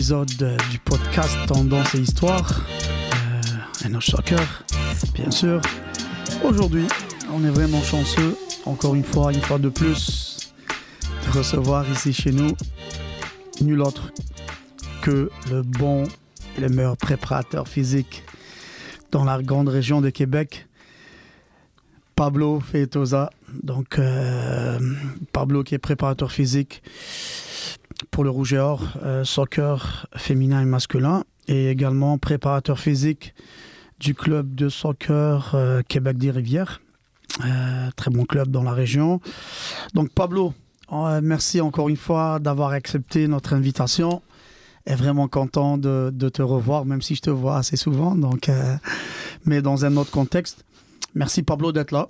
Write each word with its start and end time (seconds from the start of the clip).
épisode 0.00 0.30
euh, 0.40 0.56
du 0.70 0.78
podcast 0.78 1.36
Tendance 1.46 1.94
et 1.94 1.98
Histoire. 1.98 2.64
Euh, 3.84 3.86
NH 3.86 4.12
Soccer, 4.12 4.64
bien 5.14 5.30
sûr. 5.30 5.60
Aujourd'hui, 6.42 6.86
on 7.30 7.44
est 7.44 7.50
vraiment 7.50 7.82
chanceux, 7.82 8.34
encore 8.64 8.94
une 8.94 9.04
fois, 9.04 9.30
une 9.30 9.42
fois 9.42 9.58
de 9.58 9.68
plus, 9.68 10.54
de 11.26 11.38
recevoir 11.38 11.84
ici 11.92 12.14
chez 12.14 12.32
nous 12.32 12.52
nul 13.60 13.82
autre 13.82 14.10
que 15.02 15.30
le 15.50 15.60
bon 15.60 16.04
le 16.58 16.70
meilleur 16.70 16.96
préparateur 16.96 17.68
physique 17.68 18.24
dans 19.10 19.24
la 19.24 19.42
grande 19.42 19.68
région 19.68 20.00
de 20.00 20.08
Québec, 20.08 20.66
Pablo 22.16 22.58
Feitosa. 22.60 23.28
Donc, 23.62 23.98
euh, 23.98 24.78
Pablo 25.34 25.62
qui 25.62 25.74
est 25.74 25.78
préparateur 25.78 26.32
physique 26.32 26.82
pour 28.10 28.24
le 28.24 28.30
Rouge 28.30 28.54
et 28.54 28.58
Or, 28.58 28.82
euh, 29.02 29.24
soccer 29.24 30.06
féminin 30.16 30.60
et 30.62 30.64
masculin, 30.64 31.24
et 31.48 31.70
également 31.70 32.18
préparateur 32.18 32.78
physique 32.78 33.34
du 33.98 34.14
club 34.14 34.54
de 34.54 34.68
soccer 34.68 35.52
euh, 35.54 35.82
Québec 35.86 36.18
des 36.18 36.30
Rivières. 36.30 36.80
Euh, 37.44 37.90
très 37.96 38.10
bon 38.10 38.24
club 38.24 38.48
dans 38.48 38.62
la 38.62 38.72
région. 38.72 39.20
Donc 39.94 40.10
Pablo, 40.10 40.52
merci 41.22 41.60
encore 41.60 41.88
une 41.88 41.96
fois 41.96 42.40
d'avoir 42.40 42.70
accepté 42.70 43.28
notre 43.28 43.52
invitation. 43.52 44.22
Et 44.86 44.94
vraiment 44.94 45.28
content 45.28 45.76
de, 45.76 46.10
de 46.12 46.28
te 46.30 46.40
revoir, 46.40 46.86
même 46.86 47.02
si 47.02 47.14
je 47.14 47.20
te 47.20 47.30
vois 47.30 47.58
assez 47.58 47.76
souvent, 47.76 48.14
donc, 48.14 48.50
mais 49.44 49.60
dans 49.60 49.84
un 49.84 49.96
autre 49.98 50.10
contexte. 50.10 50.64
Merci 51.14 51.42
Pablo 51.42 51.70
d'être 51.70 51.92
là. 51.92 52.08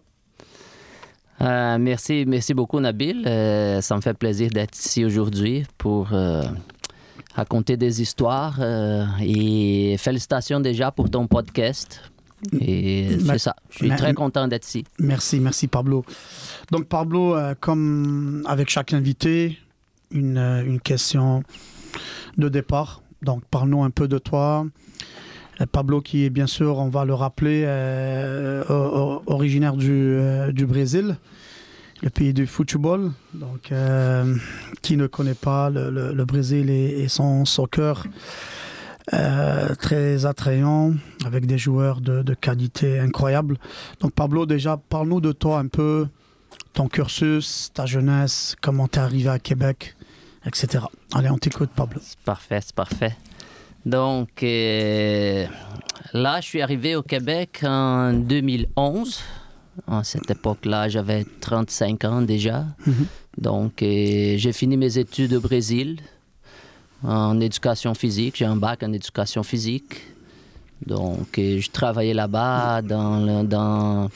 Euh, 1.43 1.79
merci, 1.79 2.25
merci 2.27 2.55
beaucoup, 2.55 2.81
Nabil. 2.81 3.25
Euh, 3.27 3.81
ça 3.81 3.97
me 3.97 4.01
fait 4.01 4.15
plaisir 4.15 4.51
d'être 4.51 4.77
ici 4.77 5.05
aujourd'hui 5.05 5.65
pour 5.79 6.13
euh, 6.13 6.43
raconter 7.35 7.77
des 7.77 8.03
histoires. 8.03 8.61
et 9.23 9.97
félicitations 9.99 10.61
déjà 10.61 10.91
pour 10.91 11.11
ton 11.11 11.27
podcast. 11.27 12.03
Et 12.59 13.19
c'est 13.25 13.39
ça. 13.39 13.57
Je 13.71 13.79
suis 13.79 13.91
très 13.91 14.15
content 14.15 14.49
d'être 14.49 14.67
ici. 14.67 14.85
Merci, 14.99 15.41
merci 15.41 15.67
Pablo. 15.67 16.05
Donc 16.71 16.87
Pablo, 16.87 17.37
comme 17.61 18.43
avec 18.47 18.69
chaque 18.71 18.93
invité, 18.95 19.59
une, 20.11 20.39
une 20.39 20.81
question 20.81 21.43
de 22.39 22.49
départ. 22.49 23.03
Donc 23.23 23.45
parle-nous 23.51 23.83
un 23.83 23.91
peu 23.91 24.09
de 24.09 24.19
toi. 24.19 24.67
Euh, 25.61 25.67
Pablo 25.71 26.01
qui 26.01 26.25
est 26.25 26.31
bien 26.31 26.47
sûr, 26.47 26.79
on 26.79 26.89
va 26.89 27.05
le 27.05 27.15
rappeler, 27.15 27.65
euh, 27.67 28.65
originaire 29.27 29.77
du, 29.77 29.91
euh, 29.91 30.53
du 30.53 30.67
Brésil, 30.67 31.17
le 32.03 32.11
pays 32.11 32.33
du 32.33 32.47
football. 32.47 33.13
Donc 33.35 33.73
qui 34.83 34.97
ne 34.97 35.07
connaît 35.07 35.35
pas 35.35 35.71
le, 35.71 36.25
Brésil 36.25 36.71
et, 36.71 37.09
son 37.09 37.45
soccer 37.45 38.07
très 39.11 40.25
attrayant, 40.25 40.95
avec 41.25 41.47
des 41.47 41.59
joueurs 41.59 42.01
de, 42.01 42.23
de 42.23 42.35
qualité 42.35 42.99
incroyable. 43.01 43.59
Donc 44.01 44.13
Pablo, 44.13 44.47
déjà, 44.47 44.77
parle-nous 44.89 45.21
de 45.21 45.33
toi 45.33 45.59
un 45.59 45.67
peu, 45.67 46.07
ton 46.73 46.89
cursus, 46.89 47.71
ta 47.75 47.87
jeunesse, 47.87 48.57
comment 48.61 48.89
t'es 48.89 49.01
arrivé 49.01 49.29
à 49.29 49.39
Québec, 49.39 49.97
etc. 50.47 50.85
Allez, 51.13 51.29
on 51.29 51.39
t'écoute 51.39 51.71
Pablo. 51.75 52.01
C'est 52.03 52.21
parfait, 52.21 52.61
c'est 52.63 52.75
parfait. 52.75 53.17
Donc, 53.87 54.43
euh, 54.43 55.47
là, 56.13 56.41
je 56.41 56.47
suis 56.47 56.63
arrivé 56.63 56.97
au 56.97 57.03
Québec 57.03 57.61
en 57.65 58.13
2011. 58.13 59.21
À 59.87 60.05
cette 60.05 60.31
époque-là, 60.31 60.89
j'avais 60.89 61.25
35 61.41 62.05
ans 62.05 62.23
déjà. 62.23 62.65
Mhm. 62.87 63.07
Donc, 63.39 63.83
euh, 63.83 64.35
j'ai 64.37 64.53
fini 64.53 64.77
mes 64.77 64.99
études 64.99 65.33
au 65.35 65.41
Brésil 65.41 65.99
en 67.03 67.41
éducation 67.41 67.95
physique. 67.95 68.37
J'ai 68.37 68.45
un 68.45 68.57
bac 68.57 68.83
en 68.83 68.93
éducation 68.93 69.43
physique. 69.43 70.03
Donc, 70.85 71.39
euh, 71.39 71.61
je 71.61 71.71
travaillais 71.71 72.15
là-bas 72.15 72.83
dans, 72.83 73.19
le- 73.21 73.47
dans... 73.47 74.11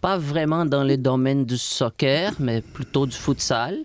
Pas 0.00 0.16
vraiment 0.18 0.64
dans 0.64 0.84
le 0.84 0.96
domaine 0.96 1.44
du 1.44 1.58
soccer, 1.58 2.32
mais 2.38 2.60
plutôt 2.62 3.06
du 3.06 3.16
futsal. 3.16 3.78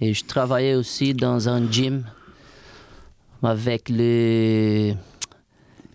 Et 0.00 0.12
je 0.12 0.24
travaillais 0.24 0.74
aussi 0.74 1.14
dans 1.14 1.48
un 1.48 1.70
gym 1.70 2.02
avec 3.48 3.88
les, 3.88 4.94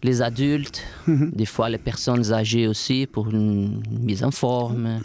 les 0.03 0.21
adultes, 0.21 0.81
Mhm. 1.07 1.31
des 1.33 1.45
fois 1.45 1.69
les 1.69 1.77
personnes 1.77 2.31
âgées 2.31 2.67
aussi 2.67 3.07
pour 3.07 3.29
une 3.29 3.81
mise 3.89 4.23
en 4.23 4.31
forme. 4.31 5.01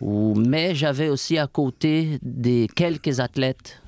Ou, 0.00 0.34
mais 0.34 0.74
j'avais 0.74 1.08
aussi 1.08 1.38
à 1.38 1.46
côté 1.46 2.18
des 2.22 2.68
quelques 2.74 3.20
athlètes 3.20 3.80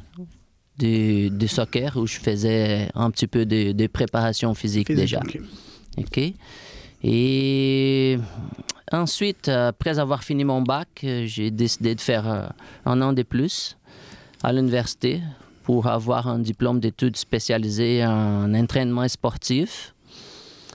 du, 0.78 1.30
du 1.30 1.48
soccer 1.48 1.96
où 1.96 2.06
je 2.06 2.18
faisais 2.18 2.88
un 2.94 3.10
petit 3.10 3.26
peu 3.26 3.44
de, 3.46 3.72
de 3.72 3.86
préparation 3.86 4.54
physique, 4.54 4.86
Physique, 4.88 5.00
déjà. 5.02 5.20
Et 7.02 8.18
ensuite, 8.92 9.48
après 9.48 9.98
avoir 9.98 10.22
fini 10.24 10.44
mon 10.44 10.62
bac, 10.62 10.88
j'ai 11.24 11.50
décidé 11.50 11.94
de 11.94 12.00
faire 12.00 12.28
euh, 12.30 12.46
un 12.84 13.00
an 13.02 13.12
de 13.12 13.22
plus 13.22 13.76
à 14.42 14.52
l'université 14.52 15.20
pour 15.66 15.88
avoir 15.88 16.28
un 16.28 16.38
diplôme 16.38 16.78
d'études 16.78 17.16
spécialisées 17.16 18.06
en 18.06 18.54
entraînement 18.54 19.08
sportif. 19.08 19.94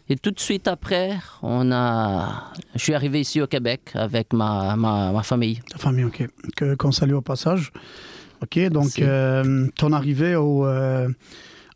Et 0.10 0.18
tout 0.18 0.32
de 0.32 0.40
suite 0.42 0.68
après, 0.68 1.18
on 1.42 1.72
a... 1.72 2.52
je 2.76 2.80
suis 2.80 2.94
arrivé 2.94 3.22
ici 3.22 3.40
au 3.42 3.48
Québec 3.48 3.92
avec 3.94 4.34
ma, 4.34 4.76
ma, 4.76 5.14
ma 5.14 5.24
famille. 5.24 5.62
Ta 5.70 5.78
famille, 5.78 6.04
ok. 6.04 6.28
Que, 6.58 6.76
qu'on 6.76 6.92
salue 6.92 7.14
au 7.14 7.22
passage. 7.22 7.72
Ok, 8.44 8.60
donc 8.68 9.00
euh, 9.00 9.70
ton 9.78 9.94
arrivée 9.94 10.36
au, 10.36 10.66
euh, 10.66 11.08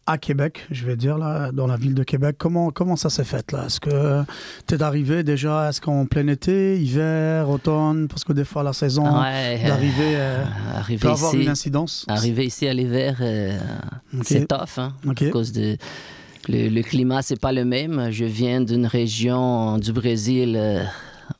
à 0.07 0.17
Québec, 0.19 0.67
je 0.69 0.85
vais 0.85 0.95
dire, 0.95 1.17
là, 1.17 1.51
dans 1.51 1.65
la 1.65 1.77
ville 1.77 1.95
de 1.95 2.03
Québec, 2.03 2.35
comment, 2.37 2.69
comment 2.69 2.95
ça 2.95 3.09
s'est 3.09 3.23
fait 3.23 3.51
là? 3.51 3.65
Est-ce 3.65 3.79
que 3.79 4.21
tu 4.67 4.75
es 4.75 4.83
arrivé 4.83 5.23
déjà, 5.23 5.69
est-ce 5.69 5.81
qu'en 5.81 6.05
plein 6.05 6.27
été, 6.27 6.79
hiver, 6.79 7.49
automne 7.49 8.07
Parce 8.07 8.23
que 8.23 8.31
des 8.33 8.45
fois 8.45 8.61
la 8.61 8.73
saison 8.73 9.03
Ouais, 9.05 9.63
d'arrivée 9.65 10.13
euh, 10.15 10.43
peut 11.01 11.07
avoir 11.09 11.33
ici, 11.33 11.43
une 11.43 11.49
incidence? 11.49 12.05
arrivé 12.07 12.45
ici 12.45 12.67
à 12.67 12.73
l'hiver, 12.75 13.17
euh, 13.21 13.57
c'est 14.21 14.47
tough. 14.47 14.77
Hein? 14.77 14.93
Ok. 15.07 15.23
à 15.23 15.29
cause 15.31 15.51
de 15.51 15.75
le, 16.47 16.69
le 16.69 16.81
climat 16.83 17.23
c'est 17.23 17.39
pas 17.39 17.51
le 17.51 17.65
même 17.65 18.11
je 18.11 18.25
viens 18.25 18.61
d'une 18.61 18.85
région 18.85 19.79
du 19.79 19.91
Brésil 19.91 20.53
euh, 20.55 20.83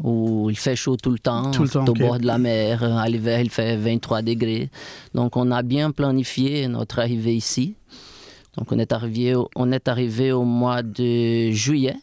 où 0.03 0.49
il 0.49 0.57
fait 0.57 0.75
chaud 0.75 0.97
tout 0.97 1.11
le 1.11 1.19
temps 1.19 1.51
Tout 1.51 1.61
le 1.61 1.69
temps, 1.69 1.85
au 1.85 1.93
bord 1.93 2.17
de 2.17 2.25
la 2.25 2.39
mer 2.39 2.83
à 2.83 3.07
l'hiver 3.07 3.39
il 3.39 3.51
fait 3.51 3.77
23 3.77 4.23
degrés 4.23 4.71
donc 5.13 5.37
on 5.37 5.51
a 5.51 5.61
bien 5.61 5.91
planifié 5.91 6.67
notre 6.67 6.97
arrivée 6.97 7.35
ici 7.35 7.75
donc 8.57 8.71
on 8.71 8.79
est 8.79 8.91
arrivé 8.93 9.35
au, 9.35 9.49
on 9.55 9.71
est 9.71 9.87
arrivé 9.87 10.31
au 10.31 10.43
mois 10.43 10.81
de 10.83 11.51
juillet 11.51 11.97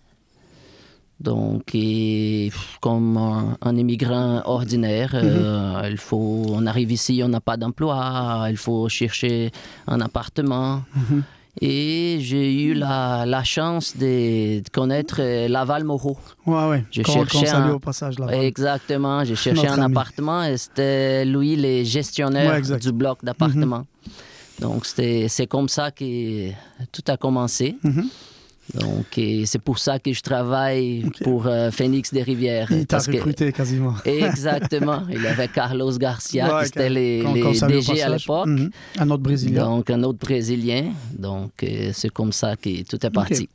donc, 1.21 1.71
et, 1.75 2.51
comme 2.81 3.17
un, 3.17 3.57
un 3.63 3.77
immigrant 3.77 4.43
ordinaire, 4.45 5.13
euh, 5.15 5.87
il 5.89 5.97
faut, 5.97 6.47
on 6.49 6.67
arrive 6.67 6.91
ici, 6.91 7.23
on 7.25 7.29
n'a 7.29 7.41
pas 7.41 7.57
d'emploi, 7.57 8.47
il 8.51 8.57
faut 8.57 8.89
chercher 8.89 9.53
un 9.87 10.01
appartement. 10.01 10.83
Mhm. 10.97 11.23
Et 11.61 12.17
j'ai 12.21 12.65
eu 12.65 12.75
la, 12.75 13.25
la 13.27 13.45
chance 13.45 13.97
de, 13.97 14.63
connaître 14.73 15.19
euh, 15.21 15.47
Laval 15.47 15.84
Moreau. 15.84 16.17
Ouais, 16.47 16.69
ouais. 16.71 16.84
Cherchais 16.91 17.47
salue 17.47 17.69
un- 17.69 17.75
au 17.75 17.79
passage. 17.79 18.17
Exactement, 18.33 19.23
j'ai 19.23 19.37
cherché 19.37 19.63
Notre 19.69 19.79
un 19.79 19.83
ami. 19.83 19.95
appartement 19.95 20.43
et 20.43 20.57
c'était 20.57 21.25
Louis, 21.25 21.55
le 21.55 21.84
gestionnaire 21.84 22.51
Ouais. 22.55 22.63
Mhm. 22.63 22.79
du 22.81 22.91
bloc 22.91 23.23
d'appartement. 23.23 23.84
Donc, 24.62 24.87
c'est 24.87 25.47
comme 25.49 25.69
ça 25.69 25.91
que 25.91 26.50
tout 26.93 27.03
a 27.09 27.17
commencé. 27.17 27.77
Mhm. 27.83 28.04
Donc, 28.75 29.07
c'est 29.45 29.59
pour 29.60 29.78
ça 29.78 29.98
que 29.98 30.13
je 30.13 30.22
travaille 30.22 31.04
pour 31.25 31.47
euh, 31.47 31.71
Phoenix 31.72 32.13
des 32.15 32.22
Rivières. 32.22 32.69
Il 32.71 32.86
t'a 32.86 33.01
que- 33.01 33.10
recruté 33.10 33.53
quasiment. 33.53 33.95
Exactement. 34.04 35.03
Il 35.10 35.21
y 35.21 35.27
avait 35.27 35.48
Carlos 35.48 35.92
Garcia, 35.98 36.45
Ouais, 36.57 36.63
qui 36.63 36.69
était 36.69 36.89
les, 36.89 37.22
qu'on- 37.25 37.34
les 37.34 37.81
DG 37.81 38.01
à 38.03 38.09
l'époque. 38.09 38.47
Mhm. 38.47 38.71
Un 39.01 39.10
autre 39.10 39.22
Brésilien. 39.22 39.65
Donc, 39.65 39.91
un 39.91 40.03
autre 40.04 40.19
Brésilien. 40.21 40.92
Donc, 41.19 41.51
euh, 41.65 41.91
c'est 41.92 42.09
comme 42.10 42.33
ça 42.33 42.54
que 42.57 42.83
tout 42.84 43.04
est 43.04 43.10
parti. 43.10 43.48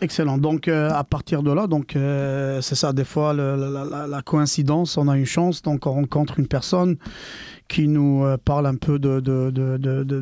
Excellent. 0.00 0.38
Donc, 0.38 0.68
euh, 0.68 0.90
à 0.90 1.04
partir 1.04 1.42
de 1.42 1.52
là, 1.52 1.66
donc 1.66 1.94
euh, 1.94 2.60
c'est 2.60 2.74
ça, 2.74 2.92
des 2.92 3.04
fois, 3.04 3.32
le- 3.32 3.56
la, 3.56 3.84
la- 3.84 4.06
la 4.06 4.22
coïncidence, 4.22 4.96
on 4.96 5.06
a 5.08 5.16
une 5.16 5.24
chance, 5.26 5.62
donc 5.62 5.86
on 5.86 5.92
rencontre 5.92 6.38
une 6.40 6.48
personne 6.48 6.96
qui 7.74 7.88
nous 7.88 8.24
euh, 8.24 8.36
parle 8.50 8.66
un 8.66 8.76
peu 8.76 8.98
de, 9.00 9.18
de, 9.20 9.50
de, 9.50 9.76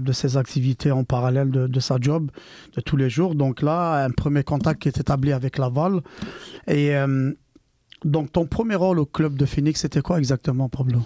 de, 0.08 0.12
ses 0.12 0.36
activités 0.42 0.90
en 0.90 1.04
parallèle 1.04 1.50
de, 1.50 1.66
de 1.66 1.80
sa 1.80 1.96
job 2.00 2.30
de 2.76 2.80
tous 2.80 2.96
les 2.96 3.10
jours. 3.10 3.34
Donc 3.34 3.60
là, 3.62 4.04
un 4.06 4.10
premier 4.10 4.42
contact 4.42 4.80
qui 4.82 4.88
est 4.88 4.98
établi 4.98 5.32
avec 5.32 5.58
Laval. 5.58 6.00
Et 6.66 6.96
euh, 6.96 7.32
donc, 8.04 8.32
ton 8.32 8.46
premier 8.46 8.74
rôle 8.84 8.98
au 8.98 9.06
club 9.06 9.36
de 9.36 9.44
Phoenix, 9.44 9.80
c'était 9.82 10.00
quoi 10.00 10.18
exactement, 10.18 10.68
Pablo? 10.70 11.00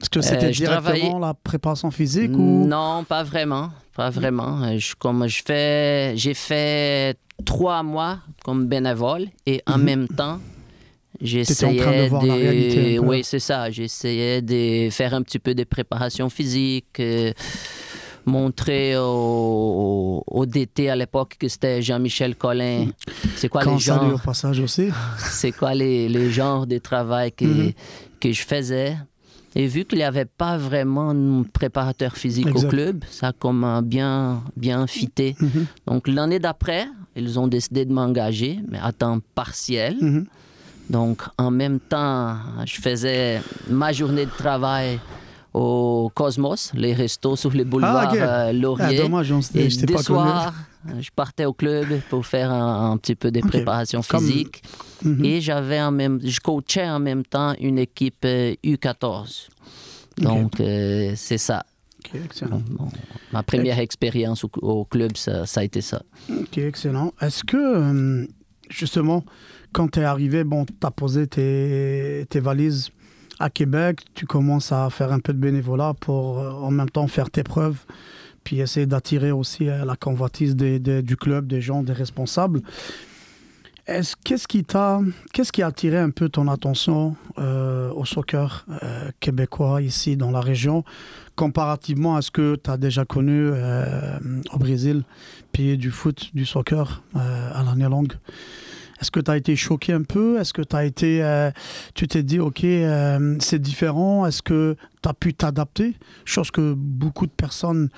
Est-ce 0.00 0.10
que 0.10 0.20
c'était 0.20 0.46
Euh, 0.46 0.50
directement 0.50 0.80
travaillais- 0.82 1.20
la 1.20 1.34
préparation 1.34 1.90
physique 1.92 2.32
ou... 2.36 2.66
Non, 2.66 3.04
pas 3.04 3.22
vraiment. 3.22 3.70
Pas 3.94 4.10
vraiment. 4.10 4.62
Euh, 4.64 4.78
Je, 4.78 4.94
comme 4.96 5.28
je 5.28 5.42
fais, 5.46 6.14
j'ai 6.16 6.34
fait 6.34 7.16
trois 7.44 7.82
mois 7.84 8.18
comme 8.44 8.66
bénévole 8.66 9.26
et 9.46 9.62
en 9.66 9.78
Mhm. 9.78 9.84
même 9.84 10.08
temps, 10.08 10.38
De 11.22 11.26
j'essayais 11.26 12.08
peu. 12.08 12.98
Oui, 13.06 13.22
c'est 13.24 13.38
ça. 13.38 13.70
J'essayais 13.70 14.42
de 14.42 14.90
faire 14.90 15.14
un 15.14 15.22
petit 15.22 15.38
peu 15.38 15.54
de 15.54 15.64
préparation 15.64 16.28
physique. 16.28 16.98
euh, 17.00 17.32
montrer 18.24 18.96
au, 18.96 20.22
au 20.26 20.46
DT 20.46 20.88
à 20.88 20.94
l'époque 20.96 21.34
que 21.38 21.48
c'était 21.48 21.82
Jean-Michel 21.82 22.36
Collin. 22.36 22.86
C'est 23.36 23.48
quoi 23.48 23.62
Quand 23.64 23.74
les 23.74 23.80
genres? 23.80 24.14
au 24.14 24.18
passage 24.18 24.60
aussi. 24.60 24.88
c'est 25.18 25.50
quoi 25.52 25.74
les, 25.74 26.08
les 26.08 26.30
genres 26.30 26.66
de 26.66 26.78
travail 26.78 27.32
que, 27.32 27.44
Mhm. 27.44 27.72
que 28.20 28.30
je 28.32 28.42
faisais? 28.42 28.96
Et 29.54 29.66
vu 29.66 29.84
qu'il 29.84 29.98
n'y 29.98 30.04
avait 30.04 30.24
pas 30.24 30.56
vraiment 30.56 31.12
de 31.14 31.44
préparateur 31.52 32.16
physique 32.16 32.46
Exact. 32.46 32.64
au 32.64 32.68
club, 32.70 33.04
ça 33.10 33.28
a 33.28 33.32
comme 33.32 33.80
bien, 33.84 34.42
bien 34.56 34.86
fité. 34.86 35.34
Mhm. 35.40 35.66
Donc 35.86 36.08
l'année 36.08 36.38
d'après, 36.38 36.86
ils 37.16 37.38
ont 37.38 37.48
décidé 37.48 37.84
de 37.84 37.92
m'engager, 37.92 38.60
mais 38.70 38.78
à 38.82 38.92
temps 38.92 39.18
partiel. 39.34 39.96
Mhm. 40.00 40.26
Donc 40.92 41.22
en 41.38 41.50
même 41.50 41.80
temps, 41.80 42.36
je 42.66 42.80
faisais 42.80 43.40
ma 43.68 43.92
journée 43.92 44.26
de 44.26 44.30
travail 44.30 45.00
au 45.54 46.10
Cosmos, 46.14 46.70
les 46.74 46.92
restos 46.92 47.36
sur 47.36 47.50
les 47.52 47.64
boulevards 47.64 48.12
ok. 48.12 48.18
euh, 48.18 48.46
Ah, 48.48 48.52
Laurier. 48.52 48.98
dommage, 48.98 49.32
on 49.32 49.40
Et 49.54 49.68
des 49.68 49.86
pas 49.94 50.02
soirs, 50.02 50.54
je 50.98 51.08
partais 51.16 51.46
au 51.46 51.52
club 51.54 51.86
pour 52.10 52.26
faire 52.26 52.50
un, 52.52 52.92
un 52.92 52.96
petit 52.98 53.14
peu 53.14 53.30
de 53.30 53.40
Ok. 53.40 53.48
préparation 53.48 54.00
Comme- 54.06 54.20
physique. 54.26 54.62
Mhm. 55.02 55.24
Et 55.24 55.40
j'avais 55.40 55.80
en 55.80 55.90
même, 55.92 56.20
je 56.22 56.40
coachais 56.40 56.88
en 56.88 57.00
même 57.00 57.24
temps 57.24 57.54
une 57.58 57.78
équipe 57.78 58.24
euh, 58.24 58.54
U14. 58.64 59.48
Donc 60.18 60.60
euh, 60.60 61.12
c'est 61.16 61.38
ça. 61.38 61.64
Excellent. 62.14 62.62
Bon, 62.68 62.88
ma 63.32 63.42
première 63.42 63.78
expérience 63.78 64.44
au, 64.44 64.50
au 64.60 64.84
club, 64.84 65.16
ça, 65.16 65.46
ça 65.46 65.60
a 65.60 65.64
été 65.64 65.80
ça. 65.80 66.02
Ok, 66.30 66.58
excellent. 66.58 67.12
Est-ce 67.22 67.42
que, 67.44 67.56
euh, 67.56 68.26
justement, 68.68 69.24
quand 69.72 69.90
tu 69.90 70.00
es 70.00 70.04
arrivé, 70.04 70.44
bon, 70.44 70.64
tu 70.64 70.74
as 70.82 70.90
posé 70.90 71.26
tes, 71.26 72.40
valises 72.40 72.90
à 73.38 73.50
Québec, 73.50 74.00
tu 74.14 74.26
commences 74.26 74.70
à 74.70 74.88
faire 74.90 75.12
un 75.12 75.18
peu 75.18 75.32
de 75.32 75.38
bénévolat 75.38 75.94
pour 75.98 76.38
euh, 76.38 76.50
en 76.50 76.70
même 76.70 76.90
temps 76.90 77.06
faire 77.08 77.30
tes 77.30 77.42
preuves, 77.42 77.78
puis 78.44 78.60
essayer 78.60 78.86
d'attirer 78.86 79.32
aussi 79.32 79.68
euh, 79.68 79.84
la 79.84 79.96
convoitise 79.96 80.54
du 80.54 81.16
club, 81.16 81.46
des 81.46 81.60
gens, 81.60 81.82
des 81.82 81.92
responsables. 81.92 82.60
Est-ce, 83.88 84.14
qu'est-ce, 84.22 84.46
qui 84.46 84.62
t'a, 84.62 85.00
qu'est-ce 85.32 85.50
qui 85.50 85.60
a 85.60 85.66
attiré 85.66 85.98
un 85.98 86.10
peu 86.10 86.28
ton 86.28 86.46
attention 86.46 87.16
euh, 87.38 87.90
au 87.90 88.04
soccer 88.04 88.64
québécois 89.18 89.82
ici 89.82 90.16
dans 90.16 90.30
la 90.30 90.40
région, 90.40 90.84
comparativement 91.34 92.14
à 92.14 92.22
ce 92.22 92.30
que 92.30 92.54
tu 92.62 92.70
as 92.70 92.76
déjà 92.76 93.04
connu 93.04 93.50
au 93.50 94.58
Brésil, 94.58 95.02
pays 95.50 95.76
du 95.76 95.90
foot, 95.90 96.30
du 96.32 96.46
soccer 96.46 97.02
à 97.16 97.64
l'année 97.64 97.88
longue 97.88 98.12
Est-ce 99.02 99.10
que 99.10 99.18
tu 99.18 99.32
as 99.32 99.36
été 99.36 99.56
choqué 99.56 99.92
un 99.92 100.04
peu? 100.04 100.38
Est-ce 100.38 100.52
que 100.52 100.62
tu 100.62 100.76
as 100.76 100.84
été, 100.84 101.24
euh, 101.24 101.50
tu 101.94 102.06
t'es 102.06 102.22
dit, 102.22 102.38
OK, 102.38 102.62
euh, 102.62 103.36
c'est 103.40 103.58
différent? 103.58 104.24
Est-ce 104.26 104.42
que 104.42 104.76
tu 105.02 105.08
as 105.08 105.12
pu 105.12 105.34
t'adapter? 105.34 105.96
Chose 106.24 106.52
que 106.52 106.72
beaucoup 106.72 107.26
de 107.26 107.32
personnes 107.32 107.88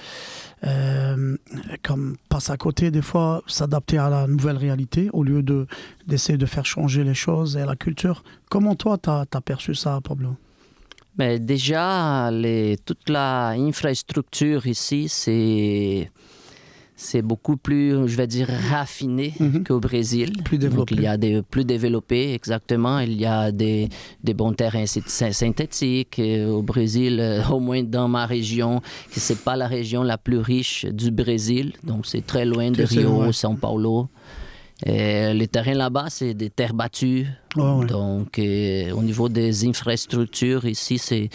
euh, 0.67 1.37
comme 1.83 2.17
passent 2.31 2.49
à 2.49 2.57
côté 2.57 2.91
des 2.91 3.03
fois, 3.03 3.43
s'adapter 3.47 3.99
à 3.99 4.09
la 4.09 4.27
nouvelle 4.27 4.57
réalité 4.57 5.11
au 5.13 5.25
lieu 5.25 5.43
de, 5.43 5.67
d'essayer 6.07 6.39
de 6.39 6.47
faire 6.47 6.65
changer 6.65 7.05
les 7.05 7.13
choses 7.13 7.59
et 7.59 7.67
la 7.67 7.77
culture. 7.77 8.25
Comment 8.49 8.75
toi, 8.75 8.97
tu 8.97 9.11
as, 9.11 9.27
perçu 9.45 9.75
ça, 9.75 10.01
Pablo? 10.03 10.37
Mais 11.19 11.39
déjà, 11.39 12.31
les, 12.31 12.79
toute 12.83 13.11
la 13.11 13.49
infrastructure 13.49 14.67
ici, 14.67 15.11
c'est 15.11 16.11
c'est 16.97 17.23
beaucoup 17.23 17.57
plus, 17.57 18.07
je 18.07 18.17
vais 18.17 18.27
dire, 18.29 18.49
raffiné 18.71 19.35
Mhm. 19.41 19.65
qu'au 19.65 19.81
Brésil. 19.81 20.33
Plus 20.45 20.59
Donc, 20.59 20.71
développé. 20.71 20.95
il 20.95 21.03
y 21.03 21.07
a 21.09 21.17
des 21.17 21.43
plus 21.43 21.65
développés, 21.65 22.35
exactement. 22.35 23.01
Il 23.01 23.15
y 23.21 23.27
a 23.27 23.51
des, 23.51 23.89
des 24.23 24.33
bons 24.35 24.53
terrains 24.53 24.87
sy- 24.87 25.03
sy- 25.07 25.33
synthétiques. 25.35 26.21
Au 26.49 26.63
Brésil, 26.63 27.19
euh, 27.21 27.43
au 27.51 27.59
moins 27.59 27.83
dans 27.83 28.07
ma 28.09 28.27
région, 28.27 28.81
qui 29.13 29.19
c'est 29.19 29.41
pas 29.43 29.57
la 29.57 29.67
région 29.67 30.05
la 30.05 30.19
plus 30.19 30.39
riche 30.39 30.87
du 30.87 31.11
Brésil. 31.11 31.73
Donc, 31.83 32.07
c'est 32.07 32.25
très 32.25 32.45
loin 32.45 32.71
de 32.71 32.85
Rio, 32.85 33.03
loin. 33.09 33.31
São 33.33 33.57
Paulo. 33.57 34.09
Et 34.87 35.33
les 35.35 35.49
terrains 35.49 35.75
là-bas, 35.75 36.07
c'est 36.11 36.35
des 36.35 36.51
terres 36.51 36.75
battues. 36.75 37.27
Ouais. 37.57 37.87
Donc, 37.87 38.39
euh, 38.39 38.93
au 38.93 39.03
niveau 39.03 39.29
des 39.29 39.67
infrastructures, 39.67 40.65
ici, 40.67 40.99
c'est, 40.99 41.29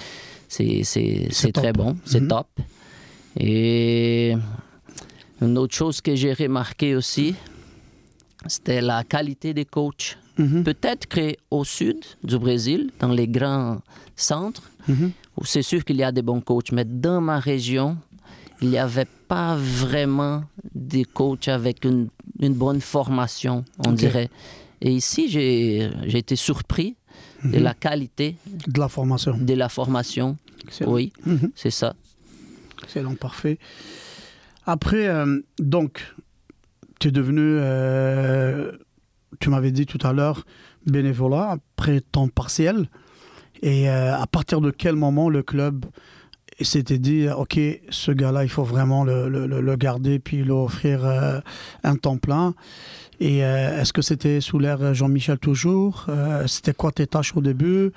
très 1.51 1.51
top. 1.73 1.77
bon, 1.77 1.95
c'est 2.05 2.21
Mhm. 2.21 2.27
top. 2.27 2.47
Et 3.39 4.35
une 5.41 5.57
autre 5.57 5.75
chose 5.75 6.01
que 6.01 6.15
j'ai 6.15 6.33
remarqué 6.33 6.95
aussi, 6.95 7.35
c'était 8.47 8.81
la 8.81 9.03
qualité 9.03 9.53
des 9.53 9.65
coachs. 9.65 10.17
Mhm, 10.37 10.63
Peut-être 10.63 11.07
qu'au 11.07 11.63
sud 11.63 11.97
du 12.23 12.37
Brésil, 12.39 12.91
dans 12.99 13.09
les 13.11 13.27
grands 13.27 13.81
centres, 14.15 14.69
mhm. 14.87 15.11
c'est 15.43 15.61
sûr 15.61 15.83
qu'il 15.83 15.97
y 15.97 16.03
a 16.03 16.11
des 16.11 16.21
bons 16.21 16.41
coachs, 16.41 16.71
mais 16.71 16.85
dans 16.85 17.19
ma 17.21 17.39
région, 17.39 17.97
il 18.61 18.69
n'y 18.69 18.77
avait 18.77 19.07
pas 19.27 19.55
vraiment 19.57 20.43
des 20.73 21.03
coachs 21.05 21.47
avec 21.47 21.83
une, 21.85 22.09
une 22.39 22.53
bonne 22.53 22.81
formation, 22.81 23.63
on 23.85 23.91
dirait. 23.91 24.29
Et 24.81 24.91
ici, 24.93 25.29
j'ai 25.29 25.89
été 26.17 26.35
surpris 26.35 26.95
de 27.43 27.57
Mhm. 27.57 27.63
la 27.63 27.73
qualité 27.73 28.35
De 28.67 28.79
la 28.79 28.87
formation. 28.89 29.37
de 29.37 29.53
la 29.53 29.69
formation. 29.69 30.37
Excellent. 30.65 30.91
Oui, 30.91 31.13
c'est 31.55 31.69
ça. 31.71 31.95
Excellent, 32.83 33.15
parfait. 33.15 33.57
Après, 34.71 35.07
euh, 35.07 35.39
donc, 35.57 36.13
tu 36.99 37.07
es 37.07 37.11
devenu, 37.11 37.41
euh, 37.41 38.71
tu 39.39 39.49
m'avais 39.49 39.71
dit 39.71 39.87
tout 39.87 39.97
à 40.05 40.13
l'heure, 40.13 40.45
bénévolat, 40.85 41.49
après 41.49 42.01
temps 42.01 42.27
partiel. 42.27 42.87
Et 43.63 43.89
euh, 43.89 44.15
à 44.15 44.27
partir 44.27 44.61
de 44.61 44.69
quel 44.69 44.95
moment 44.95 45.27
le 45.27 45.41
club 45.41 45.87
s'était 46.61 46.99
dit, 46.99 47.27
OK, 47.35 47.59
ce 47.89 48.11
gars-là, 48.11 48.43
il 48.43 48.49
faut 48.49 48.63
vraiment 48.63 49.03
le, 49.03 49.27
le- 49.27 49.75
garder, 49.75 50.19
puis 50.19 50.43
lui 50.43 50.51
offrir 50.51 51.03
un 51.83 51.95
temps 51.95 52.17
plein? 52.17 52.53
Et 53.19 53.39
est-ce 53.39 53.91
que 53.91 54.01
c'était 54.01 54.39
sous 54.41 54.59
l'ère 54.59 54.93
Jean-Michel 54.93 55.39
toujours? 55.39 56.05
C'était 56.47 56.73
quoi 56.73 56.91
tes 56.91 57.07
tâches 57.07 57.35
au 57.35 57.41
début? 57.41 57.91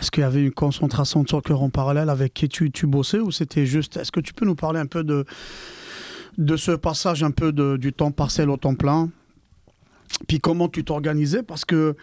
Est-ce 0.00 0.10
qu'il 0.10 0.22
y 0.22 0.26
avait 0.26 0.42
une 0.42 0.50
concentration 0.50 1.22
de 1.22 1.28
soccer 1.28 1.62
en 1.62 1.70
parallèle 1.70 2.10
avec 2.10 2.34
qui 2.34 2.48
tu, 2.48 2.72
tu 2.72 2.86
bossais 2.88 3.20
ou 3.20 3.30
c'était 3.30 3.64
juste... 3.64 3.96
Est-ce 3.96 4.10
que 4.10 4.20
tu 4.20 4.34
peux 4.34 4.44
nous 4.44 4.56
parler 4.56 4.80
un 4.80 4.86
peu 4.86 5.04
de, 5.04 5.24
de 6.38 6.56
ce 6.56 6.72
passage 6.72 7.22
un 7.22 7.30
peu 7.30 7.52
de- 7.52 7.76
du 7.76 7.92
temps 7.92 8.10
partiel 8.12 8.50
au 8.50 8.56
temps 8.56 8.74
plein 8.74 9.10
Puis 10.28 10.40
comment 10.40 10.68
tu 10.68 10.84
t'organisais 10.84 11.42
Parce 11.42 11.64
que 11.64 11.96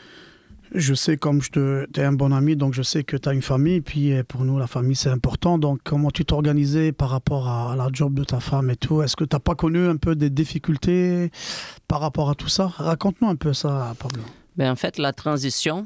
je 0.75 0.93
sais, 0.93 1.15
comme 1.17 1.41
je 1.41 1.49
te, 1.51 1.87
es 1.97 2.03
un 2.03 2.11
bon 2.13 2.31
ami, 2.33 2.55
donc 2.57 2.73
je 2.73 2.81
sais 2.81 3.03
que 3.03 3.15
tu 3.15 3.29
as 3.29 3.33
une 3.33 3.41
famille. 3.41 3.79
Puis 3.81 4.11
euh, 4.13 4.23
pour 4.23 4.43
nous, 4.43 4.57
la 4.57 4.67
famille, 4.67 4.95
c'est 4.95 5.09
important. 5.09 5.57
Donc 5.57 5.79
comment 5.83 6.11
tu 6.11 6.25
t'organisais 6.25 6.91
par 6.91 7.09
rapport 7.09 7.47
à, 7.47 7.75
la 7.77 7.87
job 7.91 8.13
de 8.13 8.23
ta 8.23 8.39
femme 8.39 8.69
et 8.69 8.75
tout? 8.75 9.01
Est-ce 9.01 9.15
que 9.15 9.23
tu 9.23 9.35
n'as 9.35 9.39
pas 9.39 9.55
connu 9.55 9.87
un 9.87 9.95
peu 9.97 10.15
des 10.15 10.29
difficultés 10.29 11.31
par 11.87 12.01
rapport 12.01 12.29
à 12.29 12.35
tout 12.35 12.49
ça? 12.49 12.67
Raconte-nous 12.77 13.29
un 13.29 13.35
peu 13.35 13.53
ça, 13.53 13.93
Pablo. 13.99 14.21
Ben, 14.57 14.71
en 14.71 14.75
fait, 14.75 14.97
la 14.97 15.13
transition, 15.13 15.85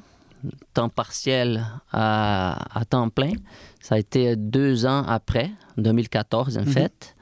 temps 0.73 0.89
partiel 0.89 1.63
à, 1.91 2.79
à 2.79 2.85
temps 2.85 3.09
plein, 3.09 3.33
ça 3.81 3.95
a 3.95 3.97
été 3.99 4.35
deux 4.35 4.85
ans 4.87 5.03
après, 5.07 5.51
2014 5.77 6.57
en 6.57 6.61
Mhm. 6.61 6.67
fait, 6.67 7.15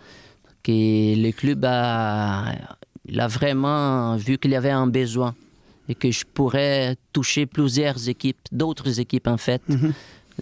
que 0.69 1.15
le 1.25 1.31
club 1.31 1.65
a, 1.65 2.53
il 3.11 3.19
a 3.19 3.27
vraiment 3.27 4.15
vu 4.17 4.37
qu'il 4.37 4.51
y 4.51 4.55
avait 4.55 4.69
un 4.83 4.87
besoin 4.87 5.33
et 5.87 5.95
que 5.95 6.09
je 6.11 6.23
pourrais 6.35 6.95
toucher 7.13 7.45
plusieurs 7.47 7.99
équipes, 8.07 8.37
d'autres 8.51 8.99
équipes 8.99 9.27
en 9.27 9.37
fait, 9.37 9.61
Mhm. 9.67 9.93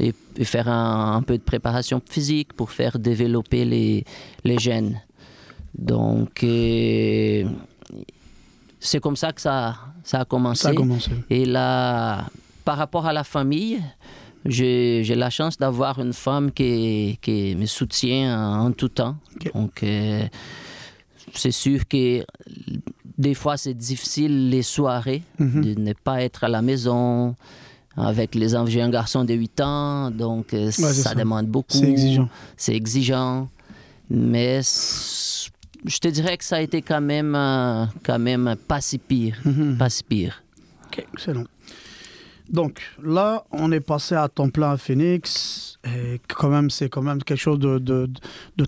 et, 0.06 0.14
et 0.42 0.46
faire 0.46 0.68
un, 0.68 1.16
un 1.20 1.22
peu 1.22 1.38
de 1.38 1.44
préparation 1.44 2.02
physique 2.16 2.52
pour 2.54 2.70
faire 2.72 3.00
développer 3.00 3.64
les, 3.74 4.04
les 4.44 4.60
jeunes. 4.68 4.94
Donc, 5.94 6.44
euh, 6.44 7.44
c'est 8.80 9.00
comme 9.00 9.16
ça 9.16 9.32
que 9.32 9.42
ça, 9.42 9.76
ça 10.04 10.20
a 10.22 10.26
commencé. 10.26 10.64
Ça 10.64 10.70
a 10.70 10.74
commencé. 10.74 11.12
Et 11.30 11.46
là, 11.46 12.28
par 12.66 12.78
rapport 12.78 13.06
à 13.06 13.14
la 13.14 13.24
famille, 13.24 13.82
j'ai 14.46 15.04
la 15.16 15.30
chance 15.30 15.58
d'avoir 15.58 16.00
une 16.00 16.14
femme 16.14 16.52
qui, 16.52 17.18
qui 17.22 17.56
me 17.56 17.66
soutient 17.66 18.38
en, 18.40 18.68
en 18.68 18.72
tout 18.72 18.90
temps. 18.90 19.16
Donc, 19.54 19.84
euh, 19.84 20.26
c'est 21.34 21.52
sûr 21.52 21.88
que 21.88 22.24
des 23.18 23.34
fois, 23.34 23.58
c'est 23.58 23.74
difficile 23.74 24.50
les 24.50 24.62
soirées 24.64 25.24
Mhm. 25.40 25.62
de 25.66 25.80
ne 25.82 25.94
pas 25.94 26.22
être 26.22 26.44
à 26.44 26.48
la 26.48 26.62
maison 26.62 27.36
avec 27.96 28.36
les 28.36 28.56
enfants. 28.56 28.68
J'ai 28.70 28.82
un 28.82 28.90
garçon 28.90 29.26
de 29.26 29.34
8 29.34 29.60
ans, 29.62 30.12
donc 30.12 30.54
euh, 30.54 30.72
ça, 30.72 30.94
ça. 30.94 31.16
demande 31.16 31.48
beaucoup. 31.48 31.74
C'est 31.78 31.90
exigeant. 31.90 32.30
C'est 32.56 32.76
exigeant. 32.76 33.50
Mais 34.10 34.62
je 35.86 35.98
te 36.00 36.08
dirais 36.08 36.38
que 36.38 36.44
ça 36.46 36.58
a 36.58 36.62
été 36.62 36.82
quand 36.82 37.02
même, 37.02 37.36
euh, 37.36 37.86
quand 38.04 38.20
même 38.20 38.56
pas 38.68 38.82
si 38.82 38.98
pire. 38.98 39.38
Mhm. 39.44 39.78
Pas 39.78 39.90
si 39.90 40.04
pire. 40.04 40.44
Ok, 40.88 41.06
excellent. 41.14 41.44
Donc 42.50 42.82
là, 43.04 43.44
on 43.52 43.72
est 43.72 43.80
passé 43.82 44.16
à 44.16 44.28
temps 44.30 44.50
plein 44.50 44.72
à 44.72 44.78
Phoenix. 44.78 45.80
Et 45.86 46.22
quand 46.28 46.50
même, 46.50 46.70
c'est 46.70 46.90
quand 46.90 47.02
même 47.02 47.22
quelque 47.24 47.40
chose 47.40 47.60
de, 47.60 48.10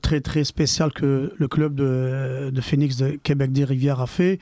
très 0.01 0.21
très 0.21 0.43
spécial 0.43 0.91
que 0.91 1.33
le 1.35 1.47
club 1.47 1.75
de, 1.75 2.61
Phoenix 2.61 2.97
de 2.97 3.11
Québec 3.11 3.51
des 3.51 3.63
Rivières 3.63 4.01
a 4.01 4.07
fait. 4.07 4.39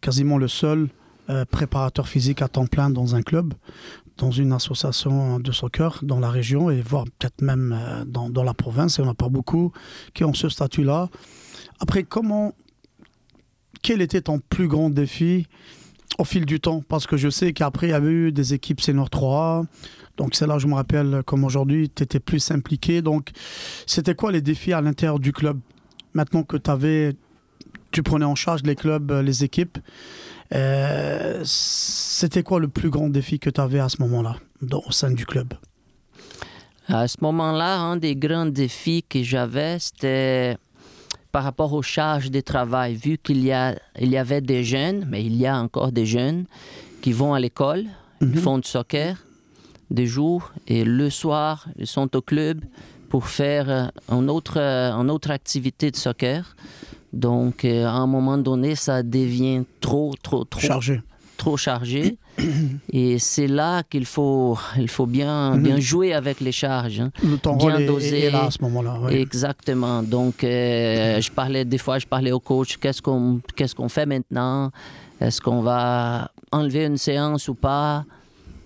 Quasiment 0.00 0.38
le 0.38 0.48
seul 0.48 0.88
euh, 1.28 1.44
préparateur 1.44 2.08
physique 2.08 2.40
à 2.40 2.48
temps 2.48 2.66
plein 2.66 2.88
dans 2.88 3.14
un 3.14 3.22
club. 3.22 3.54
dans 4.16 4.30
une 4.30 4.52
association 4.52 5.38
de 5.38 5.52
soccer 5.52 6.00
dans 6.02 6.18
la 6.18 6.30
région 6.30 6.70
et 6.70 6.80
voire 6.80 7.04
peut-être 7.04 7.40
même 7.40 7.72
euh, 7.76 8.04
dans, 8.04 8.30
dans, 8.30 8.44
la 8.44 8.54
province. 8.54 8.98
Et 8.98 9.02
on 9.02 9.06
n'a 9.06 9.14
pas 9.14 9.28
beaucoup 9.28 9.72
qui 10.14 10.24
ont 10.24 10.34
ce 10.34 10.48
statut-là. 10.48 11.08
Après, 11.80 12.02
comment, 12.02 12.52
quel 13.82 14.02
était 14.02 14.22
ton 14.22 14.40
plus 14.40 14.68
grand 14.68 14.90
défi 14.90 15.46
au 16.18 16.24
fil 16.24 16.44
du 16.44 16.60
temps 16.60 16.82
Parce 16.88 17.06
que 17.06 17.16
je 17.16 17.30
sais 17.30 17.52
qu'après, 17.52 17.88
il 17.88 17.90
y 17.90 17.94
avait 17.94 18.10
eu 18.10 18.32
des 18.32 18.54
équipes 18.54 18.80
senior 18.80 19.08
3 19.08 19.64
donc 20.18 20.34
c'est 20.34 20.46
là, 20.46 20.58
je 20.58 20.66
me 20.66 20.74
rappelle, 20.74 21.22
comme 21.24 21.44
aujourd'hui, 21.44 21.90
tu 21.94 22.02
étais 22.02 22.20
plus 22.20 22.50
impliqué. 22.50 23.00
Donc 23.00 23.30
c'était 23.86 24.14
quoi 24.14 24.32
les 24.32 24.42
défis 24.42 24.72
à 24.72 24.80
l'intérieur 24.80 25.18
du 25.20 25.32
club? 25.32 25.58
Maintenant 26.12 26.42
que 26.42 26.56
tu 26.56 26.70
avais, 26.70 27.14
tu 27.92 28.02
prenais 28.02 28.24
en 28.24 28.34
charge 28.34 28.62
les 28.64 28.74
clubs, 28.74 29.10
les 29.12 29.44
équipes, 29.44 29.78
euh, 30.54 31.40
c'était 31.44 32.42
quoi 32.42 32.58
le 32.58 32.68
plus 32.68 32.90
grand 32.90 33.08
défi 33.08 33.38
que 33.38 33.48
tu 33.48 33.60
avais 33.60 33.78
à 33.78 33.88
ce 33.88 34.02
moment-là 34.02 34.36
au 34.72 34.90
sein 34.90 35.12
du 35.12 35.24
club? 35.24 35.54
À 36.88 37.06
ce 37.06 37.18
moment-là, 37.20 37.78
un 37.78 37.96
des 37.96 38.16
grands 38.16 38.46
défis 38.46 39.04
que 39.08 39.22
j'avais, 39.22 39.78
c'était 39.78 40.56
par 41.38 41.44
rapport 41.44 41.72
aux 41.72 41.82
charges 41.82 42.32
de 42.32 42.40
travail, 42.40 42.96
vu 42.96 43.16
qu'il 43.16 43.44
y, 43.44 43.52
a, 43.52 43.78
il 44.00 44.08
y 44.08 44.16
avait 44.16 44.40
des 44.40 44.64
jeunes, 44.64 45.06
mais 45.08 45.24
il 45.24 45.36
y 45.36 45.46
a 45.46 45.56
encore 45.56 45.92
des 45.92 46.04
jeunes 46.04 46.46
qui 47.00 47.12
vont 47.12 47.32
à 47.32 47.38
l'école, 47.38 47.84
ils 48.20 48.26
mhm. 48.26 48.38
font 48.38 48.58
du 48.58 48.66
soccer 48.66 49.24
des 49.88 50.08
jours 50.08 50.52
et 50.66 50.82
le 50.82 51.10
soir, 51.10 51.68
ils 51.78 51.86
sont 51.86 52.16
au 52.16 52.22
club 52.22 52.64
pour 53.08 53.28
faire 53.28 53.70
euh, 53.70 53.84
une 54.08 54.28
autre, 54.30 54.58
euh, 54.58 54.90
une 54.90 55.12
autre 55.12 55.30
activité 55.30 55.92
de 55.92 55.96
soccer. 55.96 56.56
Donc, 57.12 57.64
euh, 57.64 57.86
à 57.86 57.92
un 57.92 58.08
moment 58.08 58.36
donné, 58.36 58.74
ça 58.74 59.04
devient 59.04 59.62
trop, 59.80 60.14
trop, 60.20 60.42
trop 60.42 60.60
chargé. 60.60 61.02
Trop 61.36 61.56
chargé. 61.56 62.18
Et 62.92 63.18
c'est 63.18 63.46
là 63.46 63.82
qu'il 63.82 64.06
faut, 64.06 64.58
il 64.78 64.88
faut 64.88 65.06
bien, 65.06 65.56
mhm. 65.56 65.62
bien 65.62 65.80
jouer 65.80 66.12
avec 66.12 66.40
les 66.40 66.52
charges. 66.52 67.00
Hein. 67.00 67.10
Le 67.22 67.36
temps 67.36 67.56
bien 67.56 67.80
doser. 67.80 68.30
là 68.30 68.46
à 68.46 68.50
ce 68.50 68.62
moment-là. 68.62 68.98
Exactement. 69.10 70.02
Donc, 70.02 70.36
je 70.42 71.30
parlais, 71.30 71.64
des 71.64 71.78
fois, 71.78 71.98
je 71.98 72.06
parlais 72.06 72.32
au 72.32 72.40
coach, 72.40 72.76
qu'est-ce 72.76 73.02
qu'on 73.02 73.40
qu'est-ce 73.56 73.74
qu'on 73.74 73.88
fait 73.88 74.06
maintenant? 74.06 74.70
Est-ce 75.20 75.40
qu'on 75.40 75.62
va 75.62 76.30
enlever 76.52 76.84
une 76.84 76.96
séance 76.96 77.48
ou 77.48 77.54
pas? 77.54 78.04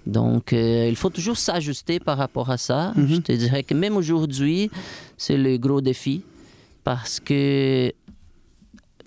Donc, 0.07 0.53
euh, 0.53 0.87
il 0.89 0.97
faut 0.97 1.11
toujours 1.11 1.37
s'ajuster 1.37 2.01
par 2.01 2.19
rapport 2.19 2.51
à 2.51 2.57
ça. 2.57 2.93
Mhm. 2.97 3.09
Je 3.09 3.17
te 3.17 3.33
dirais 3.33 3.63
que 3.63 3.75
même 3.75 3.97
aujourd'hui, 3.97 4.71
c'est 5.17 5.37
le 5.37 5.57
gros 5.59 5.81
défi 5.81 6.23
parce 6.85 7.21
que, 7.21 7.93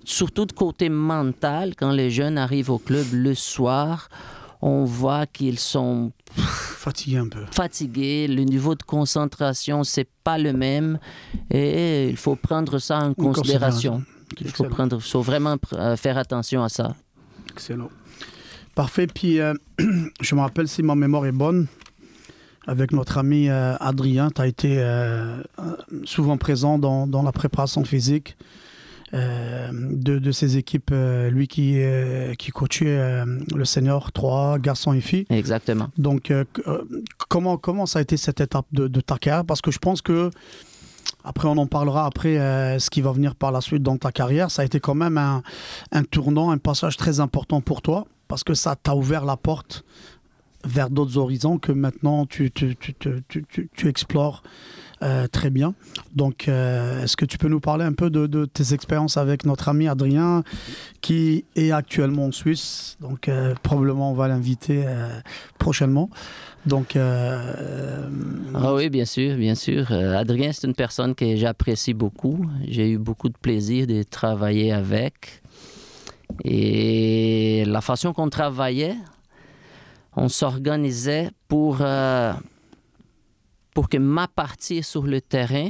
surtout 0.05 0.45
de 0.45 0.53
côté 0.53 0.89
mental, 0.89 1.73
quand 1.75 1.91
les 1.91 2.09
jeunes 2.09 2.37
arrivent 2.37 2.69
au 2.69 2.77
club 2.77 3.05
le 3.11 3.35
soir, 3.35 4.09
on 4.65 4.83
voit 4.83 5.27
qu'ils 5.27 5.59
sont 5.59 6.11
fatigués 6.35 7.19
un 7.19 7.27
peu. 7.27 7.45
Fatigués, 7.51 8.27
le 8.27 8.41
niveau 8.41 8.73
de 8.73 8.81
concentration, 8.81 9.83
c'est 9.83 10.09
pas 10.23 10.39
le 10.39 10.53
même 10.53 10.97
et 11.51 12.09
il 12.09 12.17
faut 12.17 12.35
prendre 12.35 12.79
ça 12.79 12.97
en 12.97 13.13
considération. 13.13 14.03
Il 14.41 14.49
faut, 14.49 14.63
prendre, 14.63 14.99
faut 14.99 15.21
vraiment 15.21 15.57
euh, 15.73 15.95
faire 15.95 16.17
attention 16.17 16.63
à 16.63 16.69
ça. 16.69 16.95
Excellent. 17.51 17.89
Parfait. 18.73 19.05
Puis, 19.05 19.39
euh, 19.39 19.53
je 20.19 20.33
me 20.33 20.41
rappelle, 20.41 20.67
si 20.67 20.81
ma 20.81 20.95
mémoire 20.95 21.27
est 21.27 21.31
bonne, 21.31 21.67
avec 22.65 22.91
notre 22.91 23.19
ami 23.19 23.49
euh, 23.49 23.75
Adrien, 23.79 24.31
tu 24.31 24.41
as 24.41 24.47
été 24.47 24.77
euh, 24.79 25.43
souvent 26.05 26.37
présent 26.37 26.79
dans, 26.79 27.05
dans, 27.05 27.21
la 27.21 27.31
préparation 27.31 27.85
physique 27.85 28.35
de, 29.13 30.19
de, 30.19 30.31
ces 30.31 30.57
équipes. 30.57 30.91
lui 31.29 31.47
qui, 31.47 31.79
qui 32.37 32.51
coachait 32.51 33.23
le 33.55 33.65
senior 33.65 34.11
3, 34.11 34.59
garçons 34.59 34.93
et 34.93 35.01
filles. 35.01 35.25
Exactement. 35.29 35.89
Donc, 35.97 36.33
comment, 37.29 37.57
comment 37.57 37.85
ça 37.85 37.99
a 37.99 38.01
été 38.01 38.17
cette 38.17 38.41
étape 38.41 38.65
de, 38.71 38.87
de 38.87 39.01
ta 39.01 39.17
carrière 39.17 39.45
Parce 39.45 39.61
que 39.61 39.71
je 39.71 39.79
pense 39.79 40.01
que 40.01 40.31
après, 41.23 41.47
on 41.47 41.57
en 41.57 41.67
parlera 41.67 42.05
après 42.05 42.35
ce 42.79 42.89
qui 42.89 43.01
va 43.01 43.11
venir 43.11 43.35
par 43.35 43.51
la 43.51 43.61
suite 43.61 43.83
dans 43.83 43.97
ta 43.97 44.11
carrière. 44.11 44.51
Ça 44.51 44.61
a 44.61 44.65
été 44.65 44.79
quand 44.79 44.95
même 44.95 45.17
un, 45.17 45.43
un 45.91 46.03
tournant, 46.03 46.51
un 46.51 46.57
passage 46.57 46.97
très 46.97 47.19
important 47.19 47.61
pour 47.61 47.81
toi 47.81 48.05
parce 48.27 48.43
que 48.43 48.53
ça 48.53 48.75
t'a 48.75 48.95
ouvert 48.95 49.25
la 49.25 49.37
porte 49.37 49.83
vers 50.63 50.89
d'autres 50.89 51.17
horizons 51.17 51.57
que 51.59 51.71
maintenant 51.71 52.25
tu, 52.25 52.51
tu, 52.51 52.75
tu, 52.75 52.95
tu 53.75 53.87
explores 53.87 54.41
euh, 55.03 55.27
très 55.27 55.49
bien. 55.49 55.73
Donc, 56.13 56.47
euh, 56.47 57.03
est-ce 57.03 57.17
que 57.17 57.25
tu 57.25 57.37
peux 57.37 57.49
nous 57.49 57.59
parler 57.59 57.83
un 57.83 57.91
peu 57.91 58.09
de, 58.09 58.45
tes 58.45 58.73
expériences 58.73 59.17
avec 59.17 59.45
notre 59.45 59.67
ami 59.67 59.89
Adrien, 59.89 60.43
qui 61.01 61.43
est 61.55 61.71
actuellement 61.71 62.25
en 62.25 62.31
Suisse 62.31 62.97
Donc, 63.01 63.27
euh, 63.27 63.53
probablement, 63.61 64.11
on 64.11 64.13
va 64.13 64.27
l'inviter 64.29 64.85
prochainement. 65.59 66.09
Donc, 66.65 66.95
ah 66.95 68.73
oui, 68.73 68.89
bien 68.89 69.05
sûr, 69.05 69.35
bien 69.35 69.55
sûr. 69.55 69.91
Adrien, 69.91 70.51
c'est 70.53 70.65
une 70.65 70.75
personne 70.75 71.13
que 71.13 71.35
j'apprécie 71.35 71.93
beaucoup. 71.93 72.45
J'ai 72.67 72.91
eu 72.91 72.97
beaucoup 72.97 73.29
de 73.29 73.37
plaisir 73.37 73.87
de 73.87 74.03
travailler 74.03 74.71
avec. 74.71 75.41
Et 76.43 77.63
la 77.67 77.81
façon 77.81 78.13
qu'on 78.13 78.29
travaillait, 78.29 78.95
on 80.15 80.29
s'organisait 80.29 81.29
pour, 81.47 81.81
pour 83.75 83.89
que 83.89 83.97
ma 83.97 84.27
partie 84.27 84.81
sur 84.81 85.03
le 85.03 85.21
terrain 85.21 85.69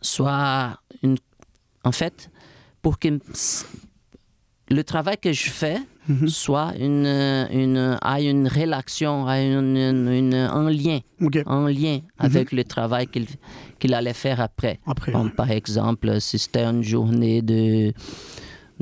soit 0.00 0.80
une. 1.04 1.18
En 1.84 1.92
fait, 1.92 2.30
pour 2.82 2.98
que 2.98 3.20
le 4.70 4.82
travail 4.84 5.18
que 5.18 5.32
je 5.32 5.50
fais 5.50 5.78
mhm. 6.08 6.28
soit 6.28 6.72
une, 6.78 7.06
une, 7.52 7.98
a 8.00 8.20
une 8.20 8.48
relation, 8.48 9.26
a 9.26 9.40
une, 9.40 9.76
une, 9.76 10.34
un 10.34 10.70
lien, 10.70 11.00
en 11.46 11.66
lien 11.66 11.96
mhm. 11.96 12.02
avec 12.18 12.52
le 12.52 12.64
travail 12.64 13.06
qu'il 13.06 13.26
qu'il 13.78 13.94
allait 13.94 14.14
faire 14.14 14.40
après. 14.40 14.80
après 14.86 15.12
Par 15.36 15.50
exemple, 15.50 16.20
si 16.20 16.38
c'était 16.38 16.64
une 16.64 16.82
journée 16.82 17.42
de 17.42 17.92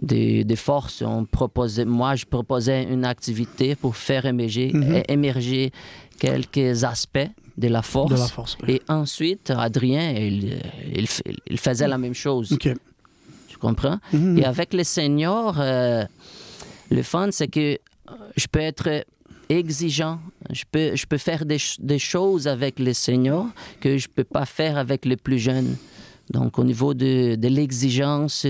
des, 0.00 0.56
forces. 0.56 1.02
On 1.02 1.24
proposait, 1.24 1.84
moi, 1.84 2.14
je 2.14 2.24
proposais 2.24 2.84
une 2.84 3.04
activité 3.04 3.74
pour 3.74 3.96
faire 3.96 4.26
émerger, 4.26 4.70
mhm. 4.72 5.02
émerger 5.08 5.72
quelques 6.20 6.84
aspects 6.84 7.30
de 7.58 7.68
la 7.68 7.82
force. 7.82 8.56
Et 8.68 8.80
ensuite, 8.88 9.50
Adrien, 9.50 10.12
il, 10.12 10.60
il, 11.46 11.58
faisait 11.58 11.88
la 11.88 11.98
même 11.98 12.14
chose. 12.14 12.56
Tu 12.58 13.56
comprends? 13.58 13.98
Mhm. 14.12 14.38
Et 14.38 14.44
avec 14.44 14.72
les 14.72 14.84
seniors, 14.84 15.56
euh, 15.58 16.04
le 16.90 17.02
fun, 17.02 17.28
c'est 17.32 17.48
que 17.48 17.78
je 18.36 18.46
peux 18.46 18.60
être 18.60 19.04
exigeant. 19.48 20.20
Je 20.50 20.64
peux, 20.70 20.94
je 20.94 21.06
peux 21.06 21.18
faire 21.18 21.44
des, 21.44 21.58
des 21.80 21.98
choses 21.98 22.46
avec 22.46 22.78
les 22.78 22.94
seniors 22.94 23.46
que 23.80 23.98
je 23.98 24.06
ne 24.08 24.12
peux 24.12 24.24
pas 24.24 24.46
faire 24.46 24.78
avec 24.78 25.04
les 25.04 25.16
plus 25.16 25.38
jeunes. 25.38 25.76
Donc, 26.30 26.58
au 26.58 26.64
niveau 26.64 26.94
de, 26.94 27.36
de 27.36 27.48
l'exigence, 27.48 28.46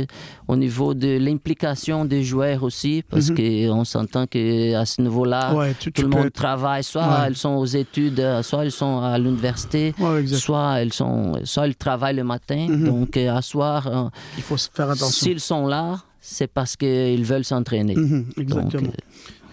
au 0.46 0.56
niveau 0.56 0.94
de 0.94 1.18
l'implication 1.18 2.04
des 2.04 2.24
joueurs 2.24 2.62
aussi, 2.62 3.04
parce 3.08 3.30
mhm. 3.30 3.36
qu'on 3.36 3.84
s'entend 3.84 4.26
qu'à 4.26 4.84
ce 4.84 5.00
niveau-là, 5.02 5.54
tout 5.94 6.02
le 6.02 6.08
monde 6.08 6.32
travaille. 6.32 6.82
Soit 6.82 7.24
elles 7.26 7.36
sont 7.36 7.54
aux 7.56 7.66
études, 7.66 8.22
soit 8.42 8.64
elles 8.64 8.72
sont 8.72 9.00
à 9.00 9.18
l'université, 9.18 9.94
soit, 10.26 10.80
elles 10.80 10.92
sont, 10.92 11.34
soit 11.44 11.66
elles 11.66 11.76
travaillent 11.76 12.16
le 12.16 12.24
matin. 12.24 12.66
Mhm. 12.68 12.84
Donc, 12.84 13.16
euh, 13.16 13.34
à 13.34 13.42
soir, 13.42 13.86
euh, 13.86 14.08
il 14.36 14.42
faut 14.42 14.56
faire 14.56 14.90
attention. 14.90 15.26
S'ils 15.26 15.40
sont 15.40 15.66
là, 15.66 15.98
c'est 16.20 16.48
parce 16.48 16.76
qu'ils 16.76 17.24
veulent 17.24 17.44
s'entraîner. 17.44 17.94
Mhm, 17.94 18.26
exactement. 18.38 18.92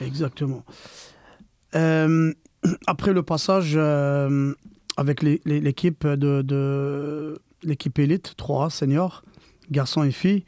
Euh, 0.01 0.05
exactement. 0.05 0.63
après 2.87 3.13
le 3.13 3.21
passage 3.21 3.77
avec 4.97 5.21
l'équipe 5.21 6.07
de, 6.07 6.41
de 6.41 7.37
l'équipe 7.65 7.97
élite 7.99 8.33
3 8.37 8.69
senior, 8.69 9.23
garçons 9.71 10.03
et 10.03 10.11
filles. 10.11 10.43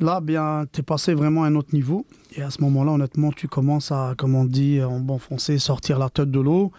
Là, 0.00 0.20
bien, 0.20 0.64
tu 0.72 0.80
es 0.80 0.82
passé 0.82 1.12
vraiment 1.12 1.42
à 1.42 1.48
un 1.48 1.56
autre 1.56 1.74
niveau. 1.74 2.06
Et 2.36 2.42
à 2.42 2.50
ce 2.50 2.60
moment-là, 2.62 2.92
honnêtement, 2.92 3.32
tu 3.32 3.48
commences 3.48 3.90
à, 3.90 4.14
comme 4.16 4.36
on 4.36 4.44
dit 4.44 4.80
en 4.82 5.00
bon 5.00 5.18
français, 5.18 5.58
sortir 5.58 5.98
la 5.98 6.08
tête 6.08 6.30
de 6.30 6.38
l'eau. 6.38 6.72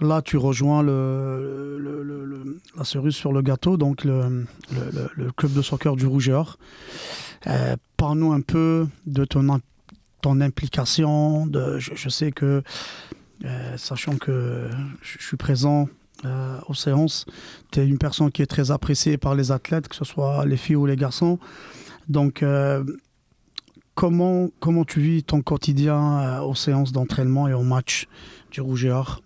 Là, 0.00 0.22
tu 0.22 0.36
rejoins 0.36 0.82
la 0.82 2.84
cerise 2.84 3.14
sur 3.14 3.32
le 3.32 3.42
gâteau, 3.42 3.76
donc 3.76 4.04
le, 4.04 4.46
club 5.36 5.52
de 5.52 5.62
soccer 5.62 5.96
du 5.96 6.06
Rougeur. 6.06 6.58
Euh, 7.46 7.76
Parle-nous 7.96 8.32
un 8.32 8.40
peu 8.40 8.86
de 9.06 9.24
ton, 9.24 10.40
implication. 10.40 11.48
Je, 11.78 12.08
sais 12.08 12.32
que, 12.32 12.62
euh, 13.44 13.76
sachant 13.76 14.16
que 14.16 14.68
je 15.02 15.24
suis 15.24 15.36
présent 15.36 15.88
euh, 16.24 16.58
aux 16.68 16.74
séances. 16.74 17.26
Tu 17.70 17.80
es 17.80 17.86
une 17.86 17.98
personne 17.98 18.30
qui 18.30 18.42
est 18.42 18.46
très 18.46 18.70
appréciée 18.70 19.18
par 19.18 19.34
les 19.34 19.52
athlètes, 19.52 19.88
que 19.88 19.96
ce 19.96 20.04
soit 20.04 20.44
les 20.46 20.56
filles 20.56 20.76
ou 20.76 20.86
les 20.86 20.96
garçons. 20.96 21.38
Donc, 22.08 22.42
euh, 22.42 22.84
comment, 23.94 24.48
comment 24.60 24.84
tu 24.84 25.00
vis 25.00 25.22
ton 25.22 25.42
quotidien 25.42 26.20
euh, 26.20 26.40
aux 26.40 26.54
séances 26.54 26.92
d'entraînement 26.92 27.48
et 27.48 27.54
aux 27.54 27.62
matchs 27.62 28.06
du 28.50 28.60
Rouge 28.60 28.84
et 28.84 28.90
Or? 28.90 29.22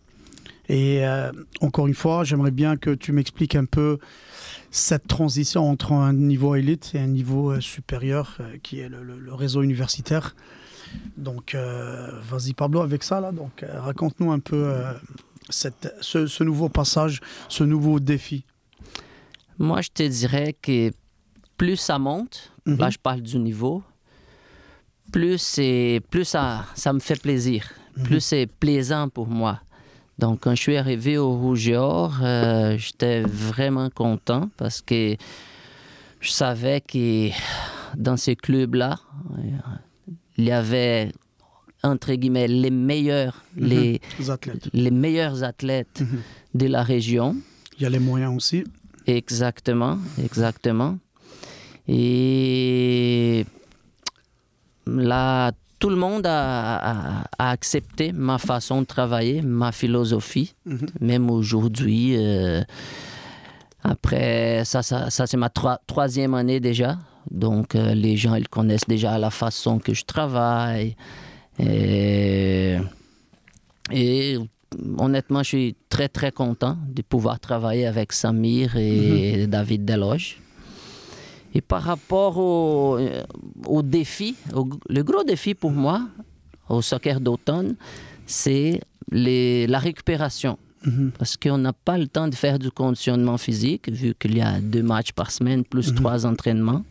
Et 0.68 1.06
euh, 1.06 1.32
encore 1.61 1.87
une 1.87 1.94
fois, 1.94 2.25
j'aimerais 2.25 2.50
bien 2.52 2.76
que 2.76 2.90
tu 2.90 3.12
m'expliques 3.12 3.56
un 3.56 3.64
peu 3.64 3.99
cette 4.70 5.06
transition 5.06 5.68
entre 5.68 5.92
un 5.92 6.14
niveau 6.14 6.54
élite 6.54 6.92
et 6.94 6.99
un 6.99 7.08
niveau 7.08 7.52
euh, 7.52 7.61
supérieur, 7.61 8.38
euh, 8.40 8.56
qui 8.62 8.78
est 8.78 8.88
le, 8.88 9.02
le- 9.02 9.34
réseau 9.34 9.62
universitaire. 9.62 10.34
Donc, 11.16 11.54
euh, 11.54 12.11
vas-y 12.22 12.54
Pablo 12.54 12.80
avec 12.80 13.02
ça, 13.02 13.20
là. 13.20 13.32
Donc, 13.32 13.62
euh, 13.62 13.80
raconte-nous 13.80 14.30
un 14.30 14.38
peu 14.38 14.64
euh, 14.66 14.92
cette, 15.49 15.94
ce, 16.00 16.26
ce 16.26 16.44
nouveau 16.44 16.68
passage, 16.68 17.20
ce 17.49 17.64
nouveau 17.64 18.00
défi? 18.00 18.44
Moi, 19.58 19.80
je 19.82 19.90
te 19.92 20.02
dirais 20.02 20.54
que 20.61 20.90
plus 21.56 21.76
ça 21.76 21.99
monte, 21.99 22.52
Mhm. 22.66 22.78
là, 22.78 22.90
je 22.90 22.99
parle 22.99 23.20
du 23.22 23.38
niveau, 23.38 23.82
plus, 25.12 25.61
plus 26.11 26.25
ça, 26.25 26.64
ça 26.75 26.92
me 26.92 27.00
fait 27.00 27.20
plaisir, 27.20 27.68
Mhm. 27.96 28.04
plus 28.04 28.20
c'est 28.20 28.46
plaisant 28.46 29.08
pour 29.08 29.26
moi. 29.28 29.61
Donc, 30.18 30.40
quand 30.40 30.54
je 30.54 30.61
suis 30.62 30.76
arrivé 30.76 31.18
au 31.18 31.32
Rouge 31.37 31.68
et 31.68 31.76
Or, 31.76 32.18
euh, 32.22 32.76
j'étais 32.78 33.22
vraiment 33.22 33.90
content 33.90 34.49
parce 34.56 34.80
que 34.80 35.16
je 36.20 36.30
savais 36.30 36.80
que 36.80 37.30
dans 37.96 38.16
ces 38.16 38.37
clubs-là, 38.37 38.99
il 40.38 40.44
y 40.44 40.50
avait, 40.52 41.12
entre 41.83 42.12
guillemets, 42.15 42.49
les 42.49 42.71
meilleurs, 42.71 43.43
Mhm. 43.57 43.67
les, 43.69 44.01
Les 44.19 44.31
athlètes. 44.31 44.69
les 44.73 44.91
meilleurs 44.91 45.43
athlètes 45.43 46.01
Mhm. 46.01 46.19
de 46.55 46.67
la 46.67 46.83
région. 46.83 47.37
Il 47.79 47.83
y 47.83 47.87
a 47.87 47.91
les 47.91 47.99
moyens 47.99 48.35
aussi. 48.37 48.65
Exactement, 49.07 49.99
exactement. 50.23 50.99
Et 51.89 53.45
là, 54.87 55.53
tout 55.79 55.91
le 55.91 55.97
monde 55.97 56.25
a, 56.27 56.77
a- 56.77 57.25
a 57.39 57.51
accepté 57.51 58.12
ma 58.12 58.39
façon 58.39 58.83
de 58.83 58.87
travailler, 58.87 59.43
ma 59.43 59.73
philosophie, 59.73 60.55
Mhm. 60.67 60.87
même 61.01 61.31
aujourd'hui. 61.31 62.15
euh, 62.17 62.62
après, 63.83 64.62
ça, 64.65 64.83
ça, 64.83 65.11
ça, 65.11 65.27
c'est 65.27 65.37
ma 65.37 65.49
troi- 65.49 65.81
troisième 65.89 66.35
année 66.35 66.61
déjà. 66.61 66.99
Donc, 67.31 67.75
euh, 67.75 67.95
les 67.95 68.17
gens, 68.17 68.35
ils 68.37 68.49
connaissent 68.49 68.87
déjà 68.87 69.19
la 69.19 69.31
façon 69.31 69.79
que 69.81 69.93
je 69.95 70.05
travaille. 70.05 70.95
Et, 71.59 72.76
et 73.90 74.38
honnêtement, 74.99 75.42
je 75.42 75.49
suis 75.49 75.76
très, 75.88 76.09
très 76.09 76.32
content 76.32 76.76
de 76.88 77.02
pouvoir 77.02 77.38
travailler 77.40 77.87
avec 77.87 78.12
Samir 78.12 78.76
et 78.76 79.47
David 79.47 79.85
Deloge. 79.85 80.38
Et 81.54 81.61
par 81.61 81.82
rapport 81.82 82.38
au, 82.38 82.97
euh, 82.99 83.23
au 83.66 83.82
défi, 83.82 84.35
au- 84.54 84.68
le 84.88 85.02
gros 85.02 85.23
défi 85.23 85.54
pour 85.54 85.71
moi 85.73 86.00
au 86.68 86.80
soccer 86.80 87.21
d'automne, 87.21 87.76
c'est 88.25 88.80
la 89.11 89.78
récupération. 89.78 90.59
Mhm. 90.87 91.12
Parce 91.18 91.37
qu'on 91.37 91.59
n'a 91.59 91.75
pas 91.75 91.99
le 91.99 92.06
temps 92.09 92.26
de 92.26 92.35
faire 92.35 92.59
du 92.59 92.71
conditionnement 92.71 93.37
physique, 93.37 93.90
vu 93.90 94.14
qu'il 94.18 94.37
y 94.37 94.40
a 94.40 94.59
deux 94.61 94.82
matchs 94.82 95.12
par 95.12 95.30
semaine 95.30 95.62
plus 95.64 95.94
trois 95.94 96.25
entraînements. 96.25 96.82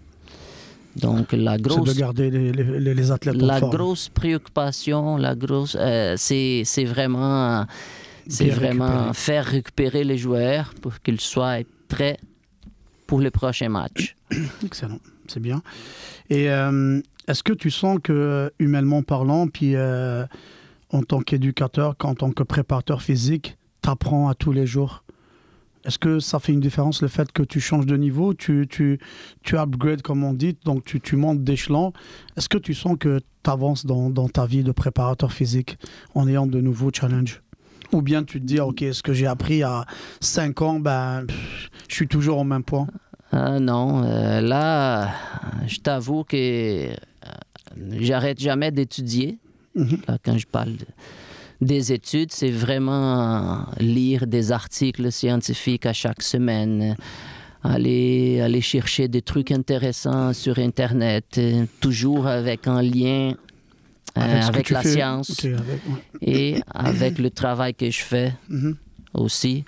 Donc 0.95 1.31
la 1.31 1.57
de 1.57 1.63
grosse, 1.63 1.95
garder 1.97 2.29
les, 2.29 2.51
les- 2.51 2.79
les- 2.79 2.93
les 2.93 3.11
athlètes 3.11 3.41
en 3.41 3.45
la 3.45 3.59
forme. 3.59 3.75
grosse 3.75 4.09
préoccupation, 4.09 5.15
la 5.17 5.35
grosse, 5.35 5.77
euh, 5.79 6.15
c'est 6.17 6.63
c'est 6.65 6.83
vraiment, 6.85 7.65
c'est 8.27 8.49
vraiment 8.49 8.85
récupérer. 8.87 9.13
faire 9.13 9.45
récupérer 9.45 10.03
les 10.03 10.17
joueurs 10.17 10.73
pour 10.81 10.99
qu'ils 11.01 11.21
soient 11.21 11.59
prêts 11.87 12.17
pour 13.07 13.19
le 13.21 13.31
prochain 13.31 13.69
match. 13.69 14.15
Excellent, 14.65 14.99
c'est 15.27 15.39
bien. 15.39 15.61
Et 16.29 16.49
euh, 16.49 16.99
est-ce 17.27 17.43
que 17.43 17.53
tu 17.53 17.71
sens 17.71 17.97
que, 18.03 18.51
humainement 18.59 19.01
parlant, 19.03 19.47
puis 19.47 19.75
euh, 19.75 20.25
en 20.89 21.03
tant 21.03 21.21
qu'éducateur, 21.21 21.95
qu'en 21.97 22.15
tant 22.15 22.31
que 22.31 22.43
préparateur 22.43 23.01
physique, 23.01 23.57
tu 23.81 23.89
apprends 23.89 24.27
à 24.27 24.33
tous 24.35 24.51
les 24.51 24.65
jours 24.67 25.03
Est-ce 25.85 25.97
que 25.97 26.19
ça 26.19 26.39
fait 26.39 26.53
une 26.53 26.59
différence 26.59 27.01
le 27.01 27.07
fait 27.07 27.31
que 27.31 27.41
tu 27.43 27.59
changes 27.59 27.85
de 27.87 27.97
niveau, 27.97 28.33
tu, 28.33 28.67
tu, 28.69 28.99
tu 29.43 29.57
upgrades 29.57 30.01
comme 30.03 30.23
on 30.23 30.33
dit, 30.33 30.55
donc 30.63 30.83
tu, 30.85 31.01
tu 31.01 31.15
montes 31.15 31.43
d'échelon. 31.43 31.91
Est-ce 32.37 32.47
que 32.49 32.57
tu 32.59 32.73
sens 32.73 32.97
que 32.99 33.19
tu 33.43 33.49
avances 33.49 33.85
dans, 33.85 34.09
dans 34.11 34.29
ta 34.29 34.45
vie 34.45 34.63
de 34.63 34.71
préparateur 34.71 35.33
physique 35.33 35.77
en 36.13 36.27
ayant 36.27 36.45
de 36.45 36.61
nouveaux 36.61 36.91
challenges? 36.93 37.41
Ou 37.93 38.01
bien 38.01 38.23
tu 38.23 38.39
te 38.39 38.45
dis, 38.45 38.59
ok, 38.59 38.85
ce 38.91 39.01
que 39.01 39.11
j'ai 39.13 39.25
appris 39.27 39.63
à 39.63 39.85
5 40.21 40.61
ans, 40.61 40.79
ben, 40.79 41.25
je 41.89 41.95
suis 41.95 42.07
toujours 42.07 42.37
au 42.37 42.43
même 42.43 42.63
point? 42.63 42.87
Ah 43.31 43.59
non, 43.59 44.03
euh, 44.03 44.39
là, 44.41 45.09
je 45.65 45.77
t'avoue 45.79 46.23
que 46.23 46.35
euh, 46.37 46.93
j'arrête 47.99 48.39
jamais 48.39 48.71
d'étudier. 48.71 49.39
Là, 49.75 50.17
quand 50.23 50.37
je 50.37 50.45
parle 50.47 50.75
de- 50.75 50.85
des 51.61 51.91
études, 51.93 52.31
c'est 52.31 52.49
vraiment 52.51 53.65
lire 53.79 54.25
des 54.27 54.51
articles 54.51 55.11
scientifiques 55.11 55.85
à 55.85 55.93
chaque 55.93 56.23
semaine, 56.23 56.95
aller, 57.63 58.41
aller 58.41 58.61
chercher 58.61 59.07
des 59.07 59.21
trucs 59.21 59.51
intéressants 59.51 60.33
sur 60.33 60.57
Internet, 60.59 61.25
euh, 61.37 61.65
toujours 61.79 62.27
avec 62.27 62.67
un 62.67 62.81
lien 62.81 63.33
euh, 64.17 64.41
avec 64.41 64.69
la 64.71 64.81
fais. 64.81 64.89
science 64.89 65.29
Ok, 65.31 65.45
avec- 65.45 65.59
ouais. 65.87 66.03
et 66.21 66.61
avec 66.73 67.17
le 67.19 67.29
travail 67.29 67.73
que 67.75 67.89
je 67.89 68.01
fais 68.01 68.33
Mhm. 68.49 68.75
aussi. 69.13 69.63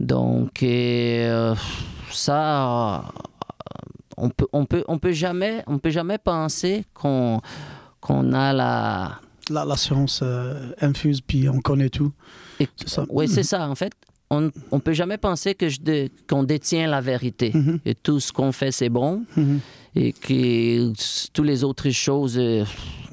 Donc, 0.00 0.62
euh, 0.62 1.54
ça, 2.10 3.04
on 4.16 4.30
peut, 4.30 4.46
on 4.52 4.64
peut, 4.64 4.84
on 4.88 4.98
peut 4.98 5.12
jamais, 5.12 5.62
on 5.66 5.78
peut 5.78 5.90
jamais 5.90 6.18
penser 6.18 6.84
qu'on 6.94 7.40
qu'on 8.00 8.32
a 8.32 8.52
la. 8.52 9.20
La, 9.50 9.64
la 9.64 9.76
science 9.76 10.20
euh, 10.22 10.70
infuse, 10.80 11.20
puis 11.20 11.48
on 11.48 11.60
connaît 11.60 11.90
tout. 11.90 12.12
et- 12.60 12.68
C'est 12.76 12.88
ça. 12.88 13.04
Oui, 13.08 13.28
c'est 13.28 13.42
ça. 13.42 13.68
En 13.68 13.74
fait, 13.74 13.92
on 14.30 14.50
on 14.70 14.80
peut 14.80 14.94
jamais 14.94 15.18
penser 15.18 15.54
que 15.54 15.68
je 15.68 15.78
qu'on 16.26 16.42
détient 16.44 16.88
la 16.88 17.00
vérité 17.00 17.50
Mhm. 17.54 17.78
et 17.84 17.94
tout 17.94 18.20
ce 18.20 18.32
qu'on 18.32 18.52
fait 18.52 18.72
c'est 18.72 18.88
bon 18.88 19.24
Mhm. 19.36 19.60
et 19.96 20.12
que 20.12 20.92
toutes 21.32 21.44
les 21.46 21.62
autres 21.62 21.90
choses 21.90 22.36
euh, 22.38 22.64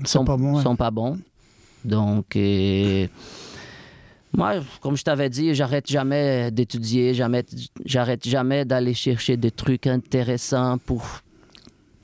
sont 0.05 0.23
pas 0.25 0.37
bon. 0.37 0.55
ouais. 0.55 0.63
sont 0.63 0.75
pas 0.77 0.89
bons. 0.91 1.19
Donc, 1.83 2.35
euh, 2.35 3.07
moi, 4.33 4.53
comme 4.81 4.95
je 4.95 5.03
t'avais 5.03 5.29
dit, 5.29 5.53
j'arrête 5.53 5.87
jamais 5.91 6.49
d'étudier, 6.51 7.13
jamais, 7.13 7.43
j'arrête 7.85 8.25
jamais 8.27 8.63
d'aller 8.65 8.93
chercher 8.93 9.35
des 9.35 9.51
trucs 9.51 9.87
intéressants 9.87 10.77
pour 10.77 11.03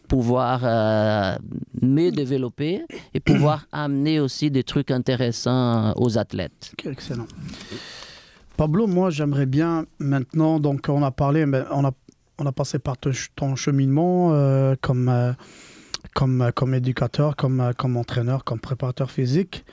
pouvoir 0.08 0.62
euh, 0.64 1.36
me 1.82 2.10
développer 2.10 2.82
et 3.14 3.20
pouvoir 3.20 3.66
amener 3.72 4.20
aussi 4.20 4.50
des 4.52 4.64
trucs 4.64 4.92
intéressants 4.92 5.94
aux 5.96 6.18
athlètes. 6.18 6.72
Ok, 6.74 6.92
excellent. 6.92 7.28
Pablo, 8.56 8.88
moi, 8.88 9.10
j'aimerais 9.12 9.46
bien 9.46 9.86
maintenant, 10.00 10.60
donc 10.60 10.88
on 10.90 11.04
a 11.04 11.12
parlé, 11.12 11.46
on 11.72 11.86
a, 11.86 11.92
on 12.40 12.46
a 12.46 12.52
passé 12.52 12.80
par 12.80 12.98
ton, 12.98 13.12
ch- 13.12 13.30
ton 13.36 13.56
cheminement 13.56 14.32
euh, 14.34 14.76
comme, 14.82 15.10
euh, 15.10 15.34
comme, 16.16 16.42
euh, 16.42 16.52
comme 16.52 16.74
éducateur, 16.74 17.36
comme, 17.36 17.72
comme 17.78 17.98
entraîneur, 17.98 18.44
comme 18.44 18.60
préparateur 18.60 19.12
physique. 19.12 19.64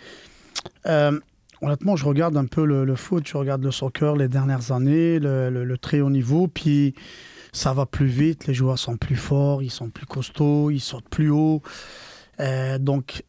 Euh, 0.87 1.19
honnêtement, 1.63 1.97
je 1.97 2.05
regarde 2.05 2.37
un 2.37 2.45
peu 2.45 2.67
le, 2.67 2.95
foot, 2.95 3.27
je 3.27 3.39
regarde 3.39 3.65
le 3.65 3.71
soccer 3.71 4.17
les 4.17 4.29
dernières 4.29 4.71
années, 4.71 5.19
le 5.19 5.77
très 5.79 6.01
haut 6.01 6.11
niveau, 6.11 6.47
puis 6.47 6.95
ça 7.55 7.73
va 7.73 7.87
plus 7.87 8.07
vite, 8.07 8.47
les 8.49 8.53
joueurs 8.53 8.79
sont 8.79 8.97
plus 8.97 9.17
forts, 9.17 9.63
ils 9.63 9.71
sont 9.71 9.89
plus 9.89 10.07
costauds, 10.07 10.71
ils 10.71 10.81
sautent 10.81 11.09
plus 11.09 11.31
haut. 11.31 11.63
Euh, 12.41 12.79
donc, 12.79 13.23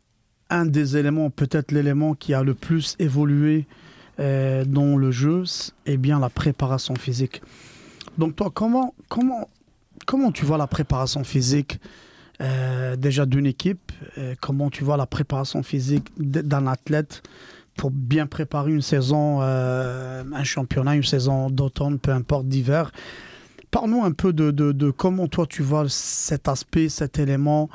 un 0.49 0.65
des 0.65 0.97
éléments, 0.97 1.29
peut-être 1.29 1.71
l'élément 1.71 2.15
qui 2.15 2.33
a 2.33 2.41
le 2.41 2.55
plus 2.55 2.95
évolué 2.97 3.67
euh, 4.19 4.65
dans 4.65 4.97
le 4.97 5.11
jeu, 5.11 5.43
est 5.85 5.97
bien 5.97 6.19
la 6.19 6.29
préparation 6.29 6.95
physique. 6.95 7.43
Donc 8.17 8.35
toi, 8.35 8.49
comment, 8.51 8.95
comment, 9.09 9.47
comment 10.07 10.31
tu 10.31 10.43
vois 10.43 10.57
la 10.57 10.67
préparation 10.67 11.23
physique 11.23 11.79
euh, 12.41 12.95
déjà 12.95 13.25
d'une 13.25 13.45
équipe 13.45 13.91
Comment 14.41 14.69
tu 14.69 14.83
vois 14.83 14.97
la 14.97 15.05
préparation 15.05 15.61
physique 15.61 16.07
d'un 16.17 16.65
athlète 16.65 17.21
pour 17.77 17.91
bien 17.91 18.25
préparer 18.25 18.71
une 18.71 18.81
saison, 18.81 19.41
un 19.41 20.43
championnat, 20.43 20.95
une 20.95 21.03
saison 21.03 21.49
d'automne, 21.49 21.99
peu 21.99 22.11
importe, 22.11 22.47
d'hiver? 22.47 22.91
Parle-nous 23.71 24.03
un 24.03 24.11
peu 24.11 24.33
de, 24.33 24.51
de- 24.51 24.91
comment 24.91 25.27
toi 25.27 25.45
tu 25.47 25.61
vois 25.63 25.85
cet 25.89 26.47
aspect, 26.47 26.89
cet 26.89 27.19
élément 27.19 27.69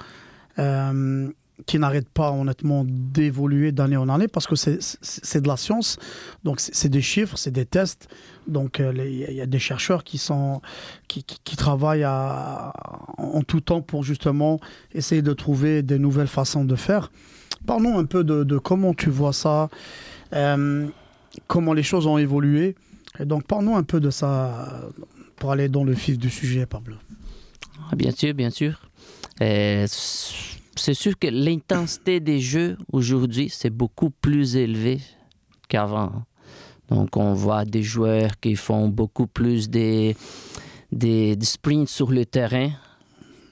euh, 0.58 1.28
qui 1.66 1.78
n'arrête 1.78 2.08
pas 2.08 2.32
honnêtement 2.32 2.84
d'évoluer 2.86 3.70
d'année 3.70 3.96
en 3.98 4.08
année 4.08 4.28
parce 4.28 4.46
que 4.46 4.56
c'est- 4.56 5.40
de 5.40 5.48
la 5.48 5.56
science, 5.58 5.98
donc 6.42 6.58
c'est 6.60 6.88
des 6.88 7.02
chiffres, 7.02 7.36
c'est 7.36 7.50
des 7.50 7.66
tests. 7.66 8.08
Donc 8.48 8.80
euh, 8.80 8.92
il 8.96 9.34
y, 9.34 9.40
a- 9.42 9.46
des 9.46 9.58
chercheurs 9.58 10.02
qui, 10.04 10.16
sont, 10.16 10.62
qui, 11.08 11.22
travaillent 11.56 12.06
en 12.06 13.42
tout 13.46 13.60
temps 13.60 13.82
pour 13.82 14.02
justement 14.02 14.58
essayer 14.94 15.22
de 15.22 15.32
trouver 15.34 15.82
des 15.82 15.98
nouvelles 15.98 16.28
façons 16.28 16.64
de 16.64 16.76
faire. 16.76 17.12
Parlons 17.66 17.98
un 17.98 18.06
peu 18.06 18.24
de, 18.24 18.58
comment 18.58 18.94
tu 18.94 19.10
vois 19.10 19.34
ça, 19.34 19.68
euh, 20.32 20.86
comment 21.46 21.74
les 21.74 21.82
choses 21.82 22.06
ont 22.06 22.16
évolué. 22.16 22.74
Et 23.18 23.26
donc 23.26 23.44
parlons 23.46 23.76
un 23.76 23.82
peu 23.82 24.00
de 24.00 24.08
ça 24.10 24.88
pour 25.40 25.50
aller 25.52 25.68
dans 25.68 25.82
le 25.82 25.92
vif 25.94 26.16
du 26.18 26.30
sujet, 26.30 26.66
Pablo. 26.66 26.94
Ah, 27.90 27.96
Bien 27.96 28.12
sûr, 28.12 28.32
bien 28.34 28.50
sûr. 28.50 28.80
Euh, 29.42 29.86
c'est 29.88 30.94
sûr 30.94 31.18
que 31.18 31.26
l'intensité 31.28 32.20
des 32.20 32.38
jeux 32.40 32.76
aujourd'hui, 32.92 33.48
c'est 33.50 33.70
beaucoup 33.70 34.10
plus 34.10 34.54
élevé 34.56 35.00
qu'avant. 35.68 36.12
Donc, 36.90 37.16
on 37.16 37.32
voit 37.34 37.64
des 37.64 37.82
joueurs 37.82 38.38
qui 38.40 38.54
font 38.54 38.88
beaucoup 38.88 39.26
plus 39.26 39.68
des, 39.70 40.14
des, 40.92 41.36
des 41.36 41.46
sprints 41.46 41.88
sur 41.88 42.10
le 42.10 42.24
terrain 42.26 42.70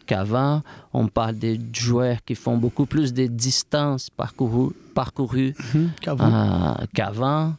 qu'avant. 0.06 0.62
On 0.92 1.06
parle 1.08 1.36
des 1.38 1.58
joueurs 1.72 2.18
qui 2.24 2.34
font 2.34 2.56
beaucoup 2.58 2.86
plus 2.86 3.12
de 3.14 3.26
distances 3.26 4.10
parcourues, 4.10 4.74
Mhm, 5.74 5.90
qu'avant. 6.00 6.32
euh, 6.32 6.74
qu'avant. 6.94 7.54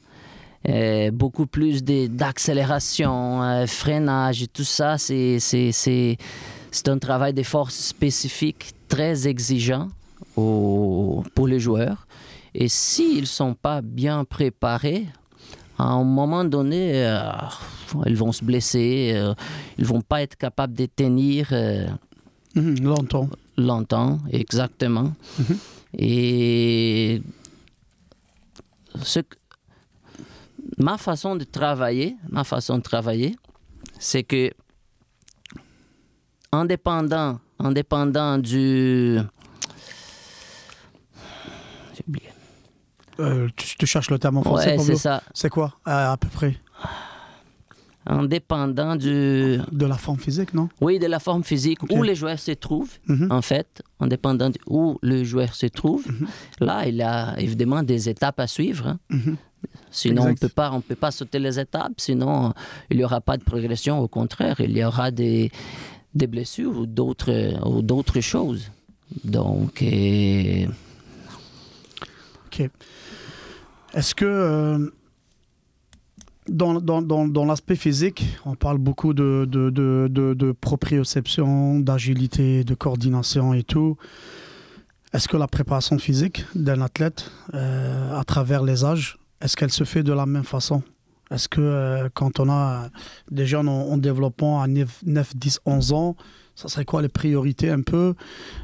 Euh, 0.67 1.09
beaucoup 1.11 1.45
plus 1.45 1.83
d'accélération, 1.83 3.41
euh, 3.41 3.65
freinage 3.65 4.43
et 4.43 4.47
tout 4.47 4.65
ça. 4.65 4.97
C'est, 4.97 5.37
un 6.87 6.97
travail 6.97 7.33
de 7.33 7.43
force 7.43 7.75
spécifique 7.75 8.71
très 8.89 9.25
exigeant 9.27 9.87
au- 10.35 11.23
pour 11.33 11.47
les 11.47 11.59
joueurs. 11.61 12.05
Et 12.53 12.67
s'ils 12.67 13.21
ne 13.21 13.25
sont 13.25 13.53
pas 13.53 13.81
bien 13.81 14.25
préparés, 14.25 15.05
à 15.77 15.83
un 15.85 16.03
moment 16.03 16.43
donné, 16.43 16.91
euh, 17.05 17.21
ils 18.05 18.17
vont 18.17 18.33
se 18.33 18.43
blesser, 18.43 19.11
euh, 19.15 19.33
ils 19.77 19.85
vont 19.85 20.01
pas 20.01 20.21
être 20.21 20.35
capables 20.35 20.73
de 20.73 20.87
tenir 20.87 21.53
Mhm, 22.55 22.79
longtemps. 22.81 23.29
longtemps, 23.57 24.19
exactement. 24.31 25.13
Mhm. 25.39 25.57
Et 25.99 27.21
ce 29.03 29.19
ma 30.77 30.97
façon 30.97 31.35
de 31.35 31.43
travailler, 31.43 32.15
ma 32.29 32.43
façon 32.43 32.77
de 32.77 32.83
travailler, 32.83 33.35
c'est 33.99 34.23
que 34.23 34.51
indépendant, 36.51 37.39
indépendant 37.59 38.37
du 38.37 39.17
j'ai 41.93 42.03
oublié. 42.07 42.29
Euh, 43.19 43.49
tu, 43.55 43.77
tu 43.77 43.85
cherches 43.85 44.09
le 44.09 44.17
terme 44.19 44.37
en 44.37 44.43
français, 44.43 44.77
Ouais, 44.77 44.83
c'est 44.83 44.95
ça. 44.95 45.21
C'est 45.33 45.49
quoi, 45.49 45.73
à 45.85 46.15
peu 46.17 46.29
près? 46.29 46.57
Indépendant 48.05 48.95
du 48.95 49.59
De 49.71 49.85
la 49.85 49.97
forme 49.97 50.17
physique, 50.17 50.53
non? 50.53 50.69
Oui, 50.81 50.97
de 50.99 51.05
la 51.05 51.19
forme 51.19 51.43
physique 51.43 51.79
où 51.91 52.01
les 52.01 52.15
joueurs 52.15 52.39
se 52.39 52.51
trouvent. 52.51 52.97
Mhm. 53.07 53.27
en 53.29 53.41
fait, 53.41 53.83
indépendant 53.99 54.49
de 54.49 54.57
où 54.67 54.97
le 55.03 55.23
joueur 55.23 55.53
se 55.53 55.65
trouve. 55.67 56.05
Là, 56.59 56.87
il 56.87 57.01
a 57.01 57.37
évidemment 57.39 57.83
des 57.83 58.07
étapes 58.09 58.39
à 58.39 58.47
suivre. 58.47 58.87
hein. 58.87 58.99
Mhm. 59.09 59.35
Sinon, 59.91 60.27
on 60.27 60.35
peut 60.35 60.49
pas, 60.49 60.71
on 60.71 60.81
peut 60.81 60.95
pas 60.95 61.11
sauter 61.11 61.39
les 61.39 61.59
étapes. 61.59 61.93
Sinon, 61.97 62.53
il 62.89 62.97
n'y 62.97 63.03
aura 63.03 63.21
pas 63.21 63.37
de 63.37 63.43
progression. 63.43 63.99
Au 63.99 64.07
contraire, 64.07 64.59
il 64.59 64.77
y 64.77 64.83
aura 64.83 65.11
des, 65.11 65.51
des 66.13 66.27
blessures 66.27 66.77
ou 66.77 66.85
d'autres, 66.85 67.67
ou 67.67 67.81
d'autres 67.81 68.21
choses. 68.21 68.71
Donc, 69.23 69.83
Ok. 72.47 72.69
Est-ce 73.93 74.13
que 74.13 74.25
euh, 74.25 74.91
dans, 76.47 76.79
dans, 76.81 77.01
dans, 77.01 77.27
dans 77.27 77.45
l'aspect 77.45 77.75
physique, 77.75 78.25
on 78.45 78.55
parle 78.55 78.77
beaucoup 78.77 79.13
de, 79.13 79.47
de, 79.49 79.69
de, 79.69 80.07
de, 80.09 80.33
de 80.33 80.51
proprioception, 80.51 81.79
d'agilité, 81.79 82.63
de 82.63 82.73
coordination 82.75 83.53
et 83.53 83.63
tout. 83.63 83.97
Est-ce 85.13 85.27
que 85.27 85.37
la 85.37 85.47
préparation 85.47 85.97
physique 85.97 86.45
d'un 86.55 86.81
athlète, 86.81 87.31
euh, 87.53 88.19
à 88.19 88.23
travers 88.23 88.63
les 88.63 88.83
âges, 88.85 89.17
est-ce 89.41 89.55
qu'elle 89.55 89.71
se 89.71 89.83
fait 89.83 90.03
de 90.03 90.13
la 90.13 90.25
même 90.25 90.43
façon? 90.43 90.83
Est-ce 91.31 91.47
que 91.47 91.61
euh, 91.61 92.09
quand 92.13 92.39
on 92.39 92.49
a 92.49 92.89
des 93.29 93.45
jeunes 93.45 93.69
en, 93.69 93.89
en 93.89 93.97
développement 93.97 94.61
à 94.61 94.67
9, 94.67 95.03
9, 95.05 95.35
10, 95.35 95.59
11 95.65 95.93
ans, 95.93 96.15
ça 96.59 96.67
serait 96.67 96.83
quoi 96.83 97.01
les 97.01 97.07
priorités 97.07 97.69
un 97.69 97.81
peu? 97.81 98.15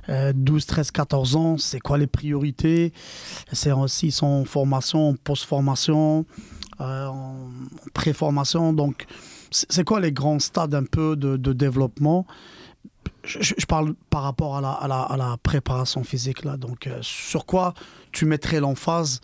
Euh, 0.09 0.33
12, 0.35 0.65
13, 0.65 0.91
14 0.91 1.35
ans, 1.37 1.57
c'est 1.57 1.79
quoi 1.79 1.97
les 1.97 2.07
priorités? 2.07 2.91
C'est 3.53 3.71
aussi 3.71 4.11
son 4.11 4.43
formation, 4.43 5.15
post-formation, 5.23 6.25
euh, 6.81 7.09
pré-formation. 7.93 8.73
Donc, 8.73 9.05
c'est 9.49 9.85
quoi 9.85 10.01
les 10.01 10.11
grands 10.11 10.39
stades 10.39 10.75
un 10.75 10.83
peu 10.83 11.15
de, 11.15 11.53
développement? 11.53 12.27
Je, 13.23 13.65
parle 13.65 13.93
par 14.09 14.23
rapport 14.23 14.57
à 14.57 14.61
la, 14.61 14.71
à 14.71 14.89
la, 14.89 15.01
à 15.01 15.15
la 15.15 15.37
préparation 15.41 16.03
physique. 16.03 16.43
Là. 16.43 16.57
Donc, 16.57 16.87
euh, 16.87 16.99
sur 17.01 17.45
quoi 17.45 17.73
tu 18.11 18.25
mettrais 18.25 18.59
l'emphase 18.59 19.21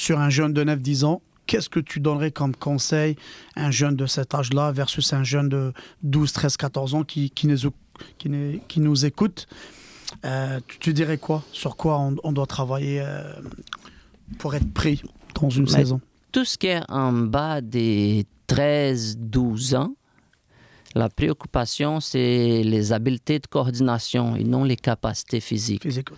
sur 0.00 0.18
un 0.18 0.30
jeune 0.30 0.52
de 0.52 0.64
9-10 0.64 1.04
ans 1.04 1.20
Qu'est-ce 1.46 1.68
que 1.68 1.80
tu 1.80 1.98
donnerais 1.98 2.30
comme 2.30 2.54
conseil 2.54 3.16
à 3.56 3.66
un 3.66 3.70
jeune 3.72 3.96
de 3.96 4.06
cet 4.06 4.34
âge-là 4.34 4.70
versus 4.70 5.12
un 5.12 5.24
jeune 5.24 5.48
de 5.48 5.72
12, 6.04 6.32
13, 6.32 6.56
14 6.56 6.94
ans 6.94 7.02
qui, 7.02 7.30
qui, 7.30 7.48
nous, 7.48 7.56
qui, 8.18 8.28
nous- 8.28 8.60
qui 8.68 8.78
nous 8.78 9.04
écoute? 9.04 9.48
Euh, 10.24 10.60
tu, 10.68 10.78
tu 10.78 10.92
dirais 10.92 11.18
quoi? 11.18 11.42
Sur 11.52 11.76
quoi 11.76 11.98
on, 11.98 12.14
on 12.22 12.30
doit 12.32 12.46
travailler 12.46 13.00
euh, 13.02 13.32
pour 14.38 14.54
être 14.54 14.72
pris 14.72 15.02
dans 15.40 15.50
une 15.50 15.64
Mais- 15.64 15.70
saison? 15.70 16.00
tout 16.30 16.44
ce 16.44 16.56
qui 16.56 16.68
est 16.68 16.82
en 16.88 17.12
bas 17.12 17.60
des 17.60 18.26
13-12 18.46 19.74
ans, 19.76 19.94
la 20.94 21.08
préoccupation, 21.08 21.98
c'est 22.00 22.62
les 22.64 22.92
habiletés 22.92 23.40
de 23.40 23.46
coordination 23.48 24.36
et 24.36 24.44
non 24.44 24.62
les 24.62 24.76
capacités 24.76 25.40
physiques. 25.40 25.82
Physique, 25.82 26.10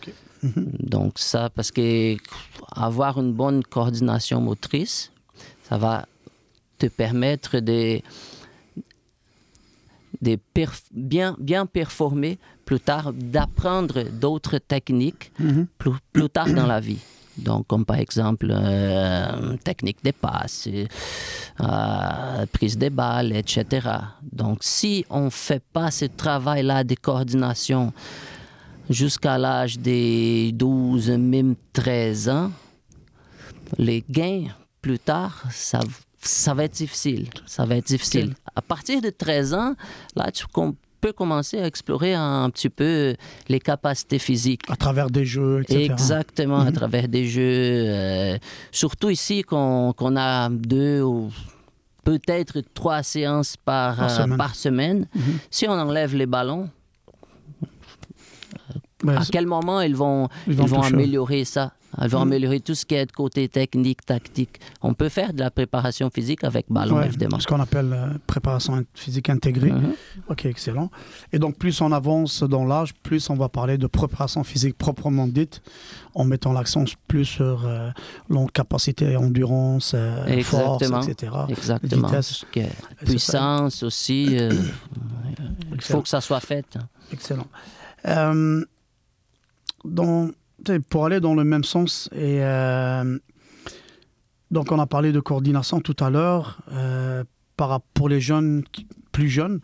ok. 0.45 0.51
Donc 0.81 1.19
ça, 1.19 1.51
parce 1.51 1.71
que 1.71 2.17
avoir 2.75 3.19
une 3.21 3.33
bonne 3.33 3.63
coordination 3.65 4.41
motrice, 4.41 5.11
ça 5.69 5.77
va 5.79 6.07
te 6.79 6.87
permettre 6.87 7.59
de, 7.61 8.01
de 10.21 10.39
perf- 10.55 10.83
bien, 10.93 11.37
bien 11.39 11.67
performer 11.67 12.39
plus 12.65 12.81
tard, 12.81 13.13
d'apprendre 13.13 14.03
d'autres 14.11 14.59
techniques 14.59 15.33
Mhm. 15.39 15.67
plus, 15.79 15.93
plus 16.13 16.29
tard 16.29 16.47
dans 16.49 16.67
la 16.67 16.81
vie. 16.81 17.01
Donc, 17.37 17.67
comme 17.67 17.85
par 17.87 17.97
exemple, 17.99 18.49
euh, 18.51 19.57
technique 19.65 19.97
des 20.05 20.13
passes, 20.13 20.69
euh, 20.69 22.47
prise 22.53 22.77
des 22.77 22.91
balles, 22.91 23.33
etc. 23.35 23.65
Donc, 24.31 24.59
si 24.61 25.07
on 25.09 25.25
ne 25.25 25.31
fait 25.31 25.63
pas 25.73 25.91
ce 25.91 26.05
travail-là 26.05 26.85
de 26.85 26.95
coordination 26.95 27.93
jusqu'à 28.93 29.39
l'âge 29.39 29.79
des 29.79 30.53
12, 30.53 31.11
même 31.11 31.55
13 31.73 32.29
ans, 32.29 32.51
les 33.79 34.05
gains 34.09 34.45
plus 34.81 34.99
tard, 34.99 35.43
ça, 35.51 35.81
ça 36.21 36.55
va 36.55 36.65
être 36.65 36.75
difficile. 36.75 37.29
Ça 37.47 37.65
va 37.65 37.77
être 37.77 37.87
difficile. 37.87 38.35
À 38.55 38.63
partir 38.63 39.01
de 39.01 39.11
13 39.11 39.55
ans, 39.55 39.75
là, 40.17 40.31
tu 40.31 40.45
peux 41.01 41.13
commencer 41.13 41.59
à 41.61 41.67
explorer 41.67 42.15
un 42.15 42.49
petit 42.51 42.69
peu 42.69 43.15
les 43.49 43.59
capacités 43.61 44.19
physiques. 44.19 44.63
À 44.69 44.77
travers 44.77 45.11
des 45.11 45.25
jeux, 45.25 45.63
etc. 45.63 45.85
Exactement, 45.91 46.61
à 46.61 46.71
travers 46.73 47.09
des 47.09 47.27
jeux. 47.27 47.85
euh, 47.89 48.39
surtout 48.71 49.11
ici, 49.11 49.43
qu'on 49.43 49.93
a 50.17 50.49
deux 50.51 51.03
ou 51.03 51.31
peut-être 52.05 52.61
trois 52.75 53.03
séances 53.03 53.57
par, 53.57 53.97
Par 53.97 54.05
euh, 54.11 54.17
semaine. 54.23 54.37
par 54.37 54.55
semaine. 54.55 55.07
Si 55.51 55.67
on 55.69 55.73
enlève 55.73 56.15
les 56.15 56.27
ballons, 56.27 56.69
Ouais, 59.05 59.17
à 59.17 59.23
quel 59.31 59.47
moment 59.47 59.81
ils 59.81 59.97
vont, 59.97 60.29
Ils 60.47 60.53
ils 60.55 60.67
vont 60.67 60.83
améliorer 60.83 61.45
ça? 61.45 61.73
Ils 62.01 62.09
vont 62.09 62.21
Mhm. 62.21 62.29
améliorer 62.29 62.61
tout 62.61 62.75
ce 62.75 62.87
qui 62.87 62.95
est 62.95 63.05
de 63.05 63.13
côté 63.13 63.49
technique, 63.51 64.07
tactique. 64.07 64.59
On 64.81 64.95
peut 64.95 65.11
faire 65.11 65.35
de 65.35 65.41
la 65.41 65.51
préparation 65.51 66.09
physique 66.09 66.43
avec 66.43 66.65
ballon, 66.71 66.97
ouais, 66.97 67.05
évidemment. 67.05 67.39
ce 67.39 67.47
qu'on 67.47 67.61
appelle 67.61 67.93
euh, 67.93 68.07
préparation 68.27 68.83
physique 68.95 69.29
intégrée. 69.29 69.73
Mhm. 69.73 69.93
Ok, 70.31 70.47
excellent. 70.47 70.91
Et 71.35 71.39
donc, 71.39 71.59
plus 71.59 71.79
on 71.83 71.93
avance 71.93 72.43
dans 72.45 72.65
l'âge, 72.65 72.95
plus 73.03 73.29
on 73.29 73.35
va 73.35 73.51
parler 73.51 73.77
de 73.77 73.87
préparation 73.87 74.43
physique 74.43 74.79
proprement 74.79 75.27
dite, 75.29 75.61
en 76.15 76.25
mettant 76.25 76.55
l'accent 76.55 76.85
plus 77.09 77.27
sur 77.27 77.67
euh, 77.67 77.91
capacité, 78.55 79.15
endurance, 79.19 79.93
euh, 79.95 80.25
Exactement. 80.29 80.79
force, 81.03 81.09
etc. 81.09 81.33
Exactement. 81.51 82.09
Vitesse. 82.09 82.45
Puissance 83.05 83.83
aussi, 83.83 84.39
euh, 84.39 84.51
il 85.75 85.81
faut 85.83 86.01
que 86.01 86.09
ça 86.09 86.23
soit 86.23 86.41
fait. 86.41 86.65
Excellent. 87.13 87.47
Euh, 88.07 88.65
pour 90.91 91.07
aller 91.07 91.21
dans 91.21 91.35
le 91.35 91.45
même 91.45 91.65
sens, 91.65 92.09
et 92.13 92.39
euh, 92.43 93.19
donc 94.51 94.71
on 94.71 94.79
a 94.79 94.87
parlé 94.87 95.13
de 95.13 95.21
coordination 95.21 95.81
tout 95.81 95.97
à 96.01 96.11
l'heure 96.11 96.61
euh, 96.73 97.25
pour 97.95 98.09
les 98.09 98.21
jeunes 98.21 98.63
plus 99.11 99.29
jeunes 99.29 99.61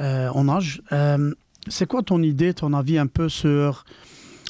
euh, 0.00 0.28
en 0.30 0.48
âge. 0.48 0.82
Euh, 0.92 1.32
c'est 1.68 1.86
quoi 1.86 2.02
ton 2.02 2.22
idée, 2.22 2.52
ton 2.52 2.72
avis 2.72 2.98
un 2.98 3.06
peu 3.06 3.28
sur 3.28 3.84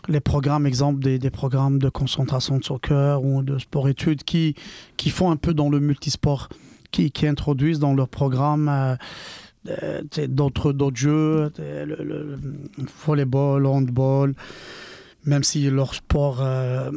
les 0.08 0.20
programmes, 0.20 0.66
exemple 0.66 1.00
des, 1.00 1.30
programmes 1.30 1.78
de 1.78 1.88
concentration 1.88 2.58
de 2.58 2.64
soccer 2.64 3.22
ou 3.24 3.42
de 3.42 3.58
sport-études 3.58 4.22
qui, 4.22 4.54
qui 4.96 5.10
font 5.10 5.30
un 5.30 5.36
peu 5.36 5.52
dans 5.52 5.68
le 5.68 5.80
multisport, 5.80 6.48
qui, 6.90 7.10
qui 7.10 7.26
introduisent 7.26 7.78
dans 7.78 7.94
leur 7.94 8.08
programme 8.08 8.96
d'autres 10.28 10.92
jeux, 10.94 11.52
le, 11.58 11.84
le- 11.84 12.38
handball, 13.66 14.34
même 15.26 15.42
si 15.44 15.68
leur 15.70 15.94
sport 15.94 16.38
euh, 16.40 16.90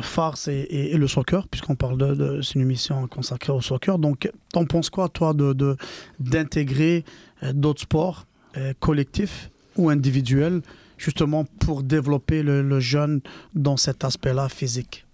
phare 0.00 0.36
c'est 0.36 0.56
est- 0.56 0.92
est 0.94 0.98
le 0.98 1.08
soccer, 1.08 1.46
puisqu'on 1.48 1.76
parle 1.76 1.96
de, 1.98 2.40
c'est 2.42 2.54
une 2.54 2.62
émission 2.62 3.06
consacrée 3.06 3.52
au 3.52 3.60
soccer. 3.60 3.98
Donc, 3.98 4.30
t'en 4.52 4.64
penses 4.64 4.90
quoi, 4.90 5.08
toi, 5.08 5.32
de 5.34 5.76
d'intégrer 6.18 7.04
euh, 7.42 7.52
d'autres 7.52 7.82
sports 7.82 8.26
euh, 8.56 8.72
collectifs 8.80 9.50
ou 9.76 9.90
individuels, 9.90 10.62
justement 10.98 11.44
pour 11.60 11.82
développer 11.82 12.42
le, 12.42 12.80
jeune 12.80 13.20
dans 13.54 13.76
cet 13.76 14.04
aspect-là 14.04 14.48
physique? 14.48 15.04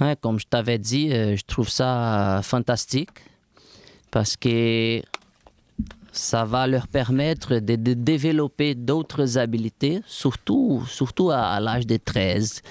Ouais, 0.00 0.16
comme 0.20 0.38
je 0.38 0.46
t'avais 0.46 0.78
dit, 0.78 1.12
euh, 1.12 1.36
je 1.36 1.42
trouve 1.46 1.68
ça 1.68 2.40
fantastique 2.42 3.10
parce 4.10 4.36
que 4.36 5.00
ça 6.16 6.44
va 6.44 6.66
leur 6.66 6.86
permettre 6.88 7.58
de, 7.58 7.76
de 7.76 7.94
développer 7.94 8.74
d'autres 8.74 9.38
habiletés, 9.38 10.00
surtout, 10.06 10.82
surtout 10.88 11.30
à, 11.30 11.40
à 11.42 11.60
l'âge 11.60 11.86
de 11.86 11.96
13, 11.96 12.62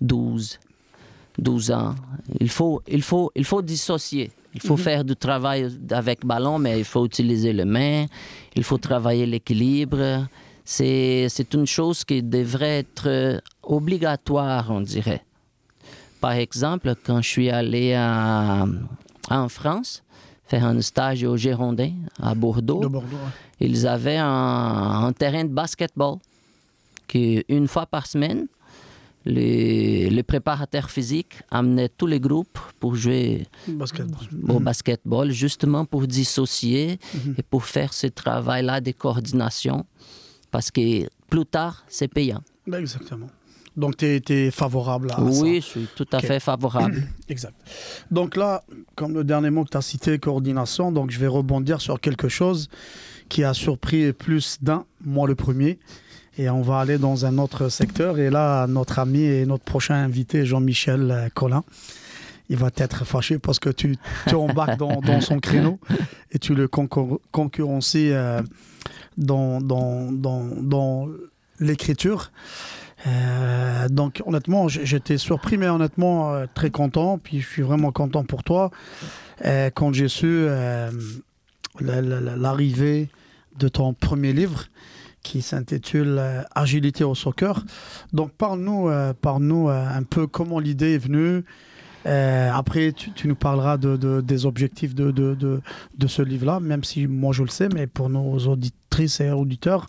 12, 0.00 0.58
12 1.38 1.70
ans. 1.72 1.94
Il 2.40 2.48
faut, 2.48 2.82
il 2.88 3.02
faut, 3.02 3.30
il 3.34 3.44
faut 3.44 3.62
dissocier. 3.62 4.30
Il 4.54 4.60
faut 4.60 4.76
faire 4.76 5.02
du 5.02 5.16
travail 5.16 5.66
avec 5.90 6.26
ballon, 6.26 6.58
mais 6.58 6.78
il 6.78 6.84
faut 6.84 7.06
utiliser 7.06 7.52
les 7.54 7.64
mains, 7.64 8.04
il 8.54 8.62
faut 8.64 8.76
travailler 8.76 9.24
l'équilibre. 9.24 10.26
C'est 10.64 11.54
une 11.54 11.66
chose 11.66 12.04
qui 12.04 12.22
devrait 12.22 12.80
être 12.80 13.40
obligatoire, 13.62 14.70
on 14.70 14.82
dirait. 14.82 15.24
Par 16.20 16.32
exemple, 16.32 16.94
quand 17.04 17.22
je 17.22 17.28
suis 17.28 17.50
allé 17.50 17.94
à- 17.94 18.66
en 19.30 19.48
France 19.48 20.02
faire 20.52 20.66
un 20.66 20.80
stage 20.82 21.24
au 21.24 21.34
Girondin 21.38 21.92
à 22.20 22.34
Bordeaux, 22.34 22.80
De 22.82 22.88
Bordeaux. 22.88 23.16
ouais. 23.24 23.66
ils 23.68 23.86
avaient 23.86 24.18
un, 24.18 25.04
un 25.08 25.12
terrain 25.14 25.44
de 25.44 25.54
basketball 25.62 26.16
qui, 27.08 27.42
une 27.48 27.66
fois 27.68 27.86
par 27.86 28.04
semaine, 28.06 28.46
les, 29.24 30.10
les 30.10 30.22
préparateurs 30.22 30.90
physiques 30.90 31.36
amenaient 31.50 31.88
tous 31.88 32.06
les 32.06 32.20
groupes 32.20 32.58
pour 32.80 32.96
jouer 32.96 33.46
Basketball. 33.66 34.18
au 34.48 34.58
basketball, 34.60 35.30
justement 35.30 35.84
pour 35.92 36.06
dissocier 36.06 36.98
Mhm. 37.14 37.34
et 37.38 37.42
pour 37.52 37.64
faire 37.64 37.92
ce 37.94 38.08
travail-là 38.08 38.80
de 38.82 38.92
coordination, 38.92 39.86
parce 40.50 40.70
que 40.70 40.84
plus 41.30 41.46
tard, 41.46 41.74
c'est 41.88 42.08
payant. 42.18 42.42
Ben, 42.66 42.78
exactement. 42.80 43.28
Donc, 43.76 43.96
tu 43.96 44.06
es, 44.06 44.50
favorable 44.50 45.10
à 45.12 45.16
ça. 45.16 45.22
oui, 45.22 45.56
je 45.56 45.66
suis 45.66 45.88
tout 45.96 46.06
à 46.12 46.20
fait 46.20 46.40
favorable. 46.40 47.02
Exact. 47.28 47.54
Donc 48.10 48.36
là, 48.36 48.62
comme 48.96 49.14
le 49.14 49.24
dernier 49.24 49.50
mot 49.50 49.64
que 49.64 49.70
tu 49.70 49.76
as 49.76 49.82
cité, 49.82 50.18
coordination, 50.18 50.92
donc 50.92 51.10
je 51.10 51.18
vais 51.18 51.26
rebondir 51.26 51.80
sur 51.80 52.00
quelque 52.00 52.28
chose 52.28 52.68
qui 53.28 53.44
a 53.44 53.54
surpris 53.54 54.12
plus 54.12 54.58
d'un, 54.60 54.84
moi 55.04 55.26
le 55.26 55.34
premier. 55.34 55.78
Et 56.38 56.48
on 56.50 56.62
va 56.62 56.80
aller 56.80 56.98
dans 56.98 57.26
un 57.26 57.38
autre 57.38 57.68
secteur. 57.68 58.18
Et 58.18 58.30
là, 58.30 58.66
notre 58.66 58.98
ami 58.98 59.22
et 59.22 59.46
notre 59.46 59.64
prochain 59.64 59.94
invité, 59.94 60.46
Jean-Michel 60.46 61.10
euh, 61.10 61.28
Collin, 61.34 61.62
il 62.48 62.56
va 62.56 62.68
être 62.76 63.06
fâché 63.06 63.38
parce 63.38 63.58
que 63.58 63.70
tu, 63.70 63.96
tu 64.28 64.34
embarques 64.34 64.78
dans, 64.78 65.00
dans 65.00 65.20
son 65.20 65.38
créneau 65.40 65.78
et 66.30 66.38
tu 66.38 66.54
le 66.54 66.68
concur- 66.68 67.20
concurrencies 67.30 68.12
euh, 68.12 68.40
dans, 69.16 69.60
dans, 69.60 70.10
dans, 70.12 70.44
dans 70.60 71.08
l'écriture. 71.60 72.32
Euh, 73.06 73.88
donc 73.88 74.22
honnêtement, 74.26 74.68
j'étais 74.68 75.18
surpris, 75.18 75.56
mais 75.58 75.68
honnêtement 75.68 76.32
euh, 76.34 76.46
très 76.54 76.70
content. 76.70 77.18
Puis 77.18 77.40
je 77.40 77.48
suis 77.48 77.62
vraiment 77.62 77.90
content 77.92 78.24
pour 78.24 78.44
toi 78.44 78.70
euh, 79.44 79.70
quand 79.74 79.92
j'ai 79.92 80.08
su 80.08 80.46
la- 80.46 80.90
la- 81.80 82.20
la- 82.20 82.36
l'arrivée 82.36 83.08
de 83.58 83.68
ton 83.68 83.92
premier 83.92 84.32
livre 84.32 84.64
qui 85.22 85.42
s'intitule 85.42 86.20
Agilité 86.54 87.04
au 87.04 87.14
soccer. 87.14 87.64
Donc 88.12 88.32
parle-nous, 88.32 88.90
parle-nous 89.20 89.68
euh, 89.68 89.86
un 89.88 90.02
peu 90.02 90.26
comment 90.26 90.58
l'idée 90.58 90.94
est 90.94 90.98
venue. 90.98 91.44
Après, 92.04 92.92
tu, 92.92 93.28
nous 93.28 93.36
parleras 93.36 93.76
de, 93.76 93.96
de- 93.96 94.20
des 94.20 94.44
objectifs 94.46 94.92
de, 94.94 95.12
de 95.12 96.06
ce 96.08 96.22
livre-là, 96.22 96.58
même 96.58 96.82
si 96.82 97.06
moi 97.06 97.32
je 97.32 97.42
le 97.44 97.48
sais, 97.48 97.68
mais 97.68 97.86
pour 97.86 98.08
nos 98.10 98.38
auditrices 98.38 99.20
et 99.20 99.30
auditeurs 99.30 99.86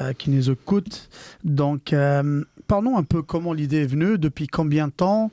euh, 0.00 0.12
qui 0.12 0.30
nous 0.30 0.50
écoutent. 0.50 1.08
Donc, 1.44 1.92
euh, 1.92 2.44
parlons 2.66 2.96
un 2.96 3.04
peu 3.04 3.22
comment 3.22 3.52
l'idée 3.52 3.82
est 3.82 3.86
venue, 3.86 4.18
depuis 4.18 4.46
combien 4.46 4.88
de 4.88 4.92
temps 4.92 5.30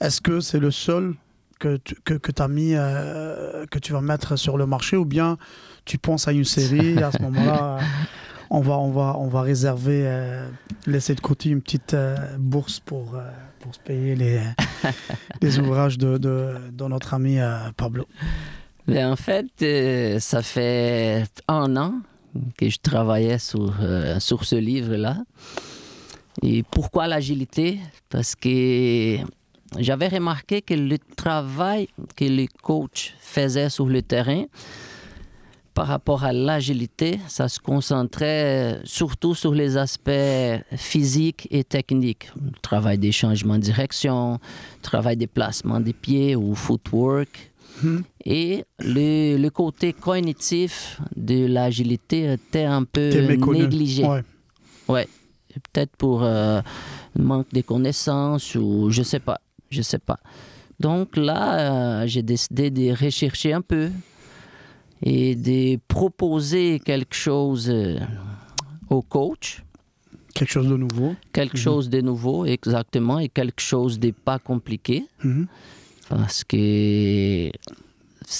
Est-ce 0.00 0.20
que 0.20 0.40
c'est 0.40 0.60
le 0.60 0.70
seul 0.70 1.14
que 1.58 1.76
tu 1.76 1.94
que, 2.04 2.14
que 2.14 2.42
as 2.42 2.48
mis, 2.48 2.72
euh, 2.74 3.64
que 3.70 3.78
tu 3.78 3.92
vas 3.92 4.00
mettre 4.00 4.36
sur 4.36 4.56
le 4.56 4.66
marché, 4.66 4.96
ou 4.96 5.04
bien 5.04 5.38
tu 5.84 5.98
penses 5.98 6.28
à 6.28 6.32
une 6.32 6.44
série 6.44 6.98
À 7.02 7.12
ce 7.12 7.22
moment-là, 7.22 7.78
on 8.50 8.60
va, 8.60 8.78
on 8.78 8.90
va, 8.90 9.16
on 9.18 9.28
va 9.28 9.42
réserver, 9.42 10.02
euh, 10.04 10.48
laisser 10.86 11.14
de 11.14 11.20
côté 11.20 11.50
une 11.50 11.60
petite 11.60 11.94
euh, 11.94 12.16
bourse 12.38 12.80
pour, 12.80 13.16
euh, 13.16 13.28
pour 13.60 13.74
se 13.74 13.80
payer 13.80 14.14
les, 14.14 14.40
les 15.42 15.58
ouvrages 15.58 15.98
de, 15.98 16.18
de, 16.18 16.54
de 16.70 16.84
notre 16.84 17.14
ami 17.14 17.38
Pablo. 17.76 18.06
Mais 18.86 19.04
en 19.04 19.16
fait, 19.16 20.20
ça 20.20 20.42
fait 20.42 21.24
un 21.48 21.76
an 21.76 21.94
que 22.56 22.68
je 22.68 22.78
travaillais 22.78 23.38
sur, 23.38 23.74
euh, 23.80 24.18
sur 24.20 24.44
ce 24.44 24.56
livre-là. 24.56 25.18
Et 26.42 26.62
pourquoi 26.62 27.06
l'agilité? 27.06 27.78
Parce 28.08 28.34
que 28.34 29.18
j'avais 29.78 30.08
remarqué 30.08 30.62
que 30.62 30.74
le 30.74 30.98
travail 31.16 31.88
que 32.16 32.24
les 32.24 32.48
coachs 32.48 33.14
faisaient 33.20 33.70
sur 33.70 33.86
le 33.86 34.02
terrain 34.02 34.44
par 35.74 35.88
rapport 35.88 36.22
à 36.22 36.32
l'agilité, 36.32 37.18
ça 37.26 37.48
se 37.48 37.58
concentrait 37.58 38.80
surtout 38.84 39.34
sur 39.34 39.52
les 39.52 39.76
aspects 39.76 40.10
physiques 40.76 41.48
et 41.50 41.64
techniques. 41.64 42.30
Travail 42.62 42.96
des 42.96 43.10
changements 43.10 43.56
de 43.56 43.62
direction, 43.62 44.38
travail 44.82 45.16
des 45.16 45.26
placements 45.26 45.80
des 45.80 45.92
pieds 45.92 46.36
ou 46.36 46.54
footwork. 46.54 47.50
Mhm. 47.82 48.04
Et 48.26 48.64
le, 48.78 49.36
le 49.36 49.50
côté 49.50 49.92
cognitif 49.92 51.00
de 51.14 51.46
l'agilité 51.46 52.32
était 52.32 52.64
un 52.64 52.84
peu 52.84 53.10
négligé. 53.52 54.04
Ouais. 54.04 54.22
Ouais. 54.88 55.08
Peut-être 55.72 55.94
pour 55.96 56.22
euh, 56.24 56.60
manque 57.18 57.52
de 57.52 57.60
connaissances 57.60 58.54
ou 58.54 58.88
je 58.90 59.02
sais 59.02 59.20
pas. 59.20 59.40
Je 59.70 59.82
sais 59.82 59.98
pas. 59.98 60.18
Donc 60.80 61.16
là, 61.16 62.02
euh, 62.02 62.06
j'ai 62.06 62.22
décidé 62.22 62.70
de 62.70 62.90
rechercher 62.92 63.52
un 63.52 63.60
peu 63.60 63.90
et 65.02 65.34
de 65.36 65.78
proposer 65.86 66.80
quelque 66.84 67.14
chose 67.14 67.68
euh, 67.70 67.98
au 68.88 69.02
coach, 69.02 69.62
Quelque 70.34 70.50
chose 70.50 70.68
de 70.68 70.76
nouveau. 70.76 71.14
quelque 71.32 71.56
Mhm. 71.56 71.62
chose 71.62 71.90
de 71.90 72.00
nouveau 72.00 72.44
exactement 72.46 73.18
et 73.20 73.28
quelque 73.28 73.60
chose 73.60 74.00
de 74.00 74.10
pas 74.10 74.38
compliqué 74.40 75.04
Mhm. 75.22 75.46
parce 76.08 76.42
que 76.42 77.50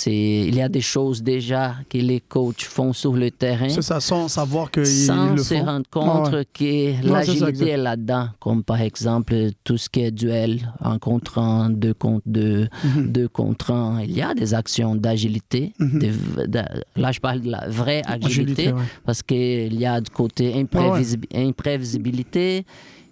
il 0.07 0.55
y 0.55 0.61
a 0.63 0.69
des 0.69 0.81
choses 0.81 1.23
déjà 1.23 1.77
que 1.91 1.99
les 1.99 2.21
coachs 2.21 2.63
font 2.63 2.93
sur 2.93 3.15
le 3.15 3.31
terrain 3.31 3.69
C'est 3.69 3.83
ça, 3.83 4.01
sans 4.01 4.29
savoir 4.29 4.71
qu'ils 4.71 4.87
sans 4.87 5.33
le 5.35 5.43
se 5.43 5.55
font. 5.55 5.65
rendre 5.65 5.87
compte 5.91 6.29
Ah 6.33 6.37
ouais. 6.37 6.47
que 6.53 7.07
l'agilité 7.09 7.71
est 7.71 7.77
là-dedans, 7.77 8.29
comme 8.41 8.63
par 8.65 8.81
exemple 8.81 9.35
tout 9.63 9.77
ce 9.77 9.89
qui 9.89 10.01
est 10.01 10.11
duel, 10.11 10.73
un 10.81 10.99
contre 10.99 11.39
un, 11.39 11.71
deux 11.71 11.95
contre 11.95 12.23
deux, 12.27 12.69
Mhm. 12.85 13.13
deux 13.13 13.29
contre 13.29 13.71
un. 13.73 14.01
Il 14.03 14.13
y 14.13 14.23
a 14.23 14.35
des 14.35 14.55
actions 14.55 14.95
d'agilité. 14.95 15.73
Mhm. 15.79 16.01
de- 16.47 16.63
là, 16.97 17.13
je 17.13 17.21
parle 17.21 17.41
de 17.43 17.51
la 17.51 17.69
vraie 17.69 18.03
agilité, 18.07 18.25
Agilité, 18.69 18.73
ouais. 18.73 18.83
parce 19.05 19.23
qu'il 19.23 19.75
y 19.79 19.87
a 19.87 20.01
du 20.01 20.11
côté 20.11 20.53
imprévisi- 20.55 21.19
imprévisibilité, 21.35 22.65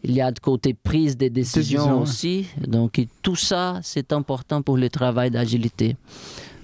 il 0.05 0.13
y 0.13 0.21
a 0.21 0.33
du 0.33 0.41
côté 0.41 0.75
prise 0.75 1.17
des 1.17 1.31
décisions 1.31 1.83
Décision, 1.99 2.01
aussi. 2.03 2.47
Donc, 2.67 3.01
tout 3.23 3.37
ça, 3.37 3.79
c'est 3.83 4.13
important 4.13 4.63
pour 4.63 4.77
le 4.77 4.89
travail 4.89 5.31
d'agilité. 5.31 5.97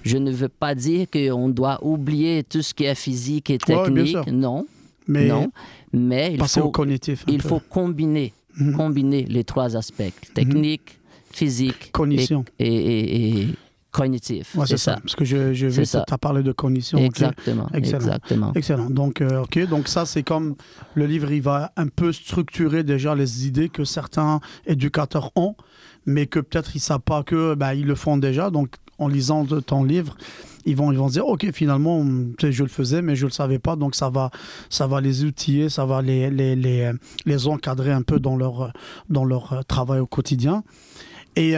Je 0.03 0.17
ne 0.17 0.31
veux 0.31 0.49
pas 0.49 0.75
dire 0.75 1.07
qu'on 1.11 1.49
doit 1.49 1.79
oublier 1.83 2.43
tout 2.43 2.61
ce 2.61 2.73
qui 2.73 2.85
est 2.85 2.95
physique 2.95 3.49
et 3.49 3.57
technique. 3.57 4.15
non, 4.31 4.65
Mais 5.07 5.27
non. 5.27 5.51
Mais 5.91 6.31
il 6.33 6.37
passer 6.37 6.59
au 6.59 6.65
faut, 6.65 6.71
cognitif. 6.71 7.23
il 7.27 7.41
peu. 7.41 7.49
faut 7.49 7.59
combiner, 7.69 8.31
Mhm. 8.57 8.73
combiner 8.75 9.23
les 9.25 9.43
trois 9.43 9.75
aspects 9.75 10.03
technique, 10.33 10.99
physique 11.31 11.91
Cognition. 11.91 12.45
et, 12.59 12.67
et- 12.67 13.39
et 13.41 13.47
cognitif. 13.91 14.55
Ouais, 14.55 14.65
c'est 14.67 14.77
ça. 14.77 14.97
Parce 15.01 15.15
que 15.15 15.25
je, 15.25 15.53
je 15.53 15.65
vu 15.67 15.85
ça. 15.85 16.01
que 16.01 16.05
tu 16.05 16.13
as 16.13 16.17
parlé 16.19 16.43
de 16.43 16.51
cognition. 16.51 16.97
Exactement. 16.99 17.67
Excellent. 17.73 17.97
Exactement. 17.99 18.51
Excellent. 18.55 18.89
Donc, 18.89 19.21
euh, 19.21 19.41
ok. 19.41 19.67
Donc 19.67 19.87
ça, 19.87 20.05
c'est 20.05 20.21
comme 20.23 20.55
le 20.93 21.05
livre, 21.07 21.31
il 21.31 21.41
va 21.41 21.71
un 21.75 21.87
peu 21.87 22.11
structurer 22.13 22.83
déjà 22.83 23.15
les 23.15 23.47
idées 23.47 23.69
que 23.69 23.83
certains 23.83 24.39
éducateurs 24.67 25.31
ont, 25.35 25.55
mais 26.05 26.27
que 26.27 26.39
peut-être 26.39 26.75
ils 26.75 26.79
savent 26.79 26.99
pas 27.01 27.23
que, 27.23 27.55
ben, 27.55 27.73
ils 27.73 27.85
le 27.87 27.95
font 27.95 28.17
déjà. 28.17 28.49
Donc, 28.51 28.75
en 28.99 29.07
lisant 29.07 29.45
ton 29.45 29.83
livre, 29.83 30.15
ils 30.65 30.75
vont, 30.75 30.91
ils 30.91 30.97
vont 30.97 31.07
dire, 31.07 31.25
ok, 31.25 31.51
finalement, 31.53 31.99
hum, 31.99 32.33
je 32.39 32.63
le 32.63 32.69
faisais, 32.69 33.01
mais 33.01 33.15
je 33.15 33.25
le 33.25 33.31
savais 33.31 33.59
pas. 33.59 33.75
Donc, 33.75 33.95
ça 33.95 34.09
va, 34.09 34.29
ça 34.69 34.85
va 34.87 35.01
les 35.01 35.23
outiller, 35.23 35.69
ça 35.69 35.85
va 35.85 36.01
les, 36.01 36.29
les, 36.29 36.55
les, 36.55 36.81
euh, 36.81 36.93
les 37.25 37.47
encadrer 37.47 37.91
un 37.91 38.01
peu 38.01 38.19
dans 38.19 38.35
leur, 38.35 38.61
euh, 38.61 38.69
dans 39.09 39.23
leur 39.25 39.53
euh, 39.53 39.61
travail 39.63 39.99
au 40.01 40.05
quotidien. 40.05 40.63
Et 41.35 41.55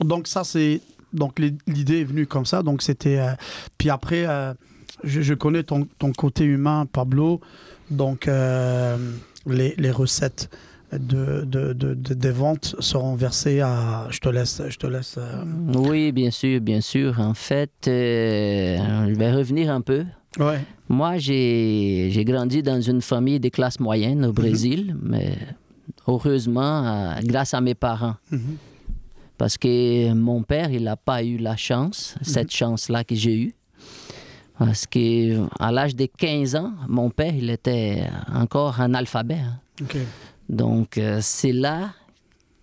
donc, 0.00 0.26
ça, 0.26 0.42
c'est. 0.44 0.80
Donc, 1.12 1.38
l'i- 1.38 1.56
l'idée 1.68 2.00
est 2.00 2.04
venue 2.04 2.26
comme 2.26 2.44
ça. 2.46 2.62
Donc, 2.64 2.82
c'était. 2.82 3.20
puis 3.78 3.88
après, 3.88 4.26
je, 5.04 5.20
je 5.20 5.34
connais 5.34 5.62
ton, 5.62 5.86
ton 5.98 6.10
côté 6.12 6.44
humain, 6.44 6.86
Pablo. 6.90 7.40
Donc, 7.90 8.26
les, 8.26 9.74
les 9.76 9.90
recettes 9.92 10.50
de, 10.98 11.44
de, 11.44 11.72
de- 11.72 11.94
de- 11.94 12.14
des 12.14 12.30
ventes 12.30 12.74
seront 12.80 13.14
versées 13.14 13.60
à. 13.60 14.06
Je 14.10 14.18
te 14.18 14.28
laisse. 14.28 14.62
Je 14.68 14.76
te 14.76 14.86
laisse 14.86 15.16
euh, 15.18 15.44
Oui, 15.76 16.12
bien 16.12 16.30
sûr, 16.30 16.60
bien 16.60 16.80
sûr. 16.80 17.18
En 17.20 17.34
fait, 17.34 17.70
euh, 17.88 19.06
je 19.08 19.14
vais 19.14 19.32
revenir 19.32 19.70
un 19.72 19.80
peu. 19.80 20.04
Ouais. 20.38 20.60
Moi, 20.88 21.18
j'ai 21.18 22.24
grandi 22.26 22.62
dans 22.62 22.80
une 22.80 23.00
famille 23.00 23.40
de 23.40 23.48
classe 23.48 23.78
moyenne 23.80 24.20
Mhm. 24.20 24.28
au 24.28 24.32
Brésil, 24.32 24.96
mais 25.00 25.36
heureusement, 26.06 26.84
euh, 26.86 27.12
grâce 27.22 27.54
à 27.54 27.60
mes 27.60 27.74
parents. 27.74 28.16
Mhm. 28.30 28.56
parce 29.36 29.58
que 29.58 30.12
mon 30.12 30.42
père, 30.44 30.70
il 30.70 30.84
n'a 30.84 30.96
pas 30.96 31.22
eu 31.24 31.38
la 31.38 31.56
chance, 31.56 32.14
cette 32.22 32.52
chance-là 32.52 33.02
que 33.02 33.16
j'ai 33.16 33.36
eue. 33.36 33.54
Parce 34.58 34.86
qu'à 34.86 35.72
l'âge 35.72 35.96
de 35.96 36.06
15 36.06 36.54
ans, 36.54 36.72
mon 36.88 37.10
père, 37.10 37.34
il 37.34 37.50
était 37.50 38.04
encore 38.32 38.80
un 38.80 38.94
alphabet. 38.94 39.40
Hein. 40.48 40.54
Donc, 40.56 40.98
euh, 40.98 41.18
c'est 41.22 41.52
là 41.52 41.92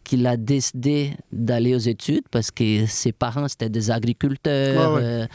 qu'il 0.03 0.25
a 0.27 0.35
décidé 0.37 1.11
d'aller 1.31 1.73
aux 1.75 1.79
études 1.79 2.23
parce 2.31 2.51
que 2.51 2.85
ses 2.85 3.11
parents, 3.11 3.47
c'était 3.47 3.69
des 3.69 3.91
agriculteurs. 3.91 4.93
Ouais, 4.93 5.01
ouais. 5.01 5.03
euh, 5.03 5.27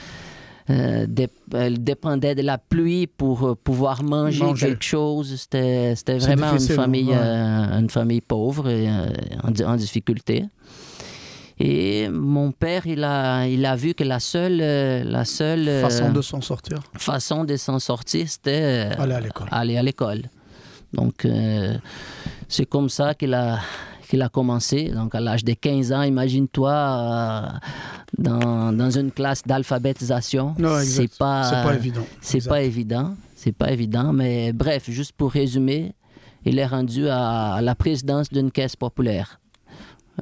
euh, 0.69 1.07
dép- 1.07 1.31
elle 1.55 1.83
dépendait 1.85 2.35
de 2.35 2.43
la 2.43 2.59
pluie 2.59 3.07
pour 3.07 3.57
pouvoir 3.57 4.03
manger, 4.03 4.43
Manger. 4.43 4.67
quelque 4.69 4.83
chose. 4.85 5.37
C'était 5.37 5.95
vraiment 6.19 6.49
une 6.51 6.57
difficile, 6.57 6.75
famille, 6.75 7.05
ouais. 7.11 7.17
euh, 7.17 7.79
une 7.79 7.89
famille 7.91 8.21
pauvre 8.21 8.69
et 8.69 8.89
euh, 8.89 9.07
en, 9.45 9.53
en 9.65 9.77
difficulté. 9.77 10.45
Et 11.59 12.09
mon 12.11 12.51
père, 12.53 12.87
il 12.87 13.03
a, 13.05 13.47
il 13.47 13.65
a 13.65 13.77
vu 13.77 13.95
que 13.95 14.05
la 14.05 14.19
seule, 14.21 14.59
la 14.59 15.25
seule 15.25 15.65
Façon 15.81 16.11
de 16.13 16.21
s'en 16.21 16.41
sortir. 16.43 16.79
façon 16.99 17.45
de 17.45 17.57
s'en 17.57 17.79
sortir, 17.79 18.29
c'était 18.29 18.91
Aller 19.53 19.77
à 19.79 19.83
l'école. 19.83 20.25
Donc, 20.93 21.25
c'est 22.49 22.67
comme 22.67 22.89
ça 22.89 23.15
qu'il 23.15 23.35
a, 23.35 23.59
qu'il 24.09 24.23
a 24.23 24.29
commencé. 24.29 24.91
Donc, 24.91 25.15
à 25.15 25.21
l'âge 25.21 25.45
de 25.45 25.53
15 25.53 25.93
ans, 25.93 26.03
imagine-toi 26.03 26.73
euh, 26.73 27.49
dans, 28.19 28.73
dans 28.73 28.91
une 28.91 29.11
classe 29.11 29.43
d'alphabétisation. 29.45 30.55
Non, 30.59 30.79
c'est 30.83 31.15
pas, 31.17 31.45
C'est 31.45 31.63
pas 31.63 31.75
évident. 31.75 32.07
c'est 32.21 32.49
pas 32.49 32.63
évident. 32.63 33.15
C'est 33.35 33.53
pas 33.53 33.71
évident. 33.71 34.13
Mais 34.13 34.53
bref, 34.53 34.91
juste 34.91 35.13
pour 35.13 35.33
résumer, 35.33 35.95
il 36.45 36.59
est 36.59 36.67
rendu 36.67 37.09
à, 37.09 37.61
la 37.61 37.75
présidence 37.75 38.31
d'une 38.31 38.51
caisse 38.51 38.77
populaire. 38.77 39.41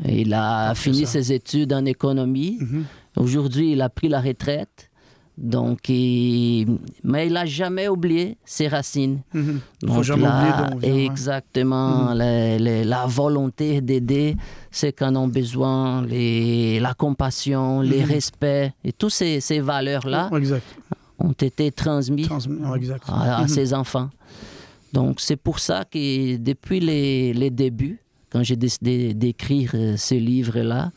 Il 0.04 0.34
a 0.34 0.74
fini 0.74 1.06
ses 1.06 1.32
études 1.32 1.72
en 1.72 1.84
économie. 1.84 2.58
Mhm. 2.60 2.84
Aujourd'hui, 3.16 3.72
il 3.72 3.82
a 3.82 3.88
pris 3.88 4.08
la 4.08 4.20
retraite. 4.20 4.90
Donc, 5.36 5.88
il- 5.88 6.78
mais 7.02 7.26
il 7.26 7.32
n'a 7.32 7.44
jamais 7.44 7.88
oublié 7.88 8.36
ses 8.44 8.68
racines. 8.68 9.20
Mhm. 9.32 9.60
Faut 9.80 9.86
Donc 9.94 10.02
jamais 10.04 10.22
là, 10.22 10.70
oublier. 10.72 11.04
Exactement. 11.06 12.14
les- 12.14 12.58
les- 12.58 12.84
la 12.84 13.06
volonté 13.06 13.80
d'aider 13.80 14.36
ceux 14.70 14.92
qui 14.92 15.02
en 15.04 15.16
ont 15.16 15.26
besoin, 15.28 16.06
les, 16.06 16.78
la 16.78 16.94
compassion, 16.94 17.80
les 17.80 18.00
Mhm. 18.04 18.10
respects, 18.10 18.72
et 18.84 18.92
toutes 18.92 19.10
ces, 19.12 19.40
ces 19.40 19.58
valeurs-là 19.58 20.30
ont 21.18 21.32
été 21.32 21.72
transmises 21.72 22.28
Transmis- 22.28 22.62
à, 23.08 23.38
à 23.38 23.42
Mhm. 23.42 23.48
ses 23.48 23.74
enfants. 23.74 24.10
Donc, 24.92 25.20
c'est 25.20 25.36
pour 25.36 25.58
ça 25.58 25.84
que 25.84 26.36
depuis 26.36 26.78
les, 26.78 27.32
les 27.34 27.50
débuts, 27.50 27.98
quand 28.30 28.44
j'ai 28.44 28.56
décidé 28.56 29.14
d'écrire 29.14 29.72
euh, 29.74 29.96
ce 29.96 30.14
livre-là, 30.14 30.92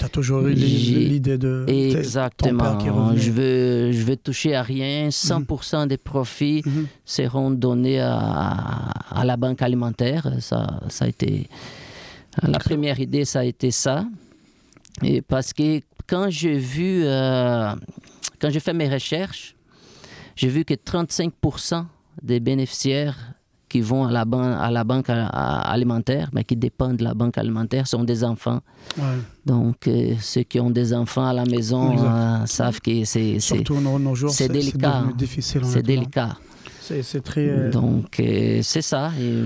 Tu 0.00 0.04
as 0.06 0.08
toujours 0.08 0.46
eu 0.48 0.54
l'idée 0.54 1.38
de. 1.38 1.64
exactement, 1.68 2.58
ton 2.58 2.58
père 2.58 2.78
qui 2.78 3.20
je 3.20 3.30
veux, 3.30 3.92
je 3.92 4.02
veux 4.02 4.16
toucher 4.16 4.54
à 4.56 4.62
rien, 4.62 5.10
100% 5.10 5.86
des 5.86 5.98
profits 5.98 6.62
Mhm. 6.66 6.86
seront 7.04 7.50
donnés 7.50 8.00
à, 8.00 8.90
à 9.10 9.24
la 9.24 9.36
banque 9.36 9.60
alimentaire. 9.62 10.26
Ça, 10.40 10.80
ça 10.88 11.04
a 11.04 11.08
été 11.08 11.48
la 12.42 12.58
première 12.58 12.98
idée, 12.98 13.24
ça 13.26 13.40
a 13.40 13.44
été 13.44 13.70
ça. 13.70 14.06
Et 15.02 15.20
parce 15.22 15.52
que 15.52 15.80
quand 16.06 16.30
j'ai 16.30 16.58
vu, 16.58 17.02
euh, 17.04 17.74
quand 18.40 18.50
j'ai 18.50 18.60
fait 18.60 18.72
mes 18.72 18.88
recherches, 18.88 19.54
j'ai 20.36 20.48
vu 20.48 20.64
que 20.64 20.74
35% 20.74 21.84
des 22.22 22.40
bénéficiaires 22.40 23.34
qui 23.70 23.80
vont 23.80 24.04
à 24.06 24.10
la, 24.10 24.24
ban- 24.26 24.58
à 24.58 24.70
la 24.70 24.84
banque 24.84 25.08
alimentaire, 25.08 26.28
mais 26.34 26.44
qui 26.44 26.56
dépendent 26.56 26.96
de 26.98 27.04
la 27.04 27.14
banque 27.14 27.38
alimentaire, 27.38 27.86
sont 27.86 28.04
des 28.04 28.22
enfants. 28.24 28.60
Ouais. 28.98 29.04
Donc, 29.46 29.86
euh, 29.88 30.14
ceux 30.20 30.42
qui 30.42 30.60
ont 30.60 30.70
des 30.70 30.92
enfants 30.92 31.26
à 31.26 31.32
la 31.32 31.44
maison 31.46 31.96
euh, 31.98 32.44
savent 32.46 32.80
que 32.80 33.04
c'est 33.04 33.38
délicat, 34.48 35.04
c'est 35.62 35.82
délicat. 35.82 36.36
C'est 37.02 37.22
très. 37.22 37.48
euh, 37.48 37.70
Donc, 37.70 38.16
c'est 38.62 38.82
ça. 38.82 39.12
Et 39.20 39.44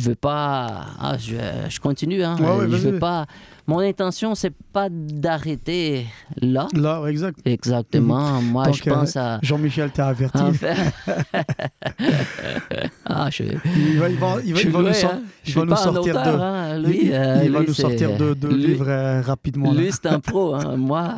je 0.00 0.08
veux 0.08 0.14
pas. 0.14 0.86
Ah, 1.00 1.16
je, 1.18 1.36
je 1.68 1.80
continue. 1.80 2.22
Hein. 2.22 2.36
Ouais, 2.38 2.64
ouais, 2.66 2.66
je 2.70 2.88
veux 2.88 2.98
pas. 2.98 3.26
Mon 3.66 3.78
intention, 3.78 4.34
c'est 4.34 4.52
pas 4.72 4.88
d'arrêter 4.90 6.06
là. 6.40 6.66
Là, 6.74 7.04
exact. 7.06 7.38
Exactement. 7.44 8.42
Moi, 8.42 8.64
Donc, 8.66 8.74
je 8.74 8.82
pense 8.90 9.16
à. 9.16 9.38
Jean-Michel 9.42 9.90
t'a 9.92 10.08
averti. 10.08 10.38
en 10.42 10.52
fait- 10.52 10.76
ah, 13.04 13.28
je, 13.30 13.44
Il 13.44 13.98
va, 13.98 14.08
il 14.08 14.16
va, 14.16 14.36
il 14.44 14.54
va, 14.54 14.60
il 14.60 14.70
va 14.70 14.78
nous, 14.78 14.84
loin, 14.84 14.92
sor- 14.92 15.10
hein. 15.12 15.22
il 15.46 15.54
va 15.54 15.64
nous 15.64 15.76
sortir 15.76 16.14
auteur, 16.16 16.36
de. 16.36 16.42
hein. 16.42 16.76
il- 16.78 16.82
Lui, 16.84 17.12
euh, 17.12 17.40
il 17.44 17.50
va 17.52 17.58
lui, 17.60 17.66
nous 17.68 17.74
c'est- 17.74 17.82
sortir 17.82 18.16
de, 18.16 18.34
de 18.34 18.48
lui- 18.48 18.66
livres 18.66 18.88
euh, 18.88 19.20
rapidement. 19.22 19.72
Lui, 19.72 19.90
c'est 19.92 20.06
un 20.06 20.20
pro. 20.20 20.54
hein. 20.54 20.76
Moi, 20.76 21.14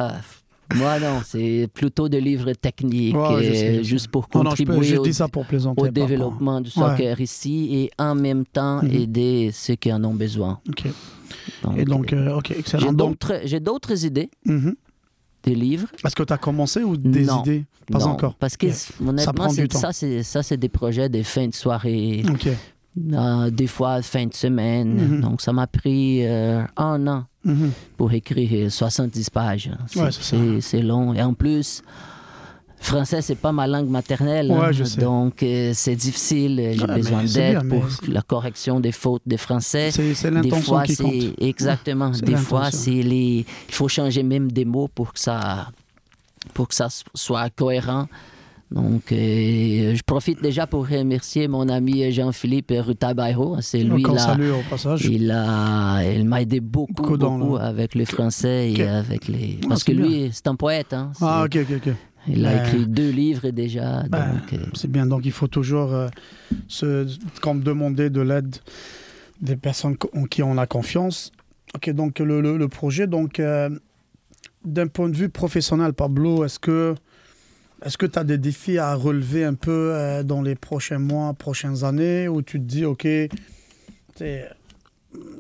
moi, 0.75 0.99
non. 0.99 1.21
C'est 1.25 1.69
plutôt 1.73 2.09
des 2.09 2.21
livres 2.21 2.53
techniques, 2.53 3.15
Ouais, 3.15 3.35
euh, 3.45 3.55
sais, 3.55 3.85
juste 3.85 4.09
pour 4.09 4.27
Non, 4.35 4.45
non, 4.45 4.51
je, 4.55 4.63
peux- 4.65 4.73
contribuer 4.75 4.99
au, 4.99 5.29
pour 5.29 5.89
développement 5.91 6.61
du 6.61 6.71
Ouais. 6.77 6.89
soccer 6.89 7.21
ici 7.21 7.69
et 7.73 7.91
en 7.99 8.15
même 8.15 8.45
temps 8.45 8.83
Mhm. 8.83 8.91
aider 8.93 9.51
ceux 9.53 9.75
qui 9.75 9.93
en 9.93 10.03
ont 10.05 10.15
besoin. 10.15 10.61
Ok. 10.69 10.87
Et 11.77 11.85
donc, 11.85 12.13
euh, 12.13 12.29
euh, 12.29 12.37
ok, 12.39 12.47
j'ai 12.51 12.59
excellent. 12.59 12.93
D'autres, 12.93 13.41
j'ai 13.45 13.61
d'autres 13.61 14.05
idées 14.05 14.31
mhm. 14.45 14.75
des 15.43 15.55
livres. 15.55 15.89
Est-ce 16.05 16.15
que 16.15 16.23
tu 16.23 16.33
as 16.33 16.39
commencé 16.39 16.83
ou 16.83 16.97
des 16.97 17.25
Non. 17.25 17.41
idées? 17.43 17.65
Pas 17.91 18.07
encore. 18.07 18.35
Parce 18.37 18.57
que 18.57 18.67
honnêtement, 19.07 19.49
ça, 19.71 19.93
c'est, 20.43 20.57
des 20.57 20.69
projets 20.69 21.09
de 21.09 21.23
fin 21.23 21.47
de 21.49 21.55
soirée, 21.55 22.23
euh, 23.13 23.51
des 23.51 23.67
fois 23.67 24.01
fin 24.03 24.27
de 24.27 24.35
semaine. 24.35 25.17
Mhm. 25.17 25.21
Donc, 25.21 25.41
ça 25.43 25.53
m'a 25.53 25.67
pris 25.67 26.25
euh, 26.27 26.63
un 26.77 27.07
an 27.07 27.25
Mhm. 27.45 27.71
pour 27.97 28.13
écrire 28.13 28.71
70 28.73 29.31
pages. 29.31 29.71
C'est, 29.89 30.01
Ouais, 30.37 30.61
c'est 30.61 30.83
long. 30.83 31.13
Et 31.15 31.23
en 31.23 31.35
plus, 31.35 31.83
français, 32.79 33.23
c'est 33.23 33.35
pas 33.35 33.53
ma 33.53 33.67
langue 33.67 33.89
maternelle. 33.89 34.51
Ouais, 34.51 34.59
hein. 34.67 34.73
je 34.73 34.85
sais. 34.85 35.01
Donc, 35.01 35.43
euh, 35.43 35.73
c'est 35.75 35.97
difficile. 35.97 36.73
J'ai 36.77 36.85
Ouais, 36.85 36.95
besoin 36.97 37.25
d'aide 37.25 37.69
pour 37.69 37.87
la 38.09 38.23
correction 38.23 38.81
des 38.81 38.93
fautes 38.93 39.23
des 39.27 39.37
français. 39.39 39.91
C'est 39.91 40.31
l'intention 40.31 40.81
qui 40.83 40.97
compte. 40.97 41.15
exactement. 41.41 42.11
Des 42.11 42.37
fois, 42.37 42.71
c'est 42.71 43.03
les. 43.03 43.45
Il 43.69 43.75
faut 43.75 43.89
changer 43.89 44.23
même 44.23 44.51
des 44.53 44.65
mots 44.65 44.89
pour 44.89 45.13
que 45.13 45.21
ça, 45.21 45.71
pour 46.53 46.69
que 46.69 46.75
ça 46.75 46.89
soit 47.15 47.51
cohérent. 47.51 48.07
Donc, 48.71 49.13
euh, 49.13 49.95
je 49.95 50.03
profite 50.15 50.41
déjà 50.41 50.65
pour 50.69 50.87
remercier 50.89 51.49
mon 51.49 51.69
ami 51.69 52.13
Jean-Philippe 52.13 52.73
Rutabairo. 52.79 53.57
C'est 53.61 53.81
lui 53.83 54.05
là. 54.05 54.17
salut 54.19 54.53
au 54.53 54.61
passage. 54.71 55.05
Il 55.07 55.29
a, 55.33 56.05
il 56.05 56.25
m'a 56.25 56.41
aidé 56.41 56.61
beaucoup, 56.61 57.17
Beaucoup 57.17 57.57
avec 57.57 57.97
le 57.97 58.05
français 58.05 58.71
et 58.71 58.87
avec 58.87 59.27
les. 59.27 59.59
Ah, 59.65 59.67
Parce 59.71 59.83
que 59.83 59.91
lui, 59.91 60.31
c'est 60.33 60.47
un 60.47 60.55
poète. 60.55 60.93
Hein. 60.93 61.11
Ah, 61.21 61.43
ok, 61.45 61.59
ok, 61.69 61.77
ok. 61.89 61.95
Il 62.29 62.47
a 62.47 62.53
Ben- 62.55 62.65
écrit 62.65 62.87
deux 62.87 63.11
livres 63.11 63.51
déjà. 63.51 64.05
Ben, 64.05 64.35
donc, 64.35 64.53
euh, 64.53 64.59
C'est 64.75 64.89
bien, 64.89 65.05
donc 65.05 65.23
il 65.25 65.33
faut 65.33 65.49
toujours 65.49 65.93
euh, 65.93 66.07
se, 66.69 67.09
comme 67.43 67.65
demander 67.65 68.09
de 68.09 68.21
l'aide 68.21 68.55
des 69.43 69.57
personnes 69.57 69.97
en 70.15 70.25
qui 70.27 70.45
on 70.45 70.57
a 70.59 70.67
confiance. 70.69 71.33
Ok, 71.75 71.91
donc 71.91 72.21
le, 72.21 72.41
le- 72.41 72.57
le 72.57 72.69
projet, 72.69 73.09
donc 73.09 73.41
euh, 73.41 73.69
d'un 74.65 74.87
point 74.87 75.09
de 75.09 75.17
vue 75.17 75.29
professionnel, 75.29 75.93
Pablo, 75.93 76.45
est-ce 76.45 76.61
que 76.61 76.95
est-ce 77.85 77.99
que 77.99 78.07
tu 78.07 78.19
as 78.19 78.25
des 78.25 78.39
défis 78.39 78.79
à 78.79 78.95
relever 78.95 79.45
un 79.45 79.55
peu 79.55 79.93
euh, 79.93 80.23
dans 80.23 80.41
les 80.41 80.55
prochains 80.55 80.99
mois, 80.99 81.35
prochaines 81.35 81.85
années, 81.85 82.29
où 82.29 82.41
tu 82.41 82.59
te 82.59 82.65
dis, 82.65 82.85
ok, 82.87 83.07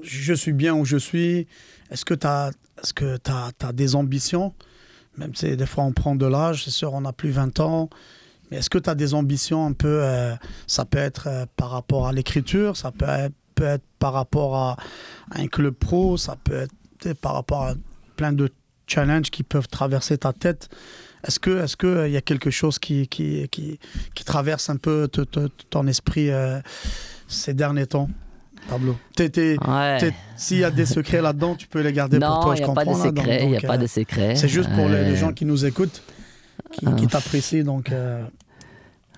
je 0.02 0.34
suis 0.34 0.52
bien 0.52 0.74
où 0.74 0.84
je 0.84 0.98
suis, 0.98 1.46
est-ce 1.90 2.04
que 2.04 2.12
tu 2.12 2.26
as, 2.26 2.50
t'as, 3.22 3.50
t'as 3.52 3.72
des 3.72 3.94
ambitions? 3.94 4.52
Même 5.16 5.34
si 5.34 5.56
des 5.56 5.66
fois 5.66 5.84
on 5.84 5.92
prend 5.92 6.16
de 6.16 6.26
l'âge, 6.26 6.64
c'est 6.64 6.70
sûr, 6.70 6.92
on 6.92 7.00
n'a 7.00 7.12
plus 7.12 7.30
20 7.30 7.60
ans, 7.60 7.88
mais 8.50 8.58
est-ce 8.58 8.68
que 8.68 8.78
tu 8.78 8.90
as 8.90 8.94
des 8.94 9.14
ambitions 9.14 9.64
un 9.64 9.72
peu 9.72 10.02
euh, 10.02 10.34
Ça 10.66 10.84
peut 10.84 10.98
être 10.98 11.28
euh, 11.28 11.46
par 11.56 11.70
rapport 11.70 12.08
à 12.08 12.12
l'écriture, 12.12 12.76
ça 12.76 12.90
peut 12.92 13.06
être, 13.06 13.34
par 13.98 14.12
rapport 14.12 14.56
à, 14.56 14.76
à 15.30 15.40
un 15.40 15.46
club 15.46 15.74
pro, 15.74 16.18
ça 16.18 16.36
peut 16.42 16.66
être 17.06 17.18
par 17.20 17.34
rapport 17.34 17.62
à 17.62 17.74
plein 18.16 18.32
de 18.32 18.50
challenges 18.86 19.30
qui 19.30 19.44
peuvent 19.44 19.68
traverser 19.68 20.18
ta 20.18 20.32
tête? 20.32 20.68
Est-ce 21.26 21.40
que 21.40 21.62
est-ce 21.64 21.76
que 21.76 21.86
euh, 21.86 22.08
il 22.08 22.12
y 22.12 22.16
a 22.16 22.20
quelque 22.20 22.50
chose 22.50 22.78
qui 22.78 23.08
qui, 23.08 23.48
qui, 23.50 23.78
qui 24.14 24.24
traverse 24.24 24.68
un 24.70 24.76
peu 24.76 25.08
te- 25.08 25.22
te- 25.22 25.48
ton 25.70 25.86
esprit 25.86 26.30
euh, 26.30 26.60
ces 27.28 27.54
derniers 27.54 27.86
temps, 27.86 28.08
Pablo? 28.68 28.96
Ouais. 29.18 30.12
S'il 30.36 30.58
y 30.58 30.64
a 30.64 30.70
des 30.70 30.86
secrets 30.86 31.22
là-dedans, 31.22 31.54
tu 31.54 31.66
peux 31.66 31.80
les 31.80 31.92
garder 31.92 32.18
pour 32.18 32.28
Non, 32.28 32.40
toi. 32.42 32.54
il 32.54 32.58
je 32.58 32.64
n'y 32.64 32.70
a 32.70 32.74
pas 32.74 32.84
de. 32.84 33.42
Il 33.42 33.48
n'y 33.50 33.56
a 33.56 33.60
pas 33.60 33.74
euh, 33.74 33.78
de 33.78 33.86
secret. 33.86 34.36
C'est 34.36 34.48
juste 34.48 34.70
pour 34.74 34.88
les, 34.88 35.04
les 35.04 35.12
Euh, 35.12 35.16
gens 35.16 35.32
qui 35.32 35.44
nous 35.44 35.64
écoutent, 35.64 36.02
qui, 36.72 36.86
qui 36.96 37.04
euh, 37.04 37.08
t'apprécient. 37.08 37.64
Donc, 37.64 37.90
euh, 37.90 38.22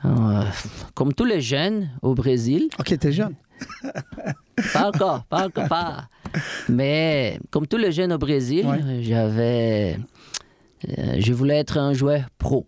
euh, 0.04 0.42
comme 0.94 1.12
tous 1.12 1.24
les 1.24 1.40
jeunes 1.40 1.90
au 2.02 2.14
Brésil, 2.14 2.68
ok, 2.78 2.98
t'es 2.98 3.12
jeune. 3.12 3.34
Pas 4.72 4.88
encore, 4.88 5.24
pas 5.24 5.46
encore, 5.46 5.68
pas. 5.68 6.08
Mais 6.68 7.38
comme 7.50 7.66
tous 7.66 7.76
les 7.76 7.92
jeunes 7.92 8.12
au 8.12 8.18
Brésil, 8.18 8.66
Ouais. 8.66 9.02
j'avais. 9.02 9.98
Euh, 10.98 11.16
je 11.18 11.32
voulais 11.32 11.56
être 11.56 11.78
un 11.78 11.92
joueur 11.92 12.22
pro. 12.38 12.66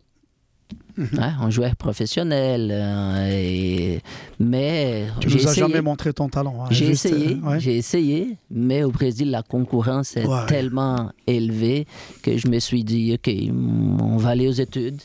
hein, 1.18 1.34
un 1.40 1.48
joueur 1.50 1.76
professionnel. 1.76 2.70
euh, 2.72 3.30
et- 3.32 4.00
mais 4.40 5.06
Tu 5.20 5.28
nous 5.28 5.34
as 5.34 5.36
essayé. 5.52 5.54
jamais 5.66 5.80
montré 5.80 6.12
ton 6.12 6.28
talent. 6.28 6.62
hein, 6.64 6.66
J'ai 6.70 6.88
essayé, 6.88 7.36
euh, 7.36 7.48
ouais. 7.50 7.60
j'ai 7.60 7.76
essayé, 7.76 8.36
mais 8.50 8.82
au 8.82 8.90
Brésil, 8.90 9.30
la 9.30 9.42
concurrence 9.42 10.16
est 10.16 10.26
Ouais. 10.26 10.46
tellement 10.46 11.10
élevée 11.26 11.86
que 12.22 12.36
je 12.36 12.48
me 12.48 12.58
suis 12.58 12.82
dit, 12.84 13.14
OK, 13.14 13.30
on 13.52 14.16
va 14.16 14.30
aller 14.30 14.48
aux 14.48 14.52
études, 14.52 15.00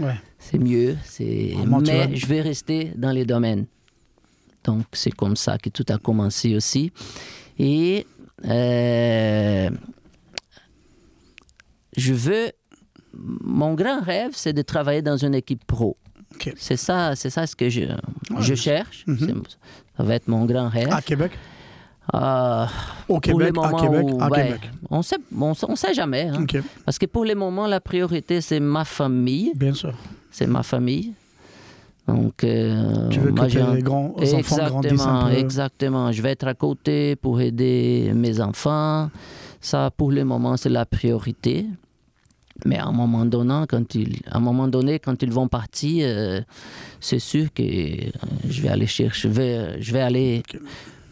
Ouais. 0.00 0.14
c'est 0.38 0.58
mieux, 0.58 0.96
c'est... 1.04 1.54
Mais 1.66 2.16
je 2.16 2.26
vais 2.26 2.40
rester 2.40 2.92
dans 2.96 3.12
les 3.12 3.24
domaines. 3.26 3.66
Donc, 4.64 4.84
c'est 4.92 5.10
comme 5.12 5.36
ça 5.36 5.58
que 5.58 5.68
tout 5.68 5.84
a 5.90 5.98
commencé 5.98 6.54
aussi. 6.56 6.92
Et 7.58 8.06
euh, 8.46 9.70
je 11.96 12.12
veux... 12.14 12.50
Mon 13.12 13.74
grand 13.74 14.00
rêve, 14.00 14.30
c'est 14.34 14.52
de 14.52 14.62
travailler 14.62 15.02
dans 15.02 15.16
une 15.16 15.34
équipe 15.34 15.64
pro. 15.66 15.96
C'est 16.56 16.76
ça, 16.76 17.16
c'est 17.16 17.28
ça 17.30 17.44
ce 17.46 17.56
que 17.56 17.68
je, 17.68 17.82
je 18.38 18.54
cherche. 18.54 19.04
Mhm. 19.08 19.42
Ça 19.96 20.02
va 20.04 20.14
être 20.14 20.28
mon 20.28 20.44
grand 20.44 20.68
rêve. 20.68 20.88
À 20.92 21.02
Québec? 21.02 21.32
Ah, 22.12 22.68
Au 23.08 23.20
Québec, 23.20 23.52
à 23.62 23.70
Québec, 23.80 24.06
où- 24.12 24.22
à 24.22 24.28
ouais, 24.28 24.44
Québec. 24.46 24.70
On 24.90 25.02
sait, 25.02 25.16
on, 25.36 25.54
sait- 25.54 25.66
on 25.68 25.76
sait 25.76 25.92
jamais. 25.94 26.28
hein. 26.32 26.44
Parce 26.84 26.98
que 26.98 27.06
pour 27.06 27.24
le 27.24 27.34
moment, 27.34 27.66
la 27.66 27.80
priorité, 27.80 28.40
c'est 28.40 28.60
ma 28.60 28.84
famille. 28.84 29.52
bien 29.56 29.74
sûr. 29.74 29.92
C'est 30.30 30.46
ma 30.46 30.62
famille. 30.62 31.12
Donc, 32.06 32.42
euh, 32.44 33.08
Tu 33.10 33.20
veux 33.20 33.30
moi, 33.30 33.46
que 33.46 33.52
tes 33.76 33.82
grands 33.82 34.14
enfants 34.16 34.56
grandissent 34.68 34.92
Exactement, 34.92 35.20
un 35.24 35.30
peu. 35.30 35.36
exactement. 35.36 36.12
Je 36.12 36.22
vais 36.22 36.30
être 36.32 36.46
à 36.48 36.54
côté 36.54 37.14
pour 37.16 37.40
aider 37.40 38.10
mes 38.14 38.40
enfants. 38.40 39.10
Ça, 39.60 39.90
pour 39.96 40.10
le 40.12 40.24
moment, 40.24 40.56
c'est 40.56 40.68
la 40.70 40.86
priorité. 40.86 41.66
Mais 42.66 42.76
à 42.78 42.86
un 42.86 42.92
moment 42.92 43.24
donné, 43.24 43.64
quand 43.68 43.94
ils, 43.94 44.20
à 44.30 44.36
un 44.36 44.40
moment 44.40 44.68
donné, 44.68 44.98
quand 44.98 45.22
ils 45.22 45.32
vont 45.32 45.48
partir, 45.48 46.04
euh, 46.06 46.40
c'est 47.00 47.18
sûr 47.18 47.52
que 47.54 47.62
euh, 47.62 48.10
je 48.48 48.60
vais 48.62 48.68
aller 48.68 48.86
chercher, 48.86 49.28
je 49.28 49.32
vais, 49.32 49.80
je 49.80 49.92
vais 49.92 50.00
aller 50.00 50.42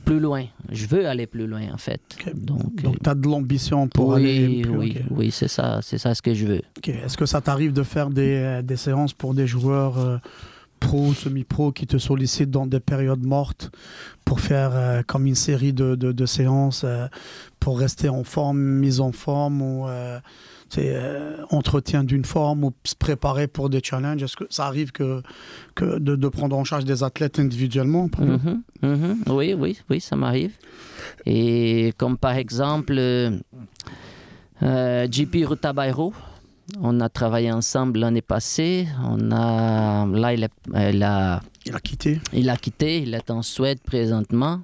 plus 0.05 0.21
loin. 0.21 0.45
Je 0.71 0.87
veux 0.87 1.07
aller 1.07 1.27
plus 1.27 1.47
loin, 1.47 1.63
en 1.73 1.79
fait. 1.79 2.01
Donc, 2.35 2.83
Donc, 2.83 3.03
tu 3.03 3.09
as 3.11 3.15
de 3.15 3.27
l'ambition 3.29 3.89
pour 3.89 4.09
oui, 4.09 4.15
aller 4.17 4.63
plus 4.63 4.71
oui, 4.77 4.97
ok. 4.99 5.07
oui, 5.11 5.31
c'est 5.31 5.49
ça, 5.49 5.81
c'est 5.83 5.99
ça 5.99 6.15
ce 6.15 6.23
que 6.23 6.35
je 6.35 6.47
veux. 6.47 6.63
Est-ce 6.87 7.17
que 7.17 7.27
ça 7.27 7.41
t'arrive 7.41 7.73
de 7.73 7.83
faire 7.83 8.11
des, 8.11 8.37
euh, 8.37 8.63
des 8.63 8.77
séances 8.77 9.13
pour 9.13 9.33
des 9.35 9.47
joueurs 9.47 9.99
euh, 9.99 10.19
pro, 10.79 11.13
semi-pro 11.13 11.73
qui 11.73 11.87
te 11.87 11.99
sollicitent 11.99 12.51
dans 12.51 12.67
des 12.67 12.81
périodes 12.81 13.25
mortes 13.25 13.71
pour 14.25 14.41
faire 14.41 14.71
euh, 14.75 15.03
comme 15.07 15.27
une 15.27 15.35
série 15.35 15.73
de, 15.73 15.95
de- 15.95 16.27
séances 16.27 16.83
euh, 16.85 17.07
pour 17.61 17.79
rester 17.79 18.09
en 18.09 18.25
forme, 18.25 18.59
mise 18.61 19.01
en 19.01 19.13
forme 19.13 19.63
ou 19.63 19.89
euh, 19.89 20.19
entretien 21.51 22.05
d'une 22.05 22.25
forme 22.27 22.65
ou 22.65 22.73
se 22.85 22.95
préparer 22.95 23.47
pour 23.47 23.71
des 23.71 23.81
challenges 23.83 24.23
Est-ce 24.23 24.37
que 24.37 24.45
ça 24.51 24.67
arrive 24.67 24.93
que, 24.93 25.23
que 25.75 25.99
de, 25.99 26.29
prendre 26.29 26.57
en 26.57 26.65
charge 26.65 26.85
des 26.85 27.03
athlètes 27.03 27.39
individuellement 27.39 28.11
Mhm, 28.19 28.63
mhm. 28.83 29.17
Oui, 29.29 29.55
oui, 29.55 29.79
oui, 29.89 30.01
ça 30.01 30.15
m'arrive. 30.17 30.53
Et 31.25 31.95
comme 31.97 32.19
par 32.19 32.33
exemple, 32.37 32.95
euh, 34.63 35.07
JP 35.11 35.37
Rutabairo, 35.47 36.13
on 36.81 37.01
a 37.01 37.09
travaillé 37.09 37.51
ensemble 37.53 38.01
l'année 38.01 38.23
passée. 38.23 38.87
On 39.05 39.31
a, 39.33 40.07
là, 40.07 40.35
il, 40.35 40.45
est- 40.45 40.91
il 40.93 41.03
a, 41.03 41.41
Il 41.67 41.75
a 41.75 41.81
quitté. 41.81 42.21
il 42.33 42.49
a 42.51 42.57
quitté, 42.57 43.03
il 43.03 43.15
est 43.15 43.31
en 43.31 43.43
Suède 43.43 43.81
présentement. 43.85 44.61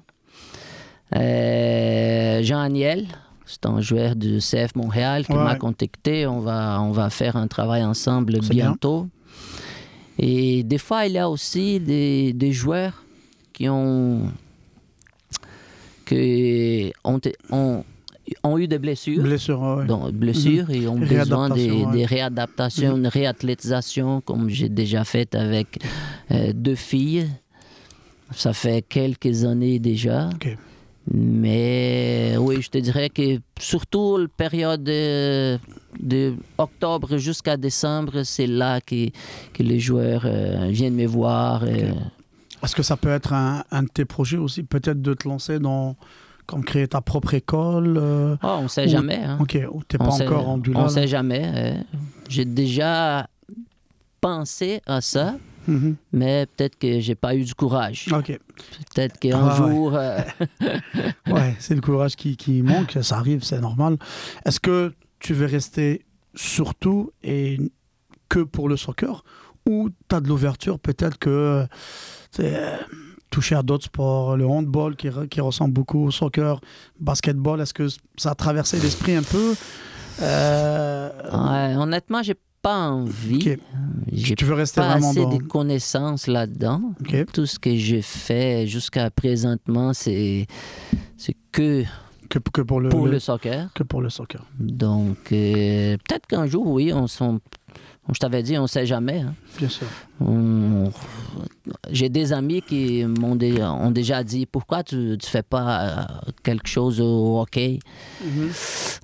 Euh, 1.15 2.41
Jean 2.43 2.59
Aniel, 2.59 3.07
c'est 3.45 3.65
un 3.65 3.79
joueur 3.81 4.15
du 4.15 4.39
CF 4.39 4.75
Montréal 4.75 5.25
qui 5.25 5.33
Ouais. 5.33 5.43
m'a 5.43 5.55
contacté. 5.55 6.25
On 6.27 6.39
va, 6.41 6.79
on 6.81 6.91
va 6.91 7.09
faire 7.09 7.35
un 7.35 7.47
travail 7.47 7.83
ensemble 7.83 8.39
bien. 8.39 8.49
bientôt. 8.49 9.07
Et 10.17 10.63
des 10.63 10.77
fois, 10.77 11.05
il 11.05 11.13
y 11.13 11.17
a 11.17 11.29
aussi 11.29 11.79
des, 11.79 12.33
des 12.33 12.51
joueurs 12.53 13.03
qui 13.53 13.67
ont, 13.69 14.31
qui 16.05 16.93
ont, 17.03 17.19
ont, 17.51 17.83
ont 18.43 18.57
eu 18.57 18.67
des 18.67 18.79
blessures. 18.79 19.23
Blessure, 19.23 19.61
ouais. 19.61 19.85
Donc, 19.85 20.11
blessures 20.11 20.69
et 20.69 20.87
ont 20.87 20.99
besoin 20.99 21.49
des, 21.49 21.71
ouais. 21.71 21.91
des 21.91 22.05
réadaptations, 22.05 22.97
une 22.97 23.07
réathlétisation, 23.07 24.21
comme 24.21 24.49
j'ai 24.49 24.69
déjà 24.69 25.03
fait 25.03 25.33
avec 25.35 25.79
euh, 26.31 26.51
deux 26.53 26.75
filles. 26.75 27.27
Ça 28.31 28.53
fait 28.53 28.81
quelques 28.81 29.43
années 29.45 29.79
déjà. 29.79 30.29
Mais 31.13 32.35
oui, 32.39 32.63
je 32.63 32.69
te 32.69 32.79
dirais 32.79 33.09
que 33.11 33.39
surtout 33.59 34.17
la 34.17 34.27
période 34.27 34.83
de, 34.83 35.59
de 35.99 36.33
octobre 36.57 37.17
jusqu'à 37.17 37.57
décembre, 37.57 38.23
c'est 38.23 38.47
là 38.47 38.81
que, 38.81 39.09
que 39.53 39.61
les 39.61 39.79
joueurs 39.79 40.23
euh, 40.25 40.67
viennent 40.71 40.95
me 40.95 41.05
voir. 41.05 41.63
euh. 41.63 41.91
Est-ce 42.63 42.75
que 42.75 42.81
ça 42.81 42.97
peut 42.97 43.09
être 43.09 43.33
un, 43.33 43.63
un 43.69 43.83
de 43.83 43.89
tes 43.89 44.05
projets 44.05 44.37
aussi, 44.37 44.63
peut-être 44.63 44.99
de 44.99 45.13
te 45.13 45.27
lancer 45.27 45.59
dans, 45.59 45.95
comme 46.45 46.63
créer 46.63 46.87
ta 46.87 47.01
propre 47.01 47.33
école 47.33 47.97
euh, 47.97 48.35
Ah, 48.41 48.57
on 48.59 48.63
ne 48.63 48.67
sait 48.67 48.85
Ou- 48.85 48.89
jamais. 48.89 49.21
hein. 49.23 49.37
Ok, 49.39 49.57
ou 49.71 49.83
t'es 49.83 49.97
pas 49.97 50.11
sait, 50.11 50.25
encore 50.27 50.43
rendu 50.45 50.73
là. 50.73 50.79
On 50.79 50.83
là. 50.83 50.89
sait 50.89 51.07
jamais. 51.07 51.51
euh. 51.55 51.73
J'ai 52.29 52.45
déjà 52.45 53.27
pensé 54.21 54.81
à 54.85 55.01
ça, 55.01 55.35
Mhm. 55.67 55.95
mais 56.13 56.45
peut-être 56.55 56.77
que 56.77 56.99
j'ai 56.99 57.15
pas 57.15 57.35
eu 57.35 57.43
du 57.43 57.53
courage. 57.55 58.07
Ok, 58.13 58.39
Peut-être 58.95 59.19
qu'un 59.19 59.37
Ah, 59.47 59.61
ouais. 59.65 59.71
jour. 59.71 59.95
euh, 59.95 60.19
ouais, 61.27 61.55
c'est 61.59 61.75
le 61.75 61.81
courage 61.81 62.15
qui, 62.15 62.37
qui 62.37 62.61
manque, 62.61 62.97
ça 63.01 63.17
arrive, 63.17 63.43
c'est 63.43 63.59
normal. 63.59 63.97
Est-ce 64.45 64.59
que 64.59 64.93
tu 65.19 65.33
veux 65.33 65.45
rester 65.45 66.05
surtout 66.35 67.11
et 67.23 67.59
que 68.29 68.39
pour 68.39 68.69
le 68.69 68.77
soccer 68.77 69.23
ou 69.67 69.89
tu 70.09 70.15
as 70.15 70.19
de 70.21 70.27
l'ouverture 70.27 70.79
peut-être 70.79 71.17
que 71.17 71.65
toucher 73.35 73.55
à 73.55 73.63
d'autres 73.63 73.85
sports, 73.85 74.37
le 74.37 74.45
handball 74.47 74.95
qui, 74.95 75.09
re- 75.09 75.27
qui 75.27 75.41
ressemble 75.41 75.73
beaucoup 75.73 76.05
au 76.05 76.11
soccer, 76.11 76.61
basketball, 76.99 77.59
est-ce 77.59 77.73
que 77.73 77.87
ça 78.15 78.31
a 78.31 78.35
traversé 78.35 78.79
l'esprit 78.79 79.13
un 79.15 79.23
peu? 79.23 79.55
Euh, 80.21 81.09
ouais, 81.31 81.75
honnêtement, 81.75 82.23
j'ai 82.23 82.35
pas 82.61 82.87
envie. 82.87 83.35
Ok. 83.51 83.59
J'ai 84.13 84.35
Tu 84.35 84.45
veux 84.45 84.53
rester 84.53 84.79
pas 84.79 84.87
vraiment 84.91 85.09
assez 85.09 85.21
dans... 85.23 85.35
de 85.37 85.43
connaissances 85.43 86.27
là-dedans. 86.27 86.93
Tout 87.33 87.45
ce 87.45 87.59
que 87.59 87.75
j'ai 87.75 88.01
fait 88.01 88.67
jusqu'à 88.67 89.11
présentement, 89.11 89.93
c'est 89.93 90.47
c'est 91.17 91.35
que 91.51 91.83
Que, 92.29 92.39
que 92.39 92.61
pour 92.61 92.79
le, 92.79 92.87
pour 92.89 93.05
le- 93.05 93.11
le 93.11 93.19
soccer. 93.19 93.67
que 93.73 93.83
pour 93.83 94.01
le 94.01 94.09
soccer. 94.09 94.45
Donc, 94.59 95.17
euh, 95.33 95.97
peut-être 96.07 96.25
qu'un 96.27 96.47
jour, 96.47 96.65
oui, 96.67 96.93
on 96.93 97.07
s'en- 97.07 97.39
je 98.13 98.19
t'avais 98.19 98.43
dit, 98.43 98.57
on 98.57 98.63
ne 98.63 98.67
sait 98.67 98.85
jamais. 98.85 99.19
hein. 99.21 99.33
Bien 99.57 99.69
sûr. 99.69 99.87
On- 100.21 100.89
J'ai 101.91 102.09
des 102.09 102.31
amis 102.31 102.61
qui 102.61 103.03
m'ont 103.05 103.35
dé- 103.35 103.61
ont 103.63 103.91
déjà 103.91 104.23
dit 104.23 104.45
pourquoi 104.45 104.83
tu 104.83 104.95
ne 104.95 105.17
fais 105.21 105.41
pas 105.43 105.81
euh, 105.81 106.03
quelque 106.43 106.67
chose 106.67 107.01
au 107.01 107.39
hockey? 107.41 107.79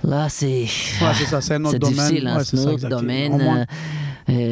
Là, 0.03 0.29
c'est 0.29 0.61
Ouais, 1.01 1.13
c'est 1.15 1.25
ça, 1.25 1.41
c'est 1.41 1.55
un 1.55 1.61
autre 1.61 1.71
c'est 1.71 1.79
domaine. 1.79 1.95
difficile, 1.95 2.27
hein, 2.27 2.37
Ouais, 2.37 2.43
c'est 2.43 2.57
c'est 2.57 2.87
domaine. 2.87 3.31
Moins, 3.31 3.59
euh, 3.59 3.65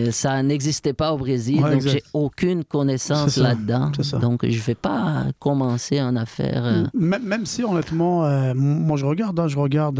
euh, 0.07 0.11
ça 0.11 0.41
n'existait 0.43 0.93
pas 0.93 1.13
au 1.13 1.17
Brésil, 1.17 1.57
Ouais, 1.63 1.69
donc 1.71 1.81
exact. 1.81 1.91
j'ai 1.91 2.03
aucune 2.13 2.63
connaissance 2.63 3.37
là-dedans. 3.37 3.91
Donc 4.19 4.41
je 4.43 4.55
ne 4.57 4.61
vais 4.61 4.75
pas 4.75 5.25
commencer 5.39 6.01
en 6.01 6.15
affaire. 6.15 6.65
euh, 6.65 6.83
Même, 6.93 7.23
même 7.23 7.45
si, 7.45 7.63
honnêtement, 7.63 8.25
euh, 8.25 8.53
moi 8.55 8.97
je 8.97 9.05
regarde, 9.05 9.39
hein, 9.39 9.47
je 9.47 9.57
regarde 9.57 9.99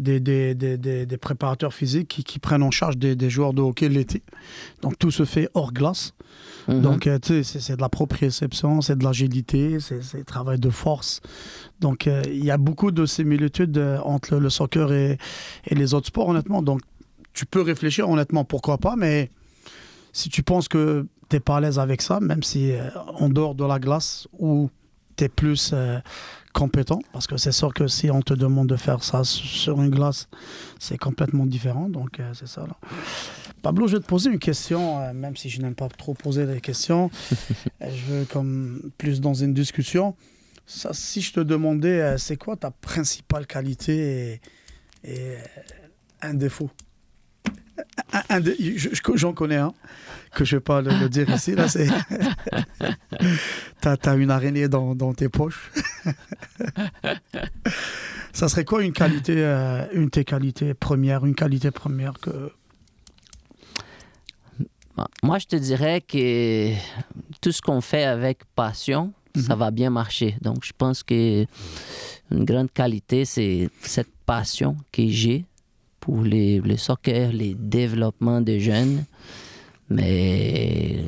des, 0.00 0.18
des, 0.20 0.54
des, 0.54 0.76
des- 1.06 1.16
préparateurs 1.18 1.72
physiques 1.74 2.08
qui, 2.08 2.24
qui 2.24 2.38
prennent 2.38 2.62
en 2.62 2.70
charge 2.70 2.96
des, 2.96 3.30
joueurs 3.30 3.52
de 3.52 3.62
hockey 3.62 3.88
l'été. 3.88 4.22
Donc 4.82 4.98
tout 4.98 5.10
se 5.10 5.24
fait 5.24 5.48
hors 5.54 5.72
glace. 5.72 6.14
mhm. 6.68 6.80
Donc 6.80 7.06
euh, 7.06 7.18
tu 7.18 7.44
sais, 7.44 7.60
c'est 7.60 7.76
de 7.76 7.80
la 7.80 7.88
proprioception, 7.88 8.80
c'est 8.80 8.96
de 8.96 9.04
l'agilité, 9.04 9.78
c'est 9.80 10.24
travail 10.24 10.58
de 10.58 10.70
force. 10.70 11.20
Donc 11.80 12.06
euh, 12.06 12.22
il 12.26 12.44
y 12.44 12.50
a 12.50 12.56
beaucoup 12.58 12.90
de 12.90 13.06
similitudes 13.06 13.78
euh, 13.78 13.98
entre 14.04 14.34
le, 14.34 14.40
le 14.40 14.50
soccer 14.50 14.92
et, 14.92 15.18
et 15.66 15.74
les 15.74 15.94
autres 15.94 16.08
sports, 16.08 16.28
honnêtement. 16.28 16.62
Donc 16.62 16.80
tu 17.32 17.46
peux 17.46 17.60
réfléchir, 17.62 18.08
honnêtement, 18.08 18.44
pourquoi 18.44 18.78
pas, 18.78 18.96
mais 18.96 19.30
si 20.12 20.28
tu 20.28 20.42
penses 20.42 20.66
que 20.68 21.06
tu 21.28 21.36
n'es 21.36 21.40
pas 21.40 21.58
à 21.58 21.60
l'aise 21.60 21.78
avec 21.78 22.02
ça, 22.02 22.18
même 22.20 22.42
si 22.42 22.72
euh, 22.72 22.88
en 23.18 23.28
dehors 23.28 23.54
de 23.54 23.64
la 23.64 23.78
glace 23.78 24.26
ou 24.38 24.68
tu 25.16 25.24
es 25.24 25.28
plus 25.28 25.70
euh, 25.72 25.98
compétent, 26.52 26.98
parce 27.12 27.26
que 27.26 27.36
c'est 27.36 27.52
sûr 27.52 27.72
que 27.74 27.86
si 27.86 28.10
on 28.10 28.22
te 28.22 28.34
demande 28.34 28.68
de 28.68 28.76
faire 28.76 29.02
ça 29.04 29.22
sur 29.24 29.80
une 29.80 29.90
glace, 29.90 30.28
c'est 30.78 30.98
complètement 30.98 31.46
différent. 31.46 31.88
Donc 31.88 32.20
euh, 32.20 32.32
c'est 32.34 32.48
ça. 32.48 32.62
Là. 32.62 32.76
Pablo, 33.62 33.86
je 33.86 33.96
vais 33.96 34.02
te 34.02 34.06
poser 34.08 34.30
une 34.30 34.38
question, 34.38 35.00
euh, 35.00 35.12
même 35.12 35.36
si 35.36 35.48
je 35.50 35.60
n'aime 35.60 35.74
pas 35.74 35.88
trop 35.88 36.14
poser 36.14 36.46
des 36.46 36.60
questions. 36.60 37.10
Euh, 37.82 37.88
je 37.94 38.12
veux 38.12 38.24
comme 38.26 38.90
plus 38.98 39.20
dans 39.22 39.32
une 39.32 39.54
discussion. 39.54 40.14
Ça, 40.66 40.90
si 40.92 41.22
je 41.22 41.32
te 41.32 41.40
demandais, 41.40 42.00
euh, 42.00 42.18
c'est 42.18 42.36
quoi 42.36 42.56
ta 42.56 42.70
principale 42.70 43.46
qualité 43.46 44.40
et, 45.04 45.10
et, 45.12 45.36
un 46.20 46.34
défaut? 46.34 46.70
Un- 48.12 48.36
un 48.36 48.42
je- 48.44 48.90
J'en 49.14 49.32
connais 49.32 49.56
un, 49.56 49.72
que 50.34 50.44
je 50.44 50.54
ne 50.54 50.58
vais 50.58 50.64
pas 50.64 50.80
le, 50.80 50.90
le 50.90 51.08
dire 51.08 51.28
ici. 51.34 51.54
Là, 51.54 51.68
c'est... 51.68 51.88
t'as, 53.80 53.96
t'as 53.96 54.16
une 54.16 54.30
araignée 54.30 54.68
dans, 54.68 54.94
dans 54.94 55.12
tes 55.14 55.28
poches. 55.28 55.70
Ça 58.32 58.48
serait 58.48 58.64
quoi 58.64 58.82
une 58.82 58.92
qualité, 58.92 59.34
euh, 59.38 59.84
une 59.92 60.04
de 60.04 60.10
tes 60.10 60.24
qualités 60.24 60.72
premières, 60.74 61.24
une 61.24 61.34
qualité 61.34 61.70
première 61.70 62.14
que... 62.14 62.52
Moi, 65.22 65.38
je 65.38 65.46
te 65.46 65.56
dirais 65.56 66.02
que 66.02 66.72
tout 67.40 67.52
ce 67.52 67.62
qu'on 67.62 67.80
fait 67.80 68.04
avec 68.04 68.44
passion, 68.54 69.14
ça 69.34 69.54
va 69.56 69.70
bien 69.70 69.88
marcher. 69.88 70.36
Donc, 70.42 70.62
je 70.62 70.72
pense 70.76 71.02
que 71.02 71.46
une 72.30 72.44
grande 72.44 72.70
qualité, 72.70 73.24
c'est 73.24 73.70
cette 73.80 74.10
passion 74.26 74.76
que 74.92 75.08
j'ai 75.08 75.46
pour 76.00 76.22
les, 76.22 76.60
le 76.60 76.76
soccer, 76.76 77.32
les 77.32 77.54
développements 77.54 78.40
des 78.42 78.60
jeunes. 78.60 79.04
Mais 79.90 81.04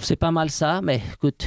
c'est 0.00 0.16
pas 0.16 0.30
mal 0.30 0.50
ça, 0.50 0.80
mais 0.82 1.00
écoute, 1.14 1.46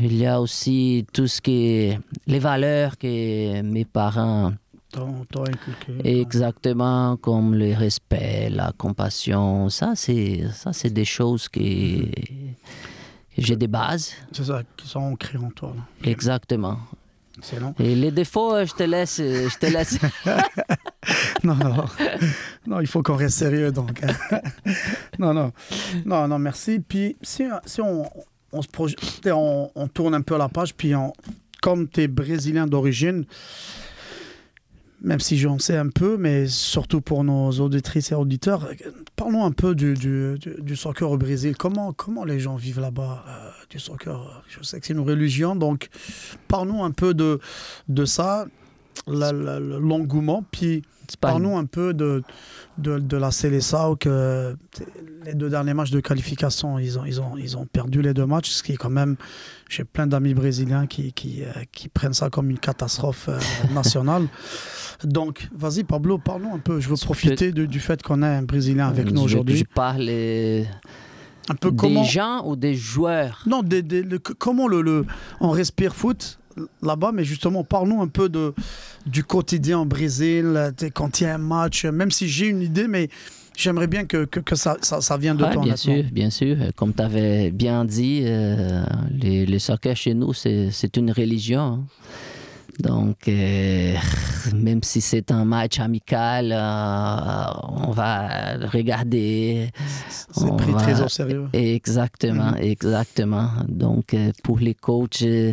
il 0.00 0.16
y 0.16 0.26
a 0.26 0.40
aussi 0.40 1.06
tout 1.12 1.26
ce 1.26 1.40
qui 1.40 1.66
est 1.66 1.98
les 2.26 2.38
valeurs 2.38 2.96
que 2.98 3.62
mes 3.62 3.84
parents 3.84 4.52
inculqué. 4.96 6.20
exactement 6.20 7.16
comme 7.16 7.54
le 7.54 7.74
respect, 7.74 8.48
la 8.50 8.72
compassion, 8.76 9.68
ça 9.70 9.92
c'est 9.96 10.44
ça 10.52 10.72
c'est 10.72 10.90
des 10.90 11.04
choses 11.04 11.48
que, 11.48 11.58
que 11.60 13.38
j'ai 13.38 13.56
des 13.56 13.66
bases 13.66 14.12
C'est 14.32 14.44
ça, 14.44 14.62
qui 14.76 14.86
sont 14.86 15.00
ancrés 15.00 15.38
en 15.38 15.50
toi. 15.50 15.72
là. 15.76 16.10
exactement. 16.10 16.78
Excellent. 17.38 17.74
Et 17.80 17.94
les 17.94 18.10
défauts, 18.10 18.54
euh, 18.54 18.64
je 18.66 18.74
te 18.74 18.82
laisse 18.84 19.18
euh, 19.20 19.48
je 19.48 19.58
te 19.58 19.66
laisse 19.66 19.98
Non, 21.44 21.54
non. 21.56 21.84
Non, 22.66 22.80
il 22.80 22.86
faut 22.86 23.02
qu'on 23.02 23.16
reste 23.16 23.38
sérieux, 23.38 23.72
donc. 23.72 24.00
hein. 24.02 24.40
non, 25.18 25.34
non. 25.34 25.52
Non, 26.06 26.28
non, 26.28 26.38
merci. 26.38 26.78
Puis, 26.80 27.16
si, 27.22 27.44
si 27.66 27.80
on, 27.80 28.08
on 28.52 28.62
se 28.62 28.68
projette, 28.68 29.00
on, 29.26 29.70
on 29.74 29.88
tourne 29.88 30.14
un 30.14 30.22
peu 30.22 30.38
la 30.38 30.48
page, 30.48 30.74
puis 30.74 30.94
on, 30.94 31.12
comme 31.60 31.88
tu 31.88 32.02
es 32.02 32.08
brésilien 32.08 32.66
d'origine, 32.66 33.24
même 35.04 35.20
si 35.20 35.36
j'en 35.38 35.58
sais 35.58 35.76
un 35.76 35.88
peu, 35.90 36.16
mais 36.16 36.46
surtout 36.48 37.00
pour 37.00 37.22
nos 37.24 37.50
auditrices 37.60 38.10
et 38.10 38.14
auditeurs, 38.14 38.68
parlons 39.16 39.44
un 39.44 39.52
peu 39.52 39.74
du, 39.74 39.94
du, 39.94 40.36
du- 40.38 40.76
soccer 40.76 41.10
au 41.10 41.18
Brésil. 41.18 41.56
Comment, 41.56 41.92
comment 41.92 42.24
les 42.24 42.40
gens 42.40 42.56
vivent 42.56 42.80
là-bas 42.80 43.24
euh, 43.28 43.50
du 43.70 43.78
soccer? 43.78 44.42
Je 44.48 44.62
sais 44.64 44.80
que 44.80 44.86
c'est 44.86 44.94
une 44.94 45.00
religion, 45.00 45.54
donc 45.54 45.88
parlons 46.48 46.84
un 46.84 46.90
peu 46.90 47.14
de, 47.14 47.38
de 47.88 48.04
ça, 48.04 48.46
l'engouement, 49.06 50.44
puis 50.50 50.82
Parlons 51.20 51.58
un 51.58 51.66
peu 51.66 51.92
de, 51.92 52.22
de, 52.78 52.98
de 52.98 53.16
la 53.18 53.30
Seleção, 53.30 53.94
que 53.94 54.56
les 55.26 55.34
deux 55.34 55.50
derniers 55.50 55.74
matchs 55.74 55.90
de 55.90 56.00
qualification, 56.00 56.78
ils 56.78 56.98
ont, 56.98 57.04
ils, 57.04 57.20
ont, 57.20 57.36
ils 57.36 57.58
ont 57.58 57.66
perdu 57.66 58.00
les 58.00 58.14
deux 58.14 58.24
matchs, 58.24 58.48
ce 58.50 58.62
qui 58.62 58.72
est 58.72 58.76
quand 58.76 58.88
même, 58.88 59.16
j'ai 59.68 59.84
plein 59.84 60.06
d'amis 60.06 60.32
brésiliens 60.32 60.86
qui, 60.86 61.12
qui, 61.12 61.44
euh, 61.44 61.50
qui 61.72 61.88
prennent 61.88 62.14
ça 62.14 62.30
comme 62.30 62.48
une 62.48 62.58
catastrophe 62.58 63.28
euh, 63.28 63.38
nationale. 63.74 64.28
Donc, 65.02 65.48
vas-y 65.54 65.82
Pablo, 65.84 66.18
parlons 66.18 66.54
un 66.54 66.58
peu. 66.58 66.80
Je 66.80 66.88
veux 66.88 66.96
profiter 66.96 67.50
de- 67.52 67.66
du 67.66 67.80
fait 67.80 68.02
qu'on 68.02 68.22
a 68.22 68.28
un 68.28 68.42
Brésilien 68.42 68.88
avec 68.88 69.06
nous 69.10 69.22
je, 69.22 69.28
je 69.28 69.34
aujourd'hui. 69.34 69.64
parle 69.74 70.08
Un 71.48 71.54
peu 71.56 71.72
comment... 71.72 72.02
des 72.02 72.08
gens 72.08 72.42
ou 72.46 72.56
des 72.56 72.74
joueurs 72.74 73.42
Non, 73.46 73.62
des- 73.62 73.82
des- 73.82 74.02
le- 74.02 74.18
comment 74.18 74.66
le, 74.68 74.80
le- 74.82 75.04
on 75.40 75.50
respire 75.50 75.94
foot 75.94 76.38
là-bas, 76.82 77.10
mais 77.12 77.24
justement, 77.24 77.64
parlons 77.64 78.00
un 78.00 78.06
peu 78.08 78.28
de, 78.28 78.54
du 79.06 79.24
quotidien 79.24 79.80
au 79.80 79.84
Brésil, 79.84 80.72
quand 80.94 81.20
il 81.20 81.24
y 81.24 81.26
a 81.26 81.34
un 81.34 81.38
match, 81.38 81.84
même 81.84 82.12
si 82.12 82.28
j'ai 82.28 82.46
une 82.46 82.62
idée, 82.62 82.86
mais 82.86 83.08
j'aimerais 83.56 83.88
bien 83.88 84.04
que, 84.04 84.24
que, 84.24 84.38
que 84.40 84.54
ça, 84.54 84.76
ça, 84.80 85.00
ça 85.00 85.16
vienne 85.16 85.36
de 85.36 85.42
Ouais, 85.44 85.52
toi. 85.52 85.62
bien 85.64 85.76
sûr, 85.76 86.04
bien 86.12 86.30
sûr. 86.30 86.56
Comme 86.76 86.94
tu 86.94 87.02
avais 87.02 87.50
bien 87.50 87.84
dit, 87.84 88.22
euh, 88.24 88.84
le 89.20 89.58
soccer 89.58 89.96
chez 89.96 90.14
nous, 90.14 90.32
c'est 90.32 90.70
c'est 90.70 90.96
une 90.96 91.10
religion. 91.10 91.60
hein. 91.60 91.84
Donc, 92.80 93.16
euh, 93.28 93.94
même 94.52 94.82
si 94.82 95.00
c'est 95.00 95.30
un 95.30 95.44
match 95.44 95.80
amical, 95.80 96.52
euh, 96.52 97.44
on 97.86 97.90
va 97.92 98.56
regarder. 98.72 99.70
C'est 100.32 100.56
pris 100.56 100.72
va- 100.72 100.80
très 100.82 101.00
au 101.00 101.08
sérieux. 101.08 101.46
Exactement, 101.52 102.50
Mhm. 102.52 102.58
exactement. 102.58 103.48
Donc, 103.68 104.14
euh, 104.14 104.32
pour 104.42 104.58
les 104.58 104.74
coachs, 104.74 105.22
euh, 105.22 105.52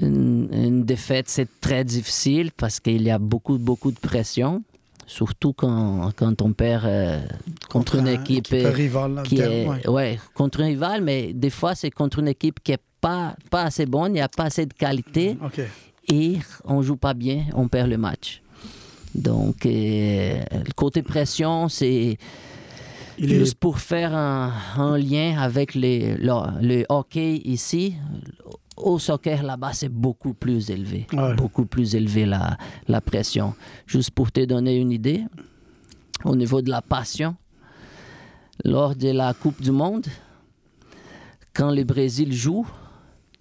une, 0.00 0.48
une 0.52 0.84
défaite, 0.84 1.28
c'est 1.28 1.48
très 1.60 1.84
difficile 1.84 2.50
parce 2.56 2.80
qu'il 2.80 3.02
y 3.02 3.10
a 3.10 3.18
beaucoup, 3.18 3.58
beaucoup 3.58 3.90
de 3.92 3.98
pression. 3.98 4.62
Surtout 5.06 5.52
quand, 5.52 6.10
quand 6.16 6.40
on 6.42 6.52
perd 6.52 6.84
euh, 6.86 7.20
contre, 7.68 7.96
une 7.96 8.08
un- 8.08 8.12
équipe, 8.12 8.46
euh, 8.52 8.70
rivale. 8.70 9.22
qui 9.24 9.40
est 9.40 9.66
ouais. 9.66 9.86
ouais, 9.88 10.18
contre 10.32 10.60
un 10.62 10.66
rival, 10.66 11.02
mais 11.02 11.32
des 11.34 11.50
fois 11.50 11.74
c'est 11.74 11.90
contre 11.90 12.20
une 12.20 12.28
équipe 12.28 12.60
qui 12.62 12.72
est 12.72 12.80
pas 13.00 13.34
pas 13.50 13.64
assez 13.64 13.84
bonne, 13.84 14.12
il 14.12 14.14
n'y 14.14 14.20
a 14.20 14.28
pas 14.28 14.44
assez 14.44 14.64
de 14.64 14.72
qualité 14.72 15.36
Ok. 15.44 15.60
Et 16.08 16.38
on 16.64 16.82
joue 16.82 16.96
pas 16.96 17.14
bien, 17.14 17.46
on 17.54 17.68
perd 17.68 17.88
le 17.88 17.98
match. 17.98 18.42
Donc 19.14 19.66
euh, 19.66 20.42
le 20.52 20.72
côté 20.74 21.02
pression, 21.02 21.68
c'est 21.68 22.16
est 23.18 23.28
juste 23.28 23.56
pour 23.56 23.78
faire 23.78 24.14
un, 24.14 24.52
un 24.76 24.96
lien 24.96 25.38
avec 25.38 25.74
les, 25.74 26.14
le, 26.16 26.32
le 26.60 26.84
hockey 26.88 27.36
ici. 27.44 27.94
Au 28.76 28.98
soccer 28.98 29.42
là-bas, 29.42 29.74
c'est 29.74 29.90
beaucoup 29.90 30.32
plus 30.32 30.70
élevé. 30.70 31.06
Ouais. 31.12 31.34
Beaucoup 31.34 31.66
plus 31.66 31.94
élevé 31.94 32.24
la, 32.24 32.56
la 32.88 33.00
pression. 33.02 33.54
Juste 33.86 34.10
pour 34.12 34.32
te 34.32 34.44
donner 34.44 34.76
une 34.76 34.90
idée, 34.90 35.24
au 36.24 36.34
niveau 36.34 36.62
de 36.62 36.70
la 36.70 36.80
passion, 36.80 37.36
lors 38.64 38.96
de 38.96 39.10
la 39.10 39.34
Coupe 39.34 39.60
du 39.60 39.70
Monde, 39.72 40.06
quand 41.54 41.70
le 41.70 41.84
Brésil 41.84 42.32
joue, 42.32 42.66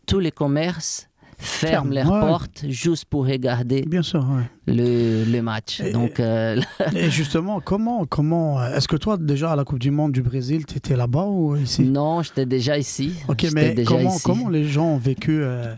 tous 0.05 0.19
les 0.19 0.31
commerces 0.31 1.07
ferment 1.41 1.91
Ferme, 1.91 1.93
leurs 1.93 2.11
ouais. 2.11 2.19
portes 2.21 2.65
juste 2.69 3.05
pour 3.05 3.25
regarder 3.25 3.81
bien 3.81 4.01
sûr. 4.01 4.19
ouais. 4.21 4.73
le, 4.73 5.23
le 5.25 5.41
match. 5.41 5.79
Et- 5.81 5.91
Donc, 5.91 6.19
euh, 6.19 6.59
Et 6.95 7.09
justement, 7.09 7.59
comment, 7.59 8.05
comment, 8.05 8.63
est-ce 8.65 8.87
que 8.87 8.95
toi 8.95 9.17
déjà 9.17 9.51
à 9.51 9.55
la 9.55 9.63
Coupe 9.63 9.79
du 9.79 9.91
Monde 9.91 10.11
du 10.11 10.21
Brésil, 10.21 10.65
tu 10.65 10.77
étais 10.77 10.95
là-bas 10.95 11.25
ou 11.25 11.55
ici? 11.55 11.83
Non, 11.83 12.21
j'étais 12.21 12.45
déjà 12.45 12.77
ici. 12.77 13.13
Ok, 13.27 13.45
mais 13.53 13.73
déjà 13.73 13.89
comment, 13.89 14.09
ici. 14.15 14.23
comment 14.23 14.49
les 14.49 14.65
gens 14.65 14.85
ont 14.87 14.97
vécu 14.97 15.41
euh, 15.41 15.73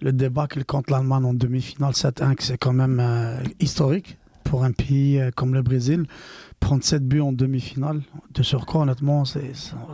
le 0.00 0.12
débâcle 0.12 0.64
contre 0.64 0.92
l'Allemagne 0.92 1.24
en 1.24 1.34
demi-finale 1.34 1.92
7-1, 1.92 2.34
que 2.34 2.42
c'est 2.44 2.58
quand 2.58 2.72
même 2.72 2.98
euh, 3.00 3.36
historique? 3.60 4.18
Pour 4.44 4.64
un 4.64 4.72
pays 4.72 5.18
euh, 5.18 5.30
comme 5.34 5.54
le 5.54 5.62
Brésil. 5.62 6.04
Prendre 6.60 6.84
7 6.84 7.06
buts 7.06 7.20
en 7.20 7.32
demi-finale, 7.32 8.02
de 8.34 8.42
surcroît, 8.44 8.82
honnêtement, 8.82 9.24
ça, 9.24 9.40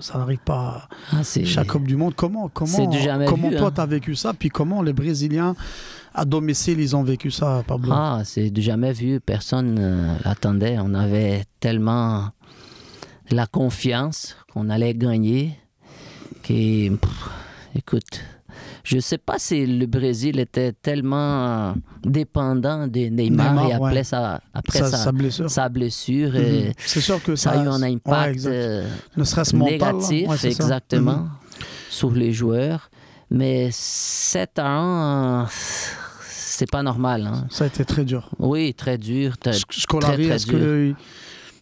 ça 0.00 0.18
n'arrive 0.18 0.40
pas 0.44 0.86
Ah, 1.12 1.20
à 1.20 1.24
c'est- 1.24 1.46
chaque 1.46 1.68
Coupe 1.68 1.86
du 1.86 1.96
Monde. 1.96 2.14
Comment, 2.14 2.48
comment, 2.52 2.76
comment 2.76 3.48
vu, 3.48 3.56
toi, 3.56 3.68
hein. 3.68 3.72
tu 3.74 3.80
as 3.80 3.86
vécu 3.86 4.14
ça? 4.14 4.34
Puis 4.34 4.50
comment 4.50 4.82
les 4.82 4.92
Brésiliens 4.92 5.54
à 6.14 6.26
domicile, 6.26 6.78
ils 6.80 6.94
ont 6.94 7.02
vécu 7.02 7.30
ça, 7.30 7.62
Pablo? 7.66 7.90
Ah, 7.94 8.20
c'est 8.24 8.50
du 8.50 8.60
jamais 8.60 8.92
vu. 8.92 9.18
Personne 9.20 9.74
ne 9.74 10.14
l'attendait. 10.24 10.76
On 10.78 10.92
avait 10.92 11.44
tellement 11.60 12.28
la 13.30 13.46
confiance 13.46 14.36
qu'on 14.52 14.68
allait 14.68 14.94
gagner 14.94 15.58
pff, 17.00 17.28
écoute, 17.74 18.20
je 18.90 18.98
sais 19.00 19.18
pas 19.18 19.38
si 19.38 19.66
le 19.66 19.84
Brésil 19.86 20.38
était 20.38 20.72
tellement 20.72 21.74
dépendant 22.02 22.86
de 22.86 23.00
Neymar, 23.10 23.52
Neymar, 23.52 23.68
et 23.68 23.72
après, 23.74 23.94
ouais. 23.96 24.04
sa, 24.04 24.40
après 24.54 24.78
sa, 24.78 24.90
sa, 24.90 24.96
sa 24.96 25.12
blessure. 25.12 25.50
sa 25.50 25.68
blessure. 25.68 26.36
et 26.36 26.68
Mhm. 26.68 26.72
C'est 26.78 27.00
sûr 27.02 27.22
que 27.22 27.36
ça 27.36 27.52
ça, 27.52 27.60
a 27.60 27.64
eu 27.64 27.68
un 27.68 27.82
ouais, 27.82 27.92
impact 27.94 28.32
exact. 28.34 28.50
euh, 28.50 28.88
ne 29.18 29.24
serait-ce 29.24 29.54
mental. 29.56 29.72
négatif, 29.72 30.28
Ouais, 30.28 30.46
exactement, 30.46 31.12
Mhm. 31.18 31.30
sur 31.90 32.10
les 32.12 32.32
joueurs. 32.32 32.90
Mais 33.30 33.68
7 33.72 34.58
ans, 34.58 35.42
euh, 35.42 35.44
c'est 36.30 36.70
pas 36.70 36.82
normal. 36.82 37.26
hein. 37.26 37.46
Ça 37.50 37.64
a 37.64 37.66
été 37.66 37.84
très 37.84 38.04
dur. 38.06 38.30
Oui, 38.38 38.72
très 38.72 38.96
dur. 38.96 39.36
très- 39.36 39.50
Sc- 39.52 39.80
Scolari, 39.82 40.14
très, 40.14 40.24
très 40.24 40.34
est-ce 40.36 40.46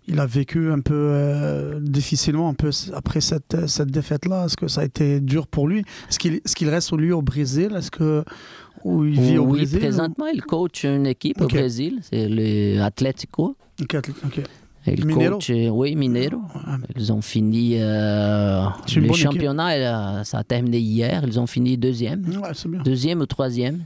il 0.08 0.20
a 0.20 0.26
vécu 0.26 0.70
un 0.70 0.80
peu 0.80 0.94
euh, 0.94 1.78
difficilement 1.80 2.48
un 2.48 2.54
peu 2.54 2.70
après 2.94 3.20
cette, 3.20 3.66
cette 3.66 3.90
défaite-là 3.90 4.44
Est-ce 4.46 4.56
que 4.56 4.68
ça 4.68 4.82
a 4.82 4.84
été 4.84 5.20
dur 5.20 5.46
pour 5.46 5.66
lui? 5.68 5.80
Est-ce 6.08 6.18
qu'il 6.18 6.34
est 6.34 6.54
qu'il 6.54 6.68
reste 6.68 6.92
lui 6.92 7.12
au 7.12 7.22
Brésil? 7.22 7.72
Est-ce 7.76 7.90
que 7.90 8.24
où 8.84 9.04
il 9.04 9.20
vit 9.20 9.38
au 9.38 9.44
oui, 9.44 9.58
Brésil 9.58 9.78
ou- 9.78 9.80
présentement, 9.80 10.26
il 10.26 10.42
coach 10.42 10.84
une 10.84 11.06
équipe 11.06 11.40
au 11.40 11.48
Brésil, 11.48 11.98
c'est 12.02 12.28
le 12.28 12.80
Atlético. 12.82 13.56
Il 14.88 15.04
coach, 15.06 15.50
euh, 15.50 15.68
oui, 15.70 15.96
Mineiro. 15.96 16.36
Ouais. 16.36 16.76
Ils 16.94 17.12
ont 17.12 17.20
fini 17.20 17.72
euh, 17.80 18.62
le 18.94 19.12
championnat, 19.12 19.70
euh, 20.20 20.24
ça 20.24 20.38
a 20.38 20.44
terminé 20.44 20.78
hier. 20.78 21.24
Ils 21.26 21.40
ont 21.40 21.48
fini 21.48 21.76
deuxième, 21.76 22.22
Ouais, 22.40 22.50
c'est 22.54 22.68
bien. 22.70 22.82
deuxième 22.84 23.20
ou 23.20 23.26
troisième. 23.26 23.80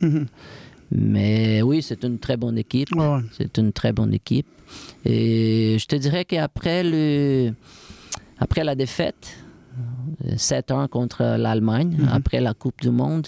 Mhm. 0.00 0.26
Mais 0.92 1.60
oui, 1.62 1.82
c'est 1.82 2.02
une 2.04 2.18
très 2.18 2.36
bonne 2.38 2.56
équipe. 2.56 2.94
Ouais, 2.94 3.06
ouais. 3.06 3.20
C'est 3.36 3.58
une 3.58 3.72
très 3.72 3.92
bonne 3.92 4.14
équipe. 4.14 4.46
Et 5.04 5.76
je 5.78 5.86
te 5.86 5.96
dirais 5.96 6.24
qu'après 6.24 6.82
le, 6.82 7.52
après 8.38 8.64
la 8.64 8.74
défaite, 8.74 9.36
euh, 10.26 10.36
7-1 10.36 10.88
contre 10.88 11.22
l'Allemagne, 11.36 11.96
Mhm. 11.98 12.08
après 12.12 12.40
la 12.40 12.54
Coupe 12.54 12.80
du 12.80 12.90
Monde, 12.90 13.26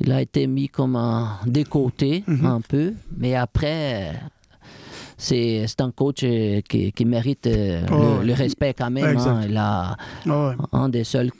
il 0.00 0.10
a 0.12 0.20
été 0.20 0.46
mis 0.46 0.68
comme 0.68 0.96
un 0.96 1.38
décoté 1.46 2.24
Mhm. 2.26 2.46
un 2.46 2.60
peu. 2.60 2.92
Mais 3.16 3.34
après, 3.34 4.12
c'est 5.16 5.66
un 5.80 5.90
coach 5.90 6.20
euh, 6.24 6.60
qui, 6.68 6.92
qui 6.92 7.04
mérite 7.04 7.46
euh, 7.46 7.80
Oh, 7.90 8.22
le, 8.22 8.32
respect 8.34 8.74
quand 8.74 8.90
même. 8.90 9.16
Hein. 9.16 9.42
Il 9.48 9.56
a 9.56 9.96
ouais. 10.26 10.54
un 10.72 10.88
des 10.88 11.04
seuls. 11.04 11.30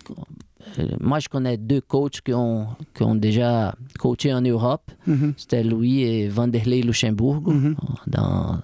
Euh, 0.78 0.86
Moi, 1.00 1.18
je 1.20 1.28
connais 1.28 1.56
deux 1.56 1.80
coachs 1.80 2.20
qui 2.20 2.32
ont, 2.32 2.66
qui 2.94 3.02
ont 3.02 3.14
déjà 3.14 3.74
coaché 3.98 4.32
en 4.32 4.40
Europe. 4.40 4.90
Mhm. 5.06 5.34
C'était 5.36 5.62
Louis 5.64 6.02
et 6.02 6.28
Vanderlei 6.28 6.82
Luxembourg 6.82 7.42
Mhm. 7.46 7.76
dans 8.06 8.58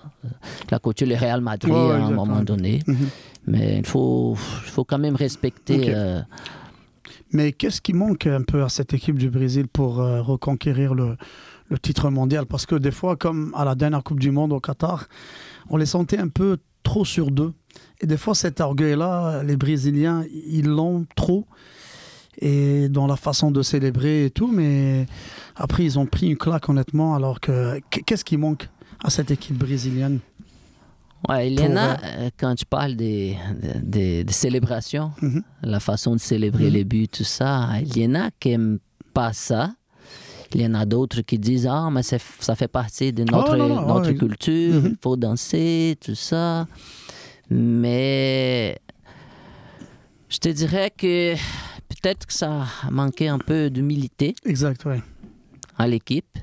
il 0.70 0.74
a 0.74 0.78
coaché 0.78 1.06
le 1.06 1.16
Real 1.16 1.40
Madrid 1.40 1.72
à 1.74 2.06
un 2.06 2.10
moment 2.10 2.42
donné. 2.42 2.80
Mhm. 2.86 2.96
Mais 3.46 3.78
il 3.78 3.86
faut, 3.86 4.34
faut 4.36 4.84
quand 4.84 4.98
même 4.98 5.16
respecter. 5.16 5.94
Euh, 5.94 6.20
Mais 7.32 7.52
qu'est-ce 7.52 7.80
qui 7.80 7.92
manque 7.92 8.26
un 8.26 8.42
peu 8.42 8.62
à 8.64 8.68
cette 8.68 8.92
équipe 8.92 9.16
du 9.18 9.30
Brésil 9.30 9.66
pour 9.68 10.00
euh, 10.00 10.20
reconquérir 10.20 10.94
le, 10.94 11.16
le 11.68 11.78
titre 11.78 12.10
mondial? 12.10 12.44
Parce 12.46 12.66
que 12.66 12.74
des 12.74 12.90
fois, 12.90 13.16
comme 13.16 13.52
à 13.56 13.64
la 13.64 13.74
dernière 13.76 14.02
Coupe 14.02 14.18
du 14.20 14.30
Monde 14.32 14.52
au 14.52 14.60
Qatar, 14.60 15.06
on 15.68 15.76
les 15.76 15.86
sentait 15.86 16.18
un 16.18 16.28
peu 16.28 16.58
trop 16.82 17.04
sur 17.04 17.30
deux. 17.30 17.52
Et 18.00 18.06
des 18.06 18.16
fois, 18.16 18.34
cet 18.34 18.60
orgueil-là, 18.60 19.42
les 19.44 19.56
Brésiliens, 19.56 20.24
ils 20.48 20.66
l'ont 20.66 21.06
trop. 21.14 21.46
Et 22.40 22.88
dans 22.88 23.06
la 23.06 23.16
façon 23.16 23.50
de 23.50 23.62
célébrer 23.62 24.24
et 24.26 24.30
tout, 24.30 24.46
mais 24.50 25.06
après, 25.56 25.84
ils 25.84 25.98
ont 25.98 26.06
pris 26.06 26.28
une 26.28 26.36
claque, 26.38 26.68
honnêtement. 26.68 27.14
Alors 27.14 27.38
que 27.40 27.78
qu'est-ce 27.90 28.24
qui 28.24 28.36
manque 28.38 28.68
à 29.04 29.10
cette 29.10 29.30
équipe 29.30 29.58
brésilienne? 29.58 30.20
Ouais, 31.28 31.48
il 31.48 31.52
y 31.52 31.56
Pour, 31.56 31.66
en 31.66 31.76
a, 31.76 31.90
euh, 31.90 31.96
euh, 32.18 32.30
quand 32.38 32.54
tu 32.54 32.64
parles 32.64 32.96
des, 32.96 33.36
des, 33.82 34.24
des 34.24 34.32
célébrations, 34.32 35.12
Mhm. 35.20 35.42
la 35.62 35.78
façon 35.80 36.14
de 36.14 36.20
célébrer 36.20 36.68
Mhm. 36.68 36.72
les 36.72 36.84
buts, 36.84 37.08
tout 37.08 37.24
ça, 37.24 37.68
il 37.82 37.94
y 37.98 38.06
en 38.06 38.14
a 38.14 38.30
qui 38.40 38.48
n'aiment 38.50 38.78
pas 39.12 39.34
ça. 39.34 39.74
Il 40.54 40.62
y 40.62 40.66
en 40.66 40.72
a 40.74 40.86
d'autres 40.86 41.20
qui 41.20 41.38
disent 41.38 41.68
Ah, 41.70 41.90
mais 41.92 42.02
ça 42.02 42.18
fait 42.56 42.68
partie 42.68 43.12
de 43.12 43.24
notre, 43.24 43.52
Oh, 43.52 43.56
non, 43.56 43.68
non, 43.68 43.86
notre 43.86 44.10
ouais. 44.12 44.16
culture, 44.16 44.80
Mhm. 44.80 44.86
il 44.92 44.96
faut 45.02 45.16
danser, 45.16 45.98
tout 46.04 46.14
ça. 46.14 46.66
Mais 47.50 48.78
je 50.30 50.38
te 50.38 50.48
dirais 50.48 50.90
que 50.96 51.34
peut-être 52.00 52.26
que 52.26 52.32
ça 52.32 52.64
a 52.86 52.90
manqué 52.90 53.28
un 53.28 53.38
peu 53.38 53.70
d'humilité 53.70 54.34
Exact, 54.44 54.82
oui. 54.86 54.96
à 55.78 55.86
l'équipe. 55.86 56.38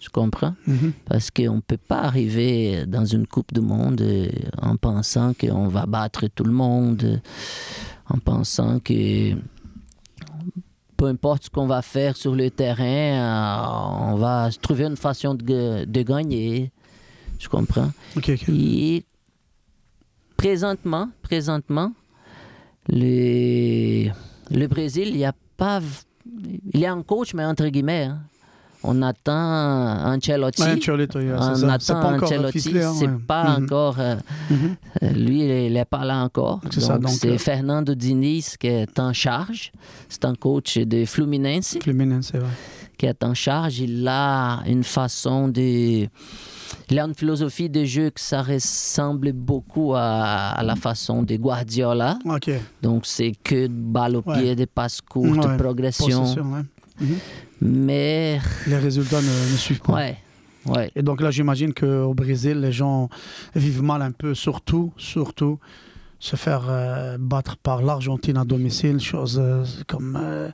Tu 0.00 0.10
comprends? 0.10 0.54
Mhm. 0.66 0.92
Parce 1.06 1.30
qu'on 1.30 1.56
ne 1.56 1.60
peut 1.60 1.76
pas 1.76 2.00
arriver 2.00 2.86
dans 2.86 3.04
une 3.04 3.26
Coupe 3.26 3.54
du 3.54 3.60
Monde 3.60 4.00
euh, 4.00 4.28
en 4.60 4.76
pensant 4.76 5.32
qu'on 5.32 5.68
va 5.68 5.86
battre 5.86 6.26
tout 6.34 6.42
le 6.44 6.52
monde, 6.52 7.20
en 8.08 8.18
pensant 8.18 8.80
que 8.80 9.34
peu 10.96 11.06
importe 11.06 11.44
ce 11.44 11.50
qu'on 11.50 11.66
va 11.68 11.82
faire 11.82 12.16
sur 12.16 12.34
le 12.34 12.50
terrain, 12.50 12.82
euh, 12.84 14.12
on 14.12 14.16
va 14.16 14.50
trouver 14.60 14.84
une 14.86 14.96
façon 14.96 15.34
de, 15.34 15.44
ga- 15.44 15.86
de 15.86 16.02
gagner. 16.02 16.72
Tu 17.38 17.48
comprends? 17.48 17.90
Et 18.48 19.04
présentement, 20.36 21.10
présentement, 21.22 21.92
le, 22.88 24.08
le 24.52 24.66
Brésil, 24.68 25.08
il 25.08 25.16
y 25.18 25.24
a 25.24 25.32
pas. 25.56 25.80
Il 26.72 26.80
y 26.80 26.86
a 26.86 26.92
un 26.92 27.02
coach, 27.02 27.34
mais 27.34 27.44
entre 27.44 27.66
guillemets. 27.68 28.04
hein. 28.04 28.20
On 28.84 29.00
attend 29.02 30.12
Ancelotti. 30.12 30.60
Ouais, 30.62 30.72
Ancelotti, 30.72 31.18
ouais, 31.18 31.32
on 31.32 31.68
attend 31.68 32.00
pas 32.00 32.12
encore 32.14 32.32
Ancelotti. 32.32 32.60
c'est 32.98 33.26
pas 33.26 33.56
encore. 33.60 33.96
lui, 35.00 35.66
il 35.66 35.72
n'est 35.72 35.84
pas 35.84 36.04
là 36.04 36.16
encore. 36.24 36.60
C'est 36.70 37.28
euh, 37.28 37.38
Fernando 37.38 37.94
Diniz 37.94 38.56
qui 38.56 38.66
est 38.66 38.98
en 38.98 39.12
charge. 39.12 39.70
C'est 40.08 40.24
un 40.24 40.34
coach 40.34 40.78
de 40.78 41.04
Fluminense 41.04 41.76
Fluminense, 41.80 42.32
qui 42.98 43.06
est 43.06 43.22
en 43.22 43.34
charge. 43.34 43.78
Il 43.78 44.06
a 44.08 44.62
une 44.66 44.82
façon 44.84 45.46
de. 45.48 46.08
Il 46.90 46.98
a 46.98 47.04
une 47.04 47.14
philosophie 47.14 47.68
de 47.70 47.84
jeu 47.84 48.10
que 48.10 48.20
ça 48.20 48.42
ressemble 48.42 49.32
beaucoup 49.32 49.94
à, 49.94 50.50
à 50.50 50.62
la 50.62 50.76
façon 50.76 51.22
de 51.22 51.36
Guardiola. 51.36 52.18
Donc, 52.82 53.06
c'est 53.06 53.32
que 53.42 53.66
de 53.66 53.72
balles 53.72 54.16
au 54.16 54.22
Ouais. 54.26 54.40
pied, 54.40 54.54
des 54.56 54.66
passes 54.66 55.00
courtes, 55.00 55.44
Ouais, 55.46 55.56
progression. 55.56 56.24
Mhm. 57.00 57.16
Mais, 57.62 58.40
Les 58.66 58.76
résultats 58.78 59.20
ne, 59.22 59.52
ne 59.52 59.56
suivent 59.56 59.80
pas. 59.80 60.08
Et 60.94 61.02
donc 61.02 61.20
là, 61.20 61.30
j'imagine 61.30 61.74
qu'au 61.74 62.14
Brésil, 62.14 62.60
les 62.60 62.72
gens 62.72 63.08
vivent 63.54 63.82
mal 63.82 64.02
un 64.02 64.12
peu, 64.12 64.34
surtout, 64.34 64.92
surtout, 64.96 65.58
se 66.20 66.36
faire 66.36 66.66
euh, 66.68 67.16
battre 67.18 67.56
par 67.56 67.82
l'Argentine 67.82 68.36
à 68.36 68.44
domicile, 68.44 69.00
chose 69.00 69.40
euh, 69.42 69.64
comme 69.88 70.16
euh, 70.20 70.50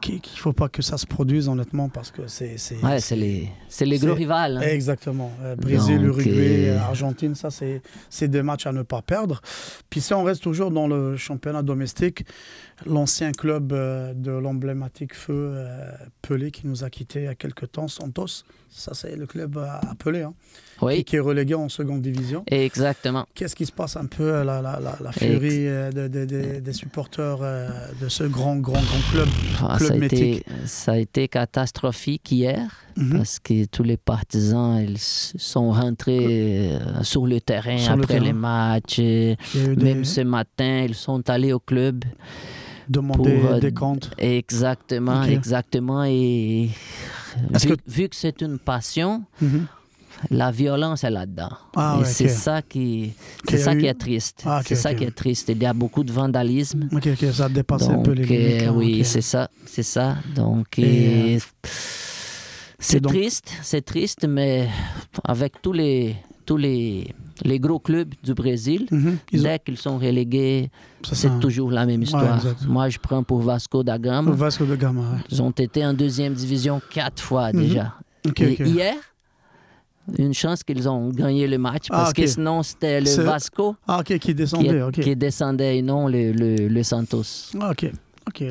qu'il 0.00 0.16
ne 0.16 0.38
faut 0.38 0.52
pas 0.52 0.68
que 0.68 0.80
ça 0.82 0.96
se 0.98 1.06
produise, 1.06 1.48
honnêtement, 1.48 1.88
parce 1.88 2.10
que 2.10 2.26
c'est... 2.26 2.56
c'est- 2.58 2.82
Ouais, 2.84 3.00
c'est 3.00 3.16
les, 3.16 3.48
les 3.80 3.98
gros 3.98 4.14
rivales. 4.14 4.58
hein. 4.58 4.60
Exactement. 4.62 5.30
Euh, 5.42 5.56
Brésil, 5.56 5.96
Donc, 5.98 6.06
Uruguay, 6.18 6.68
euh, 6.70 6.78
Argentine, 6.78 7.34
ça, 7.34 7.50
c'est 7.50 7.82
c'est 8.08 8.28
des 8.28 8.42
matchs 8.42 8.66
à 8.66 8.72
ne 8.72 8.82
pas 8.82 9.02
perdre. 9.02 9.40
Puis 9.90 10.00
si 10.00 10.14
on 10.14 10.22
reste 10.22 10.42
toujours 10.42 10.70
dans 10.70 10.86
le 10.86 11.16
championnat 11.16 11.62
domestique, 11.62 12.24
l'ancien 12.86 13.32
club 13.32 13.72
euh, 13.72 14.12
de 14.14 14.30
l'emblématique 14.30 15.14
feu 15.14 15.52
euh, 15.54 15.90
Pelé 16.22 16.50
qui 16.50 16.66
nous 16.66 16.84
a 16.84 16.90
quittés 16.90 17.20
il 17.20 17.24
y 17.24 17.28
a 17.28 17.34
quelques 17.34 17.72
temps, 17.72 17.88
Santos, 17.88 18.44
ça 18.70 18.92
c'est 18.94 19.16
le 19.16 19.26
club 19.26 19.58
à 19.58 19.80
à 19.90 19.94
Pelé, 19.94 20.22
hein, 20.22 20.34
qui, 20.78 20.84
Oui, 20.84 21.04
qui 21.04 21.16
est 21.16 21.20
relégué 21.20 21.54
en 21.54 21.68
seconde 21.68 22.02
division. 22.02 22.44
exactement. 22.46 23.26
Qu'est-ce 23.34 23.56
qui 23.56 23.66
se 23.66 23.72
passe 23.72 23.96
un 23.96 24.06
peu, 24.06 24.22
euh, 24.32 24.44
la, 24.44 24.60
la, 24.62 24.78
la, 24.80 24.96
la 25.00 25.12
furie 25.12 25.66
euh, 25.66 25.90
de- 25.90 26.08
de- 26.08 26.24
de- 26.24 26.60
des 26.60 26.72
supporters 26.72 27.38
euh, 27.42 27.68
de 28.00 28.08
ce 28.08 28.24
grand, 28.24 28.56
grand, 28.56 28.80
grand 28.80 29.10
club 29.10 29.28
Ah, 29.62 29.76
Club 29.78 29.88
ça, 29.88 29.94
a 29.94 29.96
été, 29.96 30.24
mythique? 30.30 30.46
ça 30.66 30.92
a 30.92 30.96
été 30.98 31.28
catastrophique 31.28 32.30
hier 32.30 32.70
Mhm. 32.96 33.16
parce 33.18 33.38
que 33.38 33.64
tous 33.66 33.84
les 33.84 33.96
partisans 33.96 34.76
ils 34.82 34.98
sont 34.98 35.70
rentrés 35.70 36.72
euh, 36.72 37.02
sur 37.04 37.28
le 37.28 37.40
terrain 37.40 37.78
Sur 37.78 37.94
le 37.96 38.02
après 38.02 38.14
terrain. 38.14 38.26
les 38.26 38.32
matchs. 38.32 38.98
Même 38.98 39.74
des 39.76 40.04
ce 40.04 40.20
matin, 40.22 40.84
ils 40.88 40.96
sont 40.96 41.22
allés 41.30 41.52
au 41.52 41.60
club. 41.60 42.04
Demander 42.88 43.38
pour, 43.40 43.50
euh, 43.52 43.60
des 43.60 43.72
comptes. 43.72 44.10
Exactement, 44.18 45.20
Ok. 45.22 45.28
Est-ce 45.28 45.32
exactement. 45.34 46.04
Et 46.04 46.70
vu, 47.52 47.68
que- 47.76 47.82
vu 47.90 48.08
que 48.08 48.16
c'est 48.16 48.40
une 48.42 48.58
passion, 48.58 49.24
Mhm. 49.40 49.66
la 50.30 50.50
violence 50.50 51.04
est 51.04 51.10
là-dedans. 51.10 51.50
Ah 51.76 51.94
et 51.96 52.00
ouais, 52.00 52.04
c'est 52.06 52.24
ok. 52.24 52.30
ça 52.30 52.62
qui, 52.62 53.12
c'est 53.48 53.60
a 53.60 53.64
ça 53.64 53.74
eu- 53.74 53.78
qui 53.78 53.86
est 53.86 53.94
triste. 53.94 54.42
Ah, 54.44 54.58
ok, 54.60 54.64
c'est 54.66 54.74
ça 54.74 54.94
qui 54.94 55.04
est 55.04 55.10
triste. 55.14 55.48
Il 55.50 55.62
y 55.62 55.66
a 55.66 55.72
beaucoup 55.72 56.02
de 56.04 56.12
vandalisme. 56.12 56.88
Ok, 56.92 57.08
ça 57.32 57.44
a 57.44 57.48
dépassé 57.48 57.86
un 57.88 57.94
Donc, 57.94 58.04
peu 58.06 58.12
les 58.12 58.24
limites. 58.24 58.62
euh, 58.62 58.66
là, 58.66 58.72
oui, 58.72 59.04
c'est 59.04 59.20
ça, 59.22 59.48
c'est 59.66 59.82
ça. 59.84 60.16
Donc, 60.34 60.78
Et, 60.78 61.34
et 61.34 61.38
c'est 62.78 63.00
donc- 63.00 63.12
triste, 63.12 63.50
c'est 63.62 63.84
triste, 63.84 64.26
mais 64.28 64.68
avec 65.24 65.60
tous 65.62 65.72
les 65.72 66.16
tous 66.46 66.56
les, 66.56 67.14
les 67.44 67.58
gros 67.60 67.78
clubs 67.78 68.12
du 68.22 68.34
Brésil, 68.34 68.86
Mhm. 68.90 69.18
Ils 69.32 69.40
ont- 69.40 69.42
dès 69.44 69.58
qu'ils 69.58 69.76
sont 69.78 69.98
relégués, 69.98 70.70
c'est 71.12 71.38
toujours 71.40 71.70
la 71.70 71.86
même 71.86 72.02
histoire. 72.02 72.40
Moi, 72.66 72.88
je 72.88 72.98
prends 72.98 73.22
pour 73.22 73.40
Vasco 73.40 73.82
da 73.82 73.98
Gama. 73.98 74.30
Vasco 74.32 74.64
de 74.64 74.76
Gama. 74.76 75.00
ouais. 75.00 75.18
Ils 75.30 75.42
ont 75.42 75.50
été 75.50 75.84
en 75.86 75.92
deuxième 75.94 76.34
division 76.34 76.80
quatre 76.90 77.22
fois 77.22 77.52
Mhm. 77.52 77.60
déjà. 77.60 77.94
Et 78.40 78.62
hier, 78.62 78.94
une 80.18 80.32
chance 80.34 80.62
qu'ils 80.64 80.88
ont 80.88 81.10
gagné 81.10 81.46
le 81.46 81.58
match 81.58 81.88
parce 81.88 82.08
Ah, 82.08 82.10
ok. 82.10 82.16
que 82.16 82.26
sinon 82.26 82.62
c'était 82.62 83.00
le 83.00 83.10
Vasco 83.22 83.76
Ah, 83.86 84.02
qui 84.02 84.34
descendait. 84.34 84.80
qui 84.92 85.14
descendait 85.16 85.78
et 85.78 85.82
non 85.82 86.08
le, 86.08 86.32
le, 86.32 86.68
le 86.68 86.82
Santos. 86.82 87.50
Ah, 87.60 87.70
ok. 87.72 87.92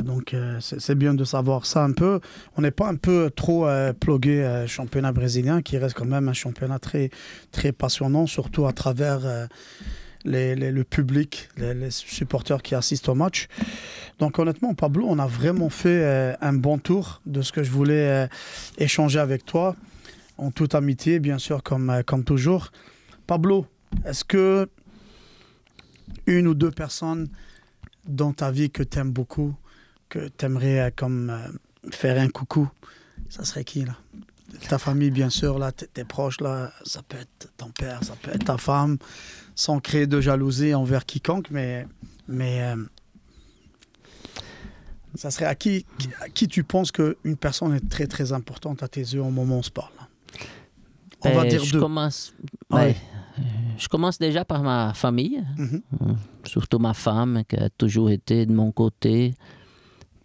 Donc 0.03 0.33
euh, 0.33 0.57
c'est 0.59 0.95
bien 0.95 1.13
de 1.13 1.23
savoir 1.23 1.65
ça 1.65 1.83
un 1.83 1.91
peu. 1.91 2.19
On 2.55 2.61
n'est 2.61 2.71
pas 2.71 2.87
un 2.87 2.95
peu 2.95 3.31
trop 3.35 3.67
euh, 3.67 3.93
plugué 3.93 4.43
euh, 4.43 4.67
championnat 4.67 5.11
brésilien, 5.11 5.61
qui 5.61 5.77
reste 5.77 5.95
quand 5.95 6.05
même 6.05 6.27
un 6.27 6.33
championnat 6.33 6.79
très, 6.79 7.09
très 7.51 7.71
passionnant, 7.71 8.27
surtout 8.27 8.65
à 8.65 8.73
travers 8.73 9.25
euh, 9.25 9.45
le 10.25 10.83
public, 10.83 11.49
les, 11.57 11.91
supporters 11.91 12.61
qui 12.61 12.75
assistent 12.75 13.09
au 13.09 13.15
match. 13.15 13.47
Donc 14.19 14.39
honnêtement, 14.39 14.73
Pablo, 14.73 15.05
on 15.07 15.19
a 15.19 15.27
vraiment 15.27 15.69
fait 15.69 16.03
euh, 16.03 16.33
un 16.41 16.53
bon 16.53 16.79
tour 16.79 17.21
de 17.25 17.41
ce 17.41 17.51
que 17.51 17.63
je 17.63 17.71
voulais 17.71 18.27
échanger 18.77 19.19
avec 19.19 19.45
toi, 19.45 19.75
en 20.37 20.51
toute 20.51 20.75
amitié, 20.75 21.19
bien 21.19 21.37
sûr, 21.37 21.63
comme, 21.63 22.01
comme 22.05 22.23
toujours. 22.23 22.71
Pablo, 23.27 23.65
est-ce 24.05 24.23
que 24.23 24.67
une 26.25 26.47
ou 26.47 26.53
deux 26.53 26.71
personnes 26.71 27.27
dans 28.07 28.33
ta 28.33 28.51
vie 28.51 28.69
que 28.69 28.83
tu 28.83 28.99
aimes 28.99 29.11
beaucoup, 29.11 29.53
que 30.09 30.29
tu 30.37 30.45
aimerais 30.45 30.93
comme 30.95 31.29
euh, 31.29 31.89
faire 31.91 32.19
un 32.21 32.29
coucou, 32.29 32.69
ça 33.29 33.43
serait 33.45 33.63
qui 33.63 33.85
là? 33.85 33.95
Ta 34.69 34.77
famille, 34.77 35.11
bien 35.11 35.29
sûr, 35.29 35.59
là, 35.59 35.71
tes 35.73 36.05
proches, 36.05 36.39
là, 36.39 36.71
ça 36.85 37.01
peut 37.03 37.17
être 37.17 37.51
ton 37.57 37.69
père, 37.69 38.01
ça 38.03 38.13
peut 38.21 38.31
être 38.33 38.45
ta 38.45 38.57
femme, 38.57 38.97
sans 39.55 39.79
créer 39.81 40.07
de 40.07 40.21
jalousie 40.21 40.73
envers 40.73 41.05
quiconque, 41.05 41.49
mais, 41.51 41.85
mais 42.29 42.61
euh, 42.63 42.77
ça 45.15 45.31
serait 45.31 45.45
à 45.45 45.55
qui, 45.55 45.85
à 46.21 46.29
qui 46.29 46.47
tu 46.47 46.63
penses 46.63 46.91
qu'une 46.91 47.35
personne 47.39 47.73
est 47.73 47.89
très 47.89 48.07
très 48.07 48.31
importante 48.31 48.83
à 48.83 48.87
tes 48.87 49.01
yeux 49.01 49.21
au 49.21 49.29
moment 49.31 49.55
où 49.55 49.59
on 49.59 49.63
se 49.63 49.71
parle? 49.71 49.91
On 51.21 51.31
va 51.33 51.41
Ben, 51.43 51.49
dire 51.49 51.63
je 51.63 51.73
deux. 51.73 51.79
Commence, 51.79 52.33
ouais, 52.71 52.95
euh, 53.39 53.41
je 53.77 53.87
commence 53.87 54.17
déjà 54.19 54.45
par 54.45 54.61
ma 54.63 54.93
famille, 54.93 55.43
Mhm. 55.57 55.81
surtout 56.45 56.79
ma 56.79 56.93
femme 56.93 57.43
qui 57.49 57.57
a 57.57 57.69
toujours 57.69 58.11
été 58.11 58.45
de 58.45 58.53
mon 58.53 58.71
côté 58.71 59.33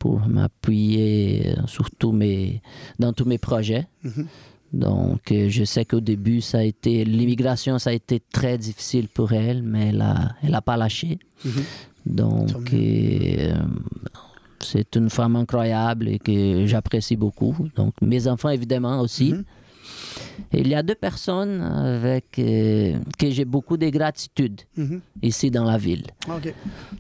pour 0.03 0.27
m'appuyer 0.27 1.55
euh, 1.57 1.67
sur 1.69 1.89
tous 1.93 2.11
mes, 2.11 2.61
dans 2.99 3.13
tous 3.13 3.25
mes 3.25 3.39
projets. 3.39 3.87
Mhm. 4.03 4.27
Donc, 4.73 5.31
euh, 5.31 5.49
je 5.49 5.63
sais 5.63 5.85
qu'au 5.85 6.01
début, 6.01 6.41
ça 6.41 6.59
a 6.59 6.63
été 6.65 7.05
l'immigration, 7.05 7.79
ça 7.79 7.91
a 7.91 7.93
été 7.93 8.19
très 8.19 8.59
difficile 8.59 9.07
pour 9.07 9.33
elle, 9.33 9.63
mais 9.63 9.91
elle 9.91 10.01
a, 10.01 10.35
elle 10.43 10.57
a 10.57 10.61
pas 10.61 10.77
lâché. 10.77 11.21
Mhm. 11.45 11.53
Donc, 12.07 12.75
euh, 12.75 13.55
c'est 14.59 14.97
une 14.97 15.09
femme 15.09 15.37
incroyable 15.37 16.09
et 16.09 16.19
que 16.19 16.67
j'apprécie 16.67 17.15
beaucoup. 17.15 17.55
Donc, 17.77 17.95
mes 18.03 18.27
enfants, 18.27 18.51
évidemment, 18.51 19.01
aussi. 19.03 19.35
Mhm. 19.35 19.45
Il 20.53 20.69
y 20.69 20.75
a 20.75 20.83
deux 20.83 20.95
personnes 20.95 21.61
avec 21.63 22.39
euh, 22.39 22.99
que 23.19 23.31
j'ai 23.31 23.45
beaucoup 23.45 23.77
de 23.77 23.89
gratitude 23.89 24.61
Mhm. 24.77 25.01
ici 25.23 25.51
dans 25.51 25.65
la 25.65 25.79
ville. 25.79 26.07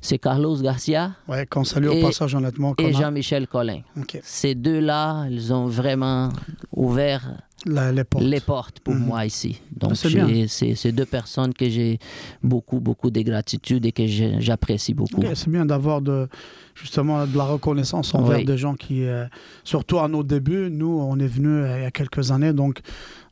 C'est 0.01 0.19
Carlos 0.19 0.57
Garcia 0.61 1.13
Ouais, 1.29 1.47
qu'on 1.47 1.65
salue 1.65 1.87
au 1.89 1.93
Et- 1.93 2.01
passage 2.03 2.35
honnêtement. 2.35 2.75
qu'on 2.75 2.85
et 2.85 2.95
a- 2.95 3.01
Jean-Michel 3.01 3.47
Collin. 3.47 3.81
Ces 4.23 4.55
deux-là, 4.55 5.27
ils 5.31 5.53
ont 5.53 5.67
vraiment 5.67 6.31
ouvert 6.73 7.43
La- 7.67 7.93
les 7.93 8.05
portes. 8.05 8.25
les 8.25 8.41
portes 8.41 8.81
pour 8.81 8.95
Mhm. 8.95 9.01
moi 9.07 9.25
ici. 9.27 9.61
Donc, 9.89 9.97
C'est 9.97 10.09
j'ai- 10.09 10.23
bien. 10.23 10.47
c'est 10.49 10.93
deux 10.93 11.05
personnes 11.07 11.53
que 11.55 11.69
j'ai 11.69 11.99
beaucoup, 12.43 12.81
beaucoup 12.81 13.11
de 13.11 13.21
gratitude 13.23 13.85
et 13.87 13.93
que 13.93 14.07
j'apprécie 14.07 14.95
beaucoup. 14.95 15.23
C'est 15.35 15.49
bien 15.51 15.67
d'avoir 15.67 16.01
de, 16.01 16.29
justement 16.75 17.27
de 17.27 17.37
la 17.37 17.45
reconnaissance 17.45 18.15
envers 18.15 18.39
Oui. 18.39 18.45
des 18.45 18.57
gens 18.59 18.75
qui, 18.75 19.05
euh, 19.05 19.27
surtout 19.65 19.99
à 19.99 20.09
nos 20.09 20.23
débuts, 20.23 20.69
nous, 20.71 20.99
on 21.01 21.19
est 21.19 21.27
venus 21.27 21.65
euh, 21.67 21.79
il 21.79 21.83
y 21.83 21.87
a 21.87 21.91
quelques 21.91 22.31
années, 22.31 22.53
donc 22.53 22.81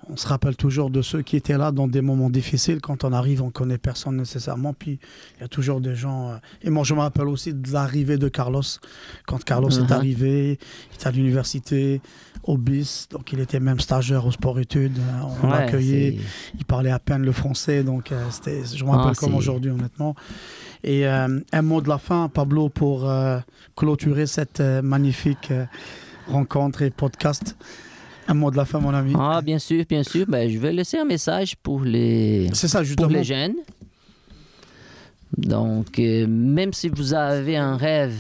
on 0.08 0.16
se 0.16 0.26
rappelle 0.26 0.56
toujours 0.56 0.90
de 0.90 1.02
ceux 1.02 1.22
qui 1.22 1.36
étaient 1.36 1.58
là 1.58 1.70
dans 1.72 1.86
des 1.86 2.00
moments 2.00 2.30
difficiles. 2.30 2.80
Quand 2.80 3.04
on 3.04 3.12
arrive, 3.12 3.42
on 3.42 3.50
connaît 3.50 3.78
personne 3.78 4.16
nécessairement, 4.16 4.72
puis 4.72 4.98
il 5.36 5.42
y 5.42 5.44
a 5.44 5.48
toujours 5.48 5.80
des 5.80 5.94
gens. 5.94 6.30
euh, 6.30 6.36
Et 6.62 6.70
moi, 6.70 6.84
je 6.84 6.94
me 6.94 7.00
rappelle 7.00 7.28
aussi 7.28 7.52
de 7.54 7.70
l'arrivée 7.72 8.16
de 8.16 8.28
Carlos. 8.28 8.62
Quand 9.26 9.42
Carlos 9.44 9.70
est 9.70 9.82
Mhm. 9.82 9.92
arrivé, 9.92 10.58
il 10.90 10.94
était 10.96 11.06
à 11.06 11.10
l'université, 11.10 12.00
au 12.44 12.56
BIS, 12.56 13.06
donc 13.10 13.32
il 13.34 13.40
était 13.40 13.60
même 13.60 13.78
stagiaire 13.80 14.24
au 14.26 14.30
sport-études. 14.32 14.96
euh, 14.98 15.22
On 15.42 15.46
Ouais, 15.46 15.52
l'accueillait. 15.52 16.16
c'est- 16.18 16.24
Il 16.58 16.64
parlait 16.64 16.90
à 16.90 16.98
peine 16.98 17.22
le 17.22 17.32
français, 17.32 17.82
donc 17.82 18.12
euh, 18.12 18.22
c'était, 18.30 18.62
je 18.64 18.84
me 18.84 18.90
Ah, 18.90 18.96
rappelle 18.96 19.16
comme 19.16 19.30
c'est- 19.30 19.36
aujourd'hui, 19.36 19.70
honnêtement. 19.70 20.14
Et 20.82 21.06
euh, 21.06 21.40
un 21.52 21.62
mot 21.62 21.80
de 21.80 21.88
la 21.88 21.98
fin, 21.98 22.28
Pablo, 22.28 22.68
pour 22.68 23.08
euh, 23.08 23.38
clôturer 23.76 24.26
cette 24.26 24.60
magnifique 24.60 25.52
rencontre 26.28 26.82
et 26.82 26.90
podcast. 26.90 27.56
Un 28.28 28.34
mot 28.34 28.50
de 28.50 28.56
la 28.56 28.64
fin, 28.64 28.78
mon 28.78 28.94
ami. 28.94 29.12
Ah, 29.18 29.40
bien 29.42 29.58
sûr, 29.58 29.84
bien 29.88 30.02
sûr. 30.04 30.24
Ben, 30.28 30.48
je 30.48 30.58
vais 30.58 30.72
laisser 30.72 30.98
un 30.98 31.04
message 31.04 31.56
pour 31.56 31.82
les, 31.82 32.48
C'est 32.52 32.68
ça, 32.68 32.82
pour 32.96 33.06
les 33.08 33.24
jeunes. 33.24 33.54
Donc, 35.36 35.98
même 35.98 36.72
si 36.72 36.88
vous 36.88 37.14
avez 37.14 37.56
un 37.56 37.76
rêve, 37.76 38.14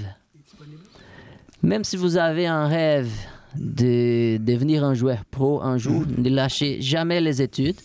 même 1.62 1.84
si 1.84 1.96
vous 1.96 2.16
avez 2.16 2.46
un 2.46 2.66
rêve 2.66 3.10
de 3.56 4.36
devenir 4.38 4.84
un 4.84 4.94
joueur 4.94 5.24
pro 5.30 5.60
un 5.62 5.76
jour, 5.76 6.02
Mm. 6.02 6.22
ne 6.22 6.30
lâchez 6.30 6.80
jamais 6.80 7.20
les 7.20 7.42
études. 7.42 7.76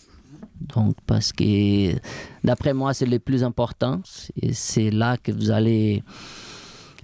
Donc, 0.59 0.95
parce 1.05 1.31
que 1.33 1.93
d'après 2.43 2.73
moi, 2.73 2.93
c'est 2.93 3.05
le 3.05 3.19
plus 3.19 3.43
important. 3.43 4.01
Et 4.41 4.53
c'est 4.53 4.89
là 4.91 5.17
que 5.17 5.31
vous 5.31 5.51
allez 5.51 6.03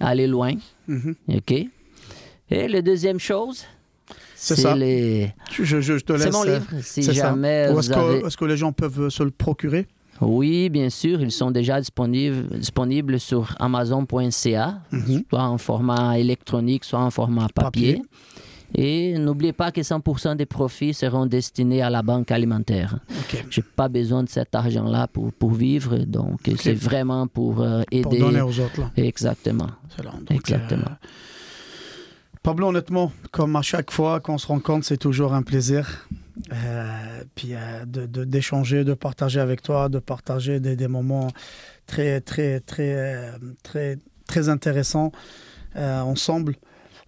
aller 0.00 0.26
loin. 0.26 0.52
Mhm. 0.88 1.14
OK? 1.34 1.52
Et 2.50 2.68
la 2.68 2.82
deuxième 2.82 3.18
chose, 3.20 3.64
C'est 4.34 4.56
ça. 4.56 4.74
les... 4.74 5.32
Je, 5.52 5.64
je- 5.64 5.80
je 5.80 5.96
te 6.04 6.12
laisse. 6.12 6.22
C'est 6.24 6.30
mon 6.32 6.44
euh, 6.46 6.54
livre. 6.58 6.66
Si 6.82 7.02
c'est 7.02 7.14
ça. 7.14 7.28
jamais 7.28 7.68
est-ce, 7.70 7.88
que, 7.90 8.36
que 8.36 8.44
les 8.44 8.56
gens 8.56 8.72
peuvent 8.72 9.02
euh, 9.02 9.10
se 9.10 9.22
le 9.22 9.30
procurer? 9.30 9.86
Oui, 10.20 10.68
bien 10.68 10.90
sûr, 10.90 11.20
ils 11.20 11.32
sont 11.32 11.50
déjà 11.50 11.80
disponibles, 11.80 12.58
disponibles 12.58 13.18
sur 13.18 13.54
amazon.ca, 13.58 14.80
Mhm. 14.92 15.22
soit 15.28 15.42
en 15.42 15.58
format 15.58 16.18
électronique, 16.18 16.84
soit 16.84 17.00
en 17.00 17.10
format 17.10 17.48
papier. 17.54 17.94
Papier. 17.94 18.02
Et 18.74 19.18
n'oubliez 19.18 19.52
pas 19.52 19.70
que 19.70 19.80
100% 19.82 20.36
des 20.36 20.46
profits 20.46 20.94
seront 20.94 21.26
destinés 21.26 21.82
à 21.82 21.90
la 21.90 22.02
banque 22.02 22.30
alimentaire. 22.30 22.98
Ok. 23.10 23.44
J'ai 23.50 23.62
pas 23.62 23.88
besoin 23.88 24.22
de 24.22 24.28
cet 24.28 24.54
argent-là 24.54 25.08
pour, 25.08 25.32
pour 25.32 25.52
vivre, 25.52 25.98
donc 25.98 26.40
c'est 26.58 26.72
vraiment 26.74 27.26
pour 27.26 27.60
euh, 27.62 27.82
Pour 28.02 28.12
aider. 28.12 28.18
donner 28.18 28.40
aux 28.40 28.58
autres. 28.60 28.80
Là. 28.80 28.90
Exactement. 28.96 29.68
Donc, 30.02 30.30
Exactement. 30.30 30.82
euh, 30.86 31.06
Pablo, 32.42 32.68
honnêtement, 32.68 33.12
comme 33.30 33.54
à 33.56 33.62
chaque 33.62 33.90
fois 33.90 34.20
qu'on 34.20 34.38
se 34.38 34.46
rencontre, 34.46 34.86
c'est 34.86 34.96
toujours 34.96 35.32
un 35.34 35.42
plaisir. 35.42 36.08
Euh, 36.52 37.22
puis 37.34 37.50
euh, 37.52 37.84
de- 37.84 38.06
de- 38.06 38.24
d'échanger, 38.24 38.84
de, 38.84 38.94
partager 38.94 39.38
avec 39.38 39.62
toi, 39.62 39.88
de 39.90 39.98
partager 39.98 40.58
des, 40.60 40.76
des 40.76 40.88
moments 40.88 41.28
très, 41.86 42.20
très, 42.22 42.58
très, 42.60 42.94
euh, 42.96 43.30
très, 43.62 43.98
très 44.26 44.48
intéressants 44.48 45.12
euh, 45.76 46.00
ensemble. 46.00 46.56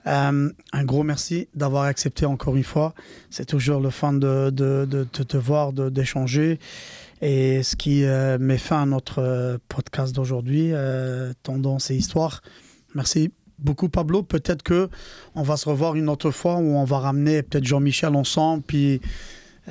Euh, 0.07 0.51
un 0.73 0.85
gros 0.85 1.03
merci 1.03 1.49
d'avoir 1.55 1.85
accepté 1.85 2.27
encore 2.27 2.57
une 2.57 2.65
fois. 2.65 2.95
C'est 3.31 3.47
toujours 3.47 3.81
le 3.81 3.91
fun 3.91 4.13
de, 4.13 4.51
de, 4.51 4.85
de, 4.85 5.07
de 5.11 5.23
te 5.23 5.37
voir, 5.37 5.73
d'échanger. 5.73 6.59
Et 7.23 7.63
ce 7.63 7.75
qui 7.75 8.05
euh, 8.05 8.37
met 8.39 8.59
fin 8.59 8.83
à 8.83 8.87
notre 8.87 9.23
euh, 9.23 9.59
podcast 9.69 10.15
d'aujourd'hui, 10.15 10.71
euh, 10.73 11.33
Tendance 11.43 11.91
et 11.91 11.97
Histoire. 11.97 12.43
Merci 12.95 13.33
beaucoup, 13.59 13.89
Pablo. 13.89 14.23
Peut-être 14.23 14.63
que 14.63 14.91
on 15.35 15.43
va 15.43 15.57
se 15.57 15.69
revoir 15.69 15.95
une 15.95 16.11
autre 16.11 16.31
fois 16.31 16.57
où 16.57 16.77
on 16.77 16.85
va 16.85 16.99
ramener 16.99 17.43
peut-être 17.43 17.65
Jean-Michel 17.65 18.15
ensemble, 18.15 18.63
puis 18.67 19.01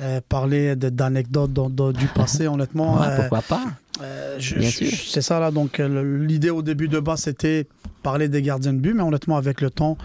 euh, 0.00 0.20
parler 0.28 0.74
d'anecdotes 0.74 1.52
du 1.52 2.06
passé, 2.08 2.48
honnêtement. 2.48 2.98
Ouais, 2.98 3.06
euh, 3.06 3.16
pourquoi 3.20 3.42
pas? 3.42 3.64
Euh. 4.02 4.38
C'est 4.40 5.22
ça 5.22 5.38
là. 5.40 5.50
Donc 5.50 5.80
euh, 5.80 6.18
l'idée 6.24 6.50
au 6.50 6.62
début 6.62 6.88
de 6.88 6.98
base 7.00 7.20
c'était 7.22 7.66
parler 8.02 8.28
des 8.28 8.42
gardiens 8.42 8.72
de 8.72 8.78
but, 8.80 8.94
mais 8.94 9.02
honnêtement 9.02 9.36
avec 9.36 9.60
le 9.60 9.70
temps, 9.70 9.96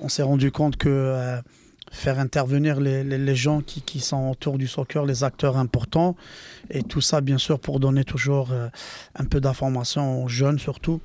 on 0.00 0.08
s'est 0.08 0.22
rendu 0.22 0.50
compte 0.50 0.76
que 0.76 0.88
euh, 0.88 1.40
faire 1.90 2.18
intervenir 2.18 2.80
les, 2.80 3.02
les- 3.04 3.16
les 3.18 3.34
gens 3.36 3.60
qui, 3.62 3.80
qui 3.80 4.00
sont 4.00 4.28
autour 4.30 4.58
du 4.58 4.66
soccer, 4.68 5.06
les 5.06 5.24
acteurs 5.24 5.56
importants, 5.56 6.16
et 6.70 6.82
tout 6.82 7.00
ça 7.00 7.20
bien 7.22 7.38
sûr 7.38 7.58
pour 7.58 7.80
donner 7.80 8.04
toujours 8.04 8.50
euh, 8.52 8.68
un 9.14 9.24
peu 9.24 9.40
d'informations 9.40 10.24
aux 10.24 10.28
jeunes 10.28 10.58
surtout, 10.58 11.00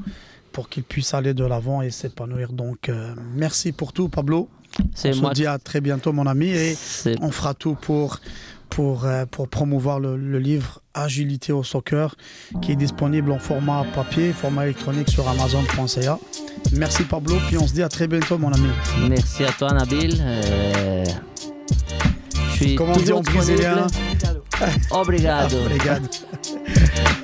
pour 0.52 0.68
qu'ils 0.70 0.84
puissent 0.84 1.14
aller 1.14 1.34
de 1.34 1.46
l'avant 1.46 1.82
et 1.82 1.92
s'épanouir. 1.92 2.52
Donc 2.52 2.92
merci 3.36 3.72
pour 3.72 3.94
tout, 3.94 4.10
Pablo. 4.10 4.50
C'est 4.96 5.10
On 5.12 5.30
se 5.30 5.34
dit 5.34 5.46
à 5.46 5.58
très 5.60 5.82
bientôt, 5.82 6.12
mon 6.14 6.26
ami, 6.28 6.48
et 6.50 6.76
on 7.22 7.32
fera 7.32 7.54
tout 7.54 7.76
pour, 7.76 8.20
pour, 8.74 9.05
euh, 9.05 9.26
pour 9.26 9.47
promouvoir 9.47 9.99
le, 9.99 10.17
le 10.17 10.39
livre 10.39 10.80
Agilité 10.95 11.51
au 11.53 11.63
soccer 11.63 12.15
qui 12.61 12.71
est 12.71 12.76
disponible 12.76 13.32
en 13.32 13.39
format 13.39 13.84
papier, 13.95 14.32
format 14.32 14.65
électronique 14.65 15.09
sur 15.09 15.28
amazon.ca. 15.28 16.19
Merci 16.74 17.03
Pablo, 17.03 17.38
puis 17.47 17.57
on 17.57 17.67
se 17.67 17.74
dit 17.74 17.84
à 17.84 17.89
très 17.89 18.07
bientôt 18.07 18.38
mon 18.38 18.51
ami. 18.51 18.69
Merci 19.09 19.43
à 19.43 19.51
toi, 19.51 19.74
Nabil. 19.74 20.17
Euh, 20.19 21.03
Je 22.49 22.55
suis 22.55 22.80
on 22.80 22.97
dit 22.97 23.11
en 23.11 23.21
brésilien. 23.21 23.88
Obrigado. 24.91 25.57